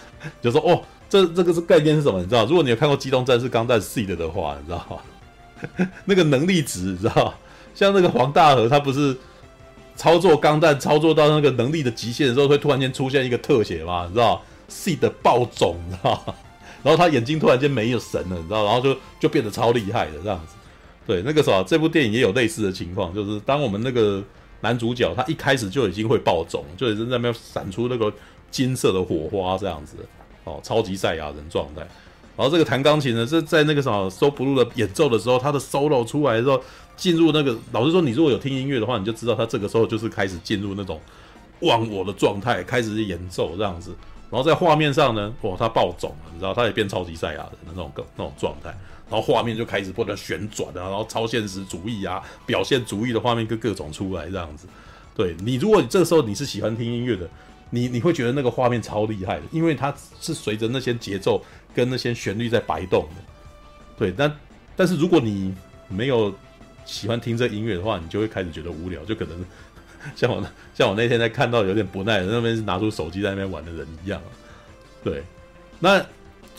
[0.41, 2.19] 就说哦，这这个是概念是什么？
[2.19, 2.45] 你知道？
[2.45, 5.87] 如果你有看过《机动战士钢弹 Seed》的话，你知道吗？
[6.05, 7.31] 那个能力值，你知道？
[7.75, 9.15] 像那个黄大河，他不是
[9.95, 14.05] 操作钢弹操作到那个能力的极限的时候，会突然间出现一个特写吗？
[14.07, 16.35] 你知道？Seed 爆肿，你知道？
[16.81, 18.65] 然后他眼睛突然间没有神了，你知道？
[18.65, 20.55] 然后就就变得超厉害的这样子。
[21.05, 24.23] 对，那个时候这部电影也有类似的情况，就是当我们那个。
[24.61, 28.11] 男主角他一开始就已经会爆种，就已经在那边闪出那个
[28.51, 29.95] 金色的火花，这样子
[30.43, 31.81] 哦，超级赛亚人状态。
[32.35, 36.61] 然后这个弹钢琴呢，是在那个什么 So Blue 的演奏的时候，他的 solo 出来的时候，
[36.95, 41.01] 进入那个老实说，你如果有听音乐的话，你就知道他这个时候就是开始进入那种
[41.61, 43.93] 忘我的状态，开始演奏这样子。
[44.29, 48.73] 然后在画面上呢，哇，他爆种了，你知道，他也变超级赛亚人的那种那种状态。
[49.09, 54.67] 然后画面就开始不断旋转啊，然后超现实主义啊，表现主义的画面跟各种出来这样子。
[55.15, 57.27] 对你，如果这个时候你是喜欢听音乐的，
[57.71, 59.91] 你你会觉得那个画面超厉害的，因为它
[60.21, 63.21] 是随着那些节奏跟那些旋律在摆动的。
[63.97, 64.31] 对，但
[64.75, 65.53] 但是如果你
[65.87, 66.33] 没有
[66.85, 69.43] 喜欢听这音乐的话，你就会开始觉得无聊，就可能
[70.15, 70.45] 像我
[70.75, 74.21] 像我那天在看到有点不耐，那边是拿出手机在那边玩的人一样。
[75.03, 75.23] 对，
[75.79, 76.05] 那。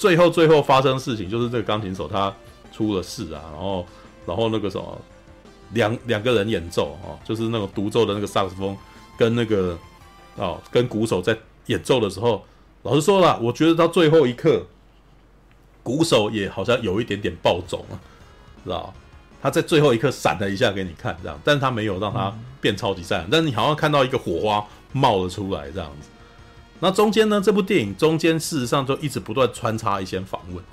[0.01, 2.35] 最后，最后发生的事情就是这个钢琴手他
[2.73, 3.87] 出了事啊，然后，
[4.25, 4.99] 然后那个什么，
[5.75, 8.75] 两两个人演奏啊，就是那个独奏的那个萨克斯风
[9.19, 9.79] 跟那个
[10.37, 11.37] 哦，跟鼓手在
[11.67, 12.43] 演奏的时候，
[12.85, 14.65] 老实说了，我觉得到最后一刻，
[15.83, 18.01] 鼓手也好像有一点点爆走了，
[18.65, 18.95] 知道？
[19.43, 26.09] 他在最后一刻闪了一下给你看，这样，但是他没有让他变超级赛，但是你好像看到一个火花冒了出来，这样子。
[26.81, 27.41] 那中间呢？
[27.41, 30.65] 这部电影中间事实上就一直不断穿插一些访问，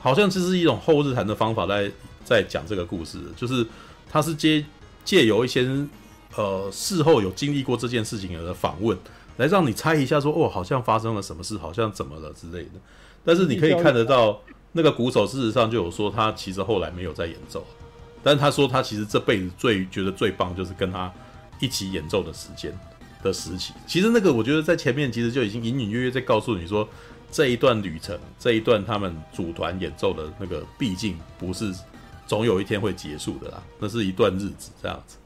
[0.00, 1.90] 好像这是一种后日谈的方法来
[2.24, 3.64] 在讲这个故事，就是
[4.10, 4.64] 他是借
[5.04, 5.68] 借由一些
[6.34, 8.98] 呃事后有经历过这件事情的访问，
[9.36, 12.72] 来让你猜一下说哦，好像发生了什么事，好像怎么了之类的。
[13.24, 14.40] 但是你可以看得到，
[14.72, 17.64] 那个鼓手事实上就有说他其实后来没有再演奏，
[18.24, 21.12] 但他说他其实这辈子最觉得最棒就是跟他
[21.60, 22.76] 一起演奏的时间。
[23.24, 26.86] 的时期，其实那个我觉得在前面其实就已经隐隐约约在告诉你说，
[27.32, 31.72] 这一段旅程，这一段他们组团演奏的那个，毕竟不是
[32.26, 35.16] 总有一天会结束的啦，那是一段日子这样子。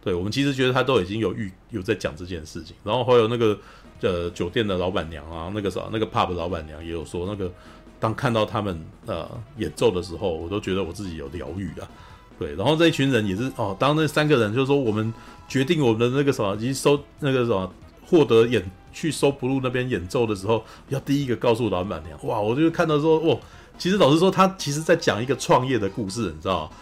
[0.00, 3.58] 对，我们其实觉得他都已经有预有在讲这件事情，然后还有那个
[4.00, 7.52] 呃酒店的老板娘啊，那个啥那个 pub 老板娘也有说，那个
[7.98, 9.28] 当看到他们呃
[9.58, 11.90] 演奏的时候，我都觉得我自己有疗愈啊。
[12.38, 15.12] 对，然后这一群人也是哦，当那三个人就是说我们。
[15.52, 17.70] 决定我们的那个什么，已经收那个什么，
[18.06, 22.18] 获得演去收 blue 那边演奏的时候，要第一个告诉老板娘。
[22.26, 23.36] 哇，我就看到说，哇，
[23.76, 26.72] 其实老实说，他其实在讲一个创业的故事，你知道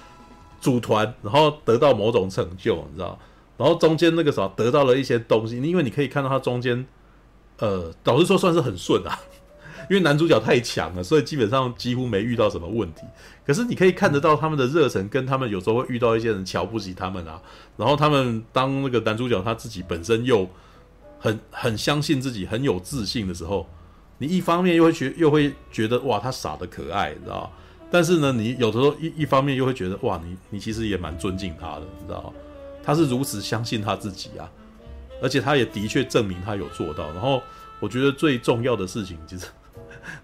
[0.60, 3.18] 组团，然后得到某种成就，你知道，
[3.56, 6.86] 然后中间那个什么得到了一些东西，因为你可以看到他中间，
[7.58, 9.18] 呃，老实说算是很顺啊。
[9.90, 13.02] 因为男主角太强了，所以基本上几乎没遇到什么问题。
[13.44, 17.42] 可是你可以看得到他们的热忱，跟他们有时候会遇到一些人瞧不起他们啊。
[17.76, 20.48] 然后他们当那个男主角他自己本身又
[21.18, 23.68] 很很相信自己，很有自信的时候，
[24.18, 27.52] 你一方面又会觉又会觉得哇，他傻得可爱，你知道？
[27.90, 32.32] 但是呢，你有的时候一一方面又会觉得哇，你你其实也蛮尊敬他的，你知道？
[32.84, 34.48] 他是如此相信他自己啊，
[35.20, 37.10] 而且他也的确证明他有做到。
[37.10, 37.42] 然后
[37.80, 39.46] 我觉得最重要的事情就是。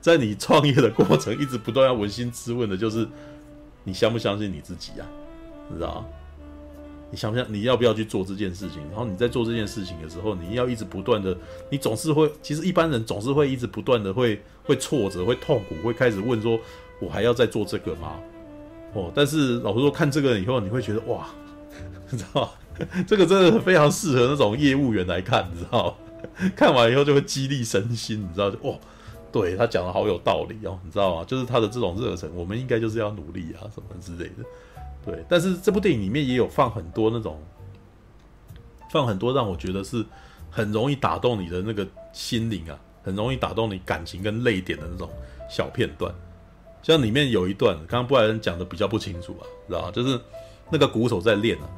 [0.00, 3.06] 在你创业的过程，一直不断要扪心自问的，就是
[3.84, 5.06] 你相不相信你自己啊？
[5.68, 6.04] 你知道？
[7.10, 7.46] 你想不想？
[7.52, 8.80] 你要不要去做这件事情？
[8.90, 11.36] 然后你在做这件事情的时候，你要一直不断的，
[11.70, 16.58] 你总是会，其实一般人总是会一直不断的会会挫折，会痛苦，会开始问说：
[17.00, 18.14] 我还要再做这个吗？
[18.92, 21.28] 哦，但是老实说，看这个以后，你会觉得哇，
[22.10, 22.52] 你知道？
[23.06, 25.96] 这个真的非常适合那种业务员来看，你知道？
[26.56, 28.50] 看完以后就会激励身心，你知道？
[28.50, 28.76] 就哇。
[29.38, 31.24] 对他讲的好有道理哦，你知道吗？
[31.24, 34.44] 就是他的这种热忱，我们应该就是要努力啊，什么之类的。
[35.04, 37.40] 对，但是这部电影里面也有放很多那种，
[38.90, 40.04] 放很多让我觉得是
[40.50, 45.08] 很容易打动你的那个心灵啊，很容易打动你感情跟泪点的那种
[45.50, 46.12] 小片段。
[46.82, 50.20] 像里面有一段，刚刚布莱恩讲的比较不清楚啊，知道就是
[50.70, 51.68] 那个鼓手在练啊，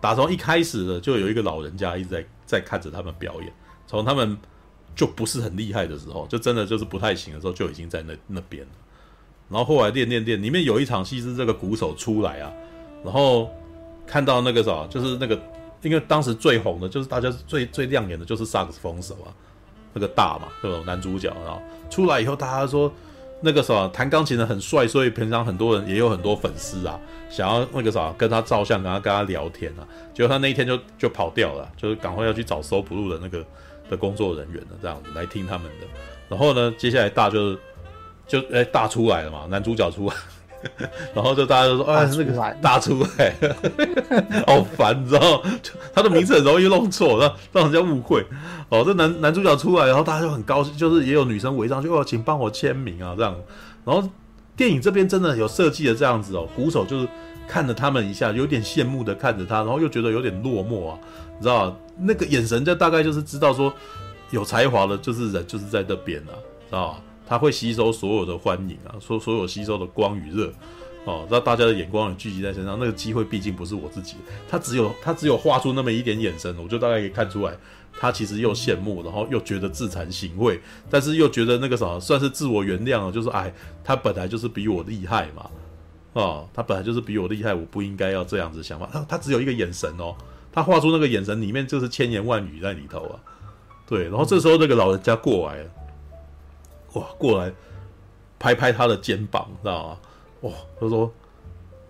[0.00, 3.52] 打从一开始的就有一个老人家一直在在看着他们表演，
[3.86, 4.36] 从他们
[4.94, 8.66] 就不是很厉害的时候，就真的就是不太行的时候，就已经在那那边。
[9.48, 12.52] 然后后来练练练，里面有一场戏是这个鼓手出来啊，
[13.04, 13.50] 然后
[14.06, 15.40] 看到那个啥，就是那个
[15.82, 19.28] 因为当时最红的，就是大家最最亮眼的，就是萨克斯风手啊，
[19.92, 21.60] 那个大嘛，那种男主角，然后
[21.90, 22.92] 出来以后，大家说。
[23.40, 26.98] 那个啥，弹钢琴的很帅，所以平常很多人也有很多粉丝啊，
[27.28, 29.86] 想要那个啥跟他照相，跟他跟他聊天啊。
[30.14, 33.44] 结果他那一天就就跑掉了，就是赶快要去找 So Blue 的那个
[33.94, 35.86] 的工作人员的，这样子来听他们的。
[36.28, 37.58] 然后呢，接下来大就是
[38.26, 40.14] 就哎、欸、大出来了嘛，男主角出来。
[41.14, 43.34] 然后就大家就说，啊，那个大出来，
[44.48, 45.42] 好烦，你知道？
[45.94, 48.24] 他的名字很容易弄错，让让人家误会。
[48.70, 53.36] 哦，这男男主角出来，然后大家就很高兴，就是也有女生围上去，哦，请帮我签名啊，这样。
[53.84, 54.08] 然后
[54.56, 57.06] 电影这边真的有设计的这样子哦，鼓手就是
[57.46, 60.98] 看着他们一下，有点羡慕的看着他，然后又觉得有点落寞啊，
[61.38, 61.76] 你知道？
[61.96, 63.72] 那个眼神就大概就是知道说，
[64.30, 66.34] 有才华的，就是人就是在这边啊，
[66.68, 67.00] 知道？
[67.26, 70.52] 他会吸收所有的欢迎啊，所所有吸收的光与热，
[71.04, 72.78] 哦，那大家的眼光也聚集在身上。
[72.78, 74.16] 那个机会毕竟不是我自己，
[74.48, 77.56] 他只有他只有画出那么一点眼神，我就大概可以看出来，
[77.98, 80.58] 他其实又羡慕，然后又觉得自惭形秽，
[80.90, 85.50] 但是又觉得那个什么算是自我原谅了，就是哎，他本来就是比我厉害嘛，
[86.12, 88.86] 哦，他本来就是比我厉害，我不应该要这样子想法。
[88.92, 90.14] 他他只有一个眼神哦，
[90.54, 93.18] 他画出那个眼神里面就是千言万语在里头啊，
[93.86, 95.70] 对，然后这时候那个老人家过来了。
[96.92, 97.52] 哇，过来
[98.38, 99.98] 拍拍他的肩膀，知道吗？
[100.42, 101.12] 哇，他说：“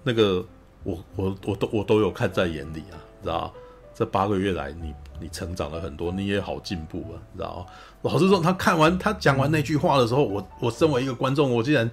[0.03, 0.43] 那个，
[0.83, 3.51] 我我我都我都有看在眼里啊，知道吗？
[3.95, 7.67] 这八个月来你，你你成长了很多，你也好进步啊，知道吗？”
[8.01, 11.91] 老实说，他看完他讲完那句话的时候，我我身为一个观众，我竟然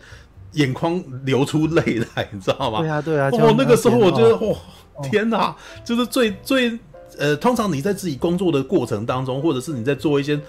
[0.53, 2.80] 眼眶流出泪来，你知道吗？
[2.80, 3.30] 对啊，对啊。
[3.34, 4.57] 哦，那个时候我觉得，哇，
[5.09, 6.77] 天哪，就是最最
[7.18, 10.39] 呃，通常你在自己工作的过程当中，或者是你在做一些。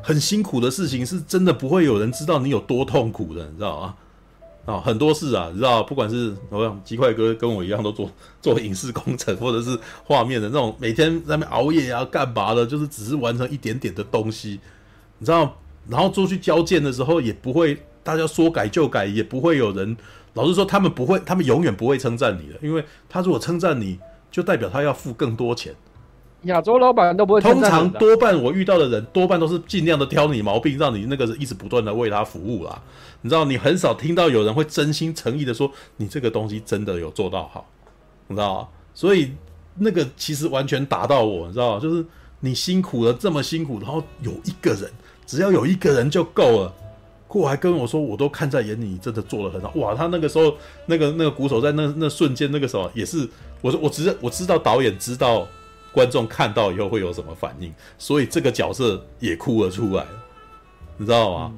[0.00, 3.94] 很辛苦的事情，是真的不会有人知道你有多痛苦的，你知道吗？
[4.64, 8.08] 啊，很多事啊，你知道，不管是我想鸡块哥跟我一样都做
[8.40, 14.60] 做影视工程，或者是画面的那种，每天在那边熬夜啊，干嘛的，就是只是完成一点点的东西，
[15.18, 15.56] 你知道？
[15.88, 19.96] 然后出去交件的时候，也不会大家说改就改，也不会有人，
[20.34, 23.98] 老实说，他们不会，他们永远不会称赞你的，因为他如果称赞你，
[24.30, 25.74] 就代表他要付更多钱。
[26.42, 27.40] 亚洲老板都不会。
[27.40, 32.80] 通常多半我遇到的人，多半都是尽量的挑你毛病，让你那个一直不断的为他服务啦。
[33.22, 37.68] 你知道，你很少听到有人会真心诚意的说你这个东西真的有做到好，
[38.28, 38.68] 你知道吗？
[38.94, 39.32] 所以
[39.74, 41.80] 那个其实完全打到我，你知道吗？
[41.80, 42.06] 就是
[42.38, 44.88] 你辛苦了这么辛苦，然后有一个人，
[45.26, 46.72] 只要有一个人就够了，
[47.28, 49.72] 过来跟我说，我都看在眼里，你真的做得很好。
[49.76, 50.56] 哇，他那个时候
[50.86, 53.28] 那个那个鼓手在那那瞬间那个时候也是，
[53.60, 55.46] 我说我知我知道导演知道。
[55.90, 57.74] 观众看到以后会有什么反应？
[57.96, 60.06] 所以这个角色也哭了出来，
[60.98, 61.52] 你知道吗？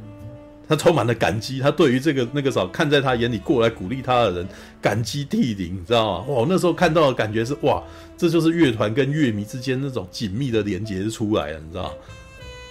[0.68, 4.48] 他充满了感激，他对于这个那个啥看在他眼里过来鼓励他的人
[4.80, 6.32] 感激涕零，你知道吗？
[6.32, 7.82] 哇，那时候看到的感觉是哇，
[8.16, 11.90] 这就是乐团跟乐迷之间那种紧密的连接是出来了，你知道吗？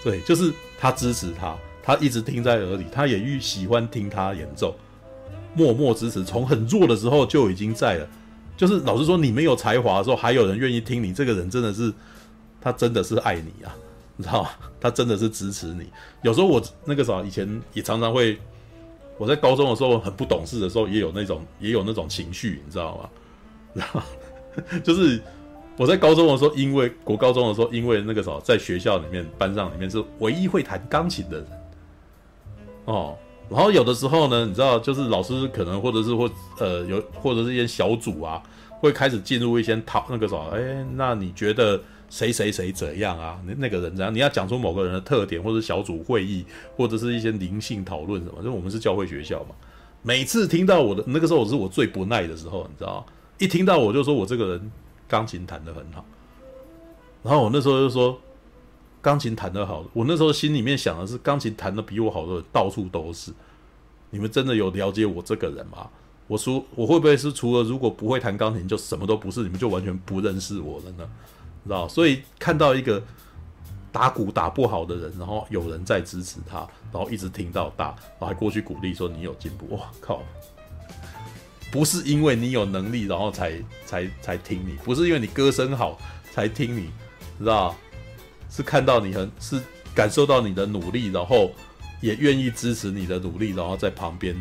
[0.02, 1.56] 对，就是他支持他，
[1.90, 4.76] 他一直听在耳里，他也愈喜欢听他演奏，
[5.56, 8.08] 默默支持，从很弱的时候就已经在了。
[8.56, 11.92] 就是老实说，你没有才华的时候，还有人愿意听你，这个人真的是，
[12.62, 13.76] 他真的是爱你啊，
[14.18, 14.50] 你知道吗？
[14.80, 15.90] 他真的是支持你。
[16.22, 18.38] 有时候我那个时候以前也常常会，
[19.18, 23.10] 我在高中的时候很不懂事的时候，也有那种也有那种情绪，你知道吗？
[23.74, 24.00] 然 后
[24.84, 25.20] 就是
[25.76, 31.48] 我在高中的时候，因为国高中的时候，因为那个时候在学校里面班上里面是唯一会弹钢琴的人，
[32.90, 33.16] 哦。
[33.50, 36.30] 然后有的时候呢，你知道，就是老师可能或者是或
[36.60, 38.40] 呃有或者是一些小组啊，
[38.80, 43.42] 会开始进入一些讨那个什么，哎，那你觉得谁谁谁怎样啊？
[43.48, 44.14] 那那个人怎样？
[44.14, 46.46] 你要讲出某个人的特点，或者小组会议，
[46.78, 48.36] 或者是一些灵性讨论什么？
[48.40, 49.56] 因为我们是教会学校嘛，
[50.04, 53.04] 每次听到我的那个时候，我是我最不耐的时候，你知道，
[53.40, 54.72] 一听到我就说我这个人
[55.08, 56.06] 钢琴弹得很好，
[57.24, 58.16] 然后我那时候就说。
[59.02, 63.32] 钢琴弹得好，我那时候心里面想的是，钢琴弹得比我好的到处都是。
[64.10, 65.88] 你们真的有了解我这个人吗？
[66.28, 69.42] 我说我会不会是除了如果不会弹钢琴就什么都不是？
[69.44, 71.10] 你们就完全不认识我了呢？
[71.64, 71.88] 知道？
[71.88, 73.02] 所以看到一个
[73.92, 79.76] 打鼓打不好的人，然后有人在支持他，然后一直听到大，然后还过去鼓励说你有进步。
[79.76, 80.22] 哇靠！
[81.72, 83.54] 不是因为你有能力，然后才
[83.86, 86.00] 才才听你，不是因为你歌声好
[86.32, 86.90] 才听你，
[87.38, 87.76] 知道？
[88.50, 89.62] 是看到你很是
[89.94, 91.52] 感受到你的努力，然后
[92.02, 94.36] 也愿意支持你的努力，然后在旁边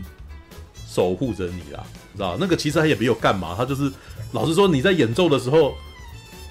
[0.87, 2.37] 守护着你啦，知道？
[2.39, 3.93] 那个其实他也没有干嘛，他就是
[4.33, 5.75] 老实说，你在演奏的时候，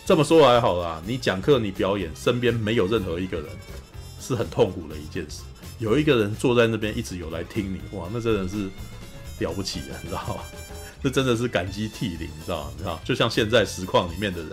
[0.06, 3.50] 这么说还好啦，你讲课你表演，身边没有任何一个人
[4.22, 5.42] 是很痛苦的一件事，
[5.80, 8.70] 有一个人坐在那边一直有来听你，哇，那真的是
[9.40, 10.42] 了不起啊，你知道吗？
[11.04, 12.72] 这真的是感激涕零，你知道吗？
[12.76, 13.00] 你知道？
[13.04, 14.52] 就像现在实况里面的人，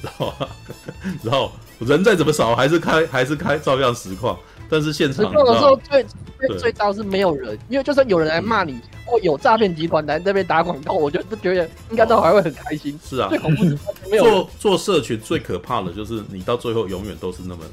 [0.00, 0.48] 知道吗？
[1.22, 4.38] 然后人再怎么少，还是开还是开照样实况。
[4.72, 6.06] 但是现场实况的时候最
[6.38, 12.96] 最最糟是没有人，因为就算有人来骂你，或有诈骗集团来这边打广告，我就不觉得应该都还会很开心。
[13.04, 13.76] 是啊，最恐怖是
[14.08, 17.64] 没有做做社群最可怕的就是你到最后永远都是那么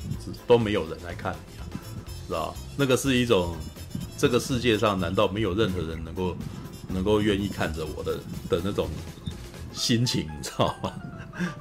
[0.47, 1.63] 都没有人来看你啊，
[2.27, 2.55] 知道？
[2.75, 3.55] 那个是一种
[4.17, 6.35] 这个世界上难道没有任何人能够
[6.87, 8.15] 能够愿意看着我的
[8.49, 8.89] 的那种
[9.71, 10.91] 心情，你知道吗？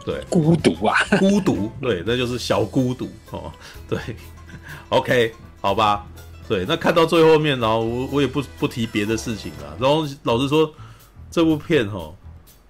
[0.04, 3.52] 对，孤独啊，孤独，对，那就是小孤独哦，
[3.88, 3.98] 对。
[4.88, 6.06] OK，好吧，
[6.48, 9.76] 对，那看到最后面，然后我我也不不提别的事情了。
[9.80, 10.72] 然后老实说，
[11.30, 12.12] 这部片哈，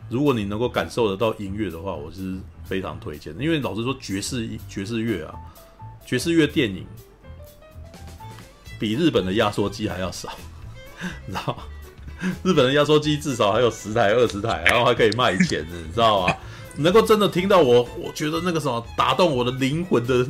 [0.08, 3.44] 如果你能够感受得到音乐的话，我是非常推荐的。
[3.44, 5.34] 因为老实说，爵士爵士乐啊，
[6.04, 6.86] 爵士乐电影
[8.78, 10.30] 比日本的压缩机还要少，
[11.26, 11.62] 你知道吗？
[12.42, 16.34] 日本的压缩机至少还有十台、二十台，然后还可以卖钱的，你知道吗？
[16.76, 20.26] 能够真的听到我，我觉得那个什么打动我的灵魂的。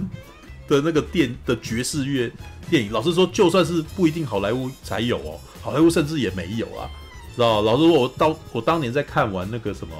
[0.68, 2.28] 的那个电的爵士乐
[2.68, 6.90] 电影，老实说，就算是不一定好莱坞才有哦，好莱坞甚至也没有啊，
[7.36, 7.62] 知道？
[7.62, 9.94] 老实说，我当我当年在看完那个什么，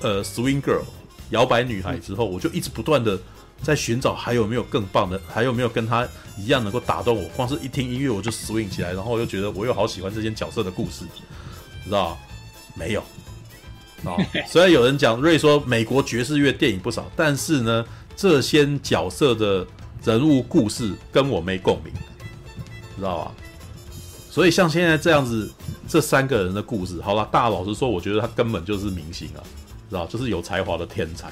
[0.00, 0.80] 呃，Swing Girl
[1.28, 3.20] 摇摆女孩之后，我就一直不断的
[3.62, 6.08] 在寻找还有没有更棒的，还有没有跟她
[6.38, 7.28] 一样能够打动我。
[7.36, 11.04] 光是一听音乐我就 swing 起来，然后我又觉得我又好喜欢这些角色的故事，
[11.84, 12.16] 知道？
[12.74, 13.02] 没有。
[14.04, 14.16] 哦，
[14.46, 17.84] 虽然有人讲瑞说美国爵士乐电影不少，但是呢。
[18.18, 19.66] 这些角色的
[20.02, 21.92] 人物故事跟我没共鸣，
[22.96, 23.32] 知道吧？
[24.30, 25.50] 所以像现在这样子，
[25.86, 29.44] 这三个人的故事，好了，大老实说，我觉得他根本就是明星啊，
[29.90, 31.30] 知道，就是有才华的天才，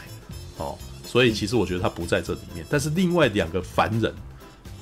[0.58, 0.76] 哦，
[1.06, 2.66] 所以其实我觉得他不在这里面。
[2.68, 4.14] 但是另外两个凡人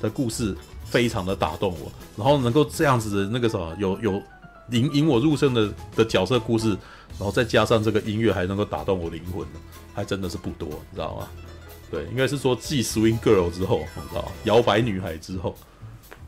[0.00, 4.22] 的故事非常的打动我，然后能够这样子的那个什么，有有
[4.70, 6.70] 引引我入胜的的角色故事，
[7.18, 9.46] 然后再加上这个音乐，还能够打动我灵魂，
[9.92, 11.28] 还真的是不多，你知道吗？
[11.90, 15.54] 对，应该是说继 Swing Girl 之后，你知道摇摆女孩之后，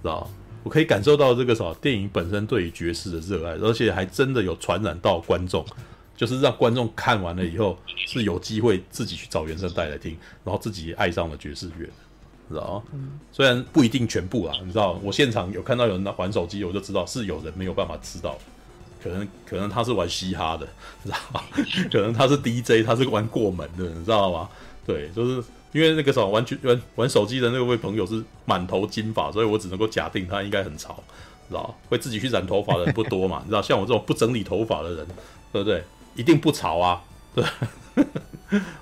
[0.02, 0.28] 知道
[0.62, 5.64] 我可以感受到这个什么电影本身对于爵士的热爱，而且还真的有传染到观众，
[6.14, 11.88] 就是让观众看完了以后是有机会自己去找原声带来听，然后自己爱上了爵士乐，
[12.48, 12.98] 知道吗？
[13.32, 18.36] 虽然不一定全部啊，你知道，我现场有看到有人玩手机，我就知道是有人没有办法知道，
[19.02, 20.66] 可能可能 他是玩嘻哈的，
[21.04, 21.40] 知道吗？
[21.90, 24.48] 可能他是 DJ，他是玩过门的，你知道吗？
[24.86, 25.42] 对，就是
[25.72, 31.02] 因为那个时候玩玩玩手机的那位朋友是满头金发，所以我只能够假定他应该很潮，
[31.48, 33.40] 知道会自己去染头发的人不多嘛？
[33.46, 35.06] 你知道，像我这种不整理头发的人，
[35.52, 35.82] 对不对？
[36.14, 37.02] 一定不潮啊！
[37.34, 37.44] 对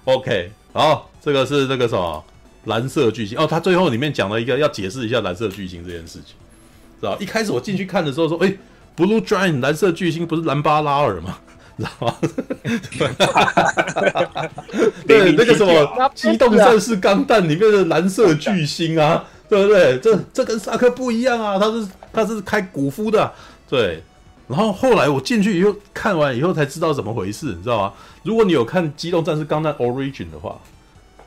[0.04, 2.22] ，OK，好，这个是这个什么
[2.64, 3.46] 蓝色巨星哦。
[3.46, 6.34] 他最后里面讲了一个要解释一下蓝色巨星这件事情，
[7.00, 7.18] 知道？
[7.18, 8.54] 一开始我进去看的时候说，哎
[8.96, 11.38] ，Blue Giant 蓝色巨星不是兰巴拉尔吗？
[11.78, 12.14] 知道吗？
[15.08, 19.98] 对，那个什么机动战士钢弹里面的蓝色巨星啊， 对不对？
[19.98, 23.32] 这这跟萨克不一样啊，他是他是开古夫的，
[23.68, 24.02] 对。
[24.48, 27.92] 然后后来我进去以后看完以后才知道怎么回事，你知道吗？
[28.22, 30.60] 如果你有看机动战士钢弹 Origin 的话，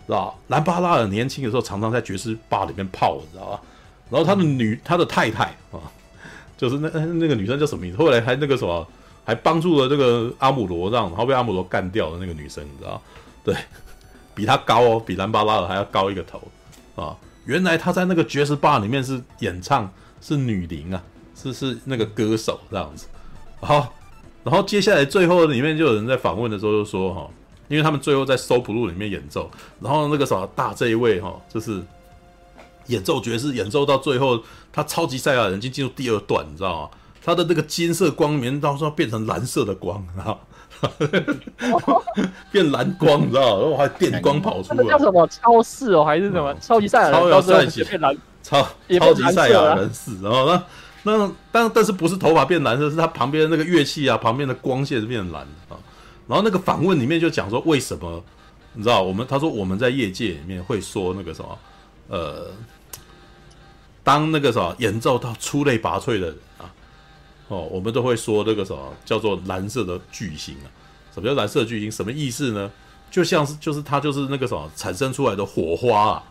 [0.05, 3.61] 知道兰巴拉尔年轻的时候常常在爵士吧里面泡，你知道吧？
[4.09, 5.79] 然后他的女他的太太啊，
[6.57, 7.97] 就是那那个女生叫什么名字？
[7.97, 8.87] 后来还那个什么？
[9.27, 13.01] 还帮助了这个阿姆罗让，然后被阿姆罗干掉的那个女生，你知道？
[13.43, 13.55] 对，
[14.35, 16.39] 比他高哦，比兰巴拉尔还要高一个头
[16.95, 17.17] 啊！
[17.45, 19.91] 原来他在那个爵士吧里面是演唱，
[20.21, 21.01] 是女伶啊，
[21.35, 23.07] 是是那个歌手这样子。
[23.59, 23.91] 好，
[24.43, 27.27] 然后接下来最后里面就有人在访问的时候就说哈，
[27.67, 31.81] 因为他们最后在 So Blue 里面演奏，然后那个什么大这一位哈，就是
[32.87, 36.89] 演奏爵士演奏到最后，他超级赛亚人已经进入第二段，你知道吗？
[37.23, 40.39] 他的那个金色光棉到时候变成蓝色的光，然后
[42.51, 43.59] 变蓝光，你知道？
[43.59, 44.83] 然后还电光跑出来。
[44.87, 47.31] 叫什么超市哦，还是什么超级赛亚人？
[47.31, 48.61] 超赛级变蓝，超
[48.99, 50.21] 超级赛亚人是。
[50.21, 50.63] 然后那
[51.17, 55.64] 那但但是不是头发变蓝色，是他旁边那个乐器啊，旁边的光线是变蓝的啊。
[56.27, 58.23] 然后那个访问里面就讲说，为什么
[58.73, 59.01] 你知道？
[59.01, 61.57] 我们他说我们在业界里面会说那个什么
[62.07, 62.51] 呃，
[64.03, 66.73] 当那个什么演奏到出类拔萃的人啊。
[67.47, 70.67] 哦，我们都会说那个什么叫做蓝色的巨星啊？
[71.13, 71.91] 什么叫蓝色巨星？
[71.91, 72.71] 什么意思呢？
[73.11, 76.23] 就像是就是它就是那个什么产生出来的火花啊，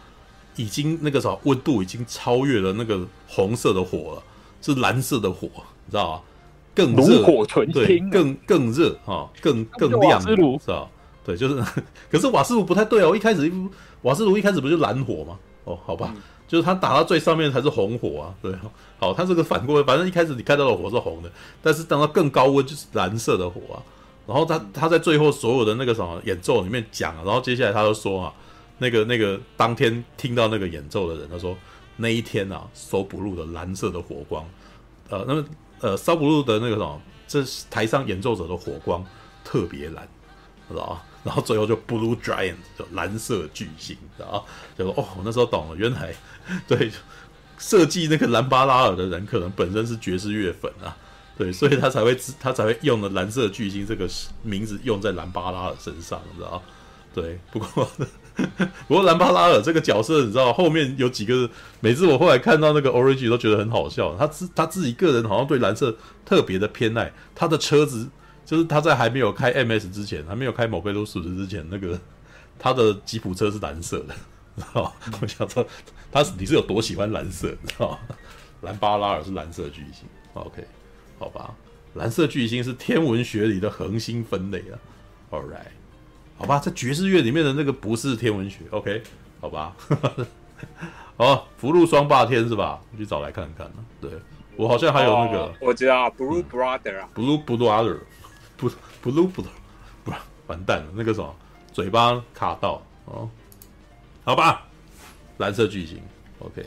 [0.57, 4.23] 已经那个什么温度已经超越了那个红色的火了，
[4.61, 5.49] 是蓝色的火，
[5.87, 6.23] 你知道吗？
[6.75, 10.35] 更热，炉火纯青，更更热哈，更更亮，是
[10.67, 10.89] 吧？
[11.25, 11.63] 对，就是，
[12.11, 13.17] 可是瓦斯炉不太对哦。
[13.17, 13.51] 一开始
[14.03, 15.39] 瓦斯炉一开始不就蓝火吗？
[15.65, 18.35] 哦，好吧，嗯、就是它打到最上面才是红火啊。
[18.43, 18.53] 对，
[18.99, 21.31] 好，它这个反过来，反正一开始你看到的火是红的，
[21.63, 23.81] 但是等到更高温就是蓝色的火啊。
[24.27, 28.33] 然后他他在最后所有的那个什么演奏里面讲，然后接下来他就说啊，
[28.79, 31.57] 那个那个当天听到那个演奏的人，他说
[31.97, 34.45] 那一天啊，So Blue 的蓝色的火光，
[35.09, 35.45] 呃，那么
[35.81, 39.05] 呃，So Blue 的那个什么，这台上演奏者的火光
[39.45, 40.09] 特别蓝，
[40.69, 41.03] 知道吧？
[41.25, 44.45] 然后最后就 Blue Giant 就蓝色巨星，知道？
[44.79, 46.15] 就说哦，我那时候懂了，原来
[46.69, 46.91] 对
[47.59, 50.97] 设计那个兰巴拉尔的人，可能本身是爵士乐粉啊。
[51.37, 54.09] 对，所以他才会他才会用了蓝色巨星这个
[54.43, 56.63] 名字用在兰巴拉尔身上，你知道？
[57.13, 57.91] 对，不过
[58.89, 61.49] 不过兰巴拉尔这个角色，你知道后面有几个，
[61.81, 64.17] 每次我后来看到那个 Origin 都觉得很好笑。
[64.17, 68.09] 他自他自己个人好像对蓝色特别的偏爱，他的车子
[68.45, 71.99] 就是他在还没有开 MS 之前，还没有开某贝鲁斯之前，那个
[72.59, 74.15] 他的吉普车是蓝色的，
[74.57, 74.95] 知道？
[75.21, 75.67] 我想说
[76.11, 77.99] 他是你是有多喜欢蓝色，知道？
[78.63, 80.67] 兰巴拉尔是蓝色巨星，OK。
[81.17, 81.55] 好吧，
[81.95, 84.75] 蓝色巨星是天文学里的恒星分类啊。
[85.31, 85.71] All right，
[86.37, 88.61] 好吧，在爵士乐里面的那个不是天文学。
[88.71, 89.03] OK，
[89.41, 89.75] 好吧。
[91.17, 92.81] 哦，福禄双霸天是吧？
[92.93, 93.71] 我去找来看看。
[94.01, 94.11] 对，
[94.57, 97.99] 我好像还有那个，哦、我知道，Blue Brother 啊，Blue Brother，
[98.57, 98.69] 不
[99.03, 99.47] ，Blue Brother，
[100.05, 100.13] 不，
[100.49, 101.35] 完蛋了，那个什么，
[101.73, 103.29] 嘴巴卡到哦。
[104.25, 104.67] 好吧，
[105.39, 106.01] 蓝色巨星
[106.41, 106.65] ，OK。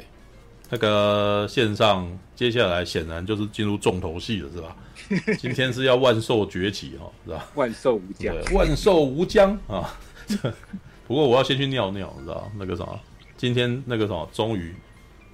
[0.70, 4.76] 那个线上接下来显然就是进入重头戏了，是吧？
[5.40, 7.48] 今天是要万寿崛起哈，是吧？
[7.56, 9.98] 万寿无疆，万寿无疆啊！
[11.08, 13.00] 不过我要先去尿尿，你知道那个什么，
[13.38, 14.76] 今天那个什么，终于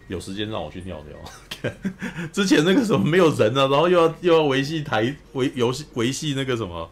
[0.08, 1.72] 有时间让我去尿尿。
[2.32, 6.88] 之前那个什么没有人啊，然后又要又要维系台维游戏维系那个什么。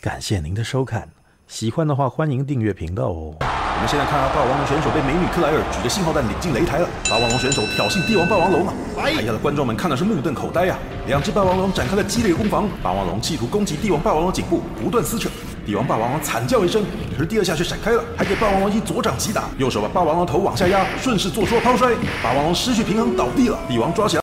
[0.00, 1.10] 感谢您的收看，
[1.50, 3.34] 喜欢的话欢迎订阅频道哦。
[3.40, 6.88] 我们现在看到霸王龙选手被美女克莱尔举着信号弹领进擂台了。
[7.10, 11.08] 霸王龙选手挑衅帝王霸王龙了，台下的观众们看的是目瞪口呆呀、啊。
[11.08, 15.28] 两只霸王龙展开了激烈攻防，霸王龙企图攻击帝王霸王龙颈部，不断撕扯。
[15.66, 16.84] 帝王霸王龙惨叫一声，
[17.16, 21.90] 可是第二下却闪开了，还给霸王龙一左掌击打，右手把霸王龙头往下压，顺势做出了抛摔。
[22.22, 24.18] 霸王龙失去平衡倒地了，帝王抓起来。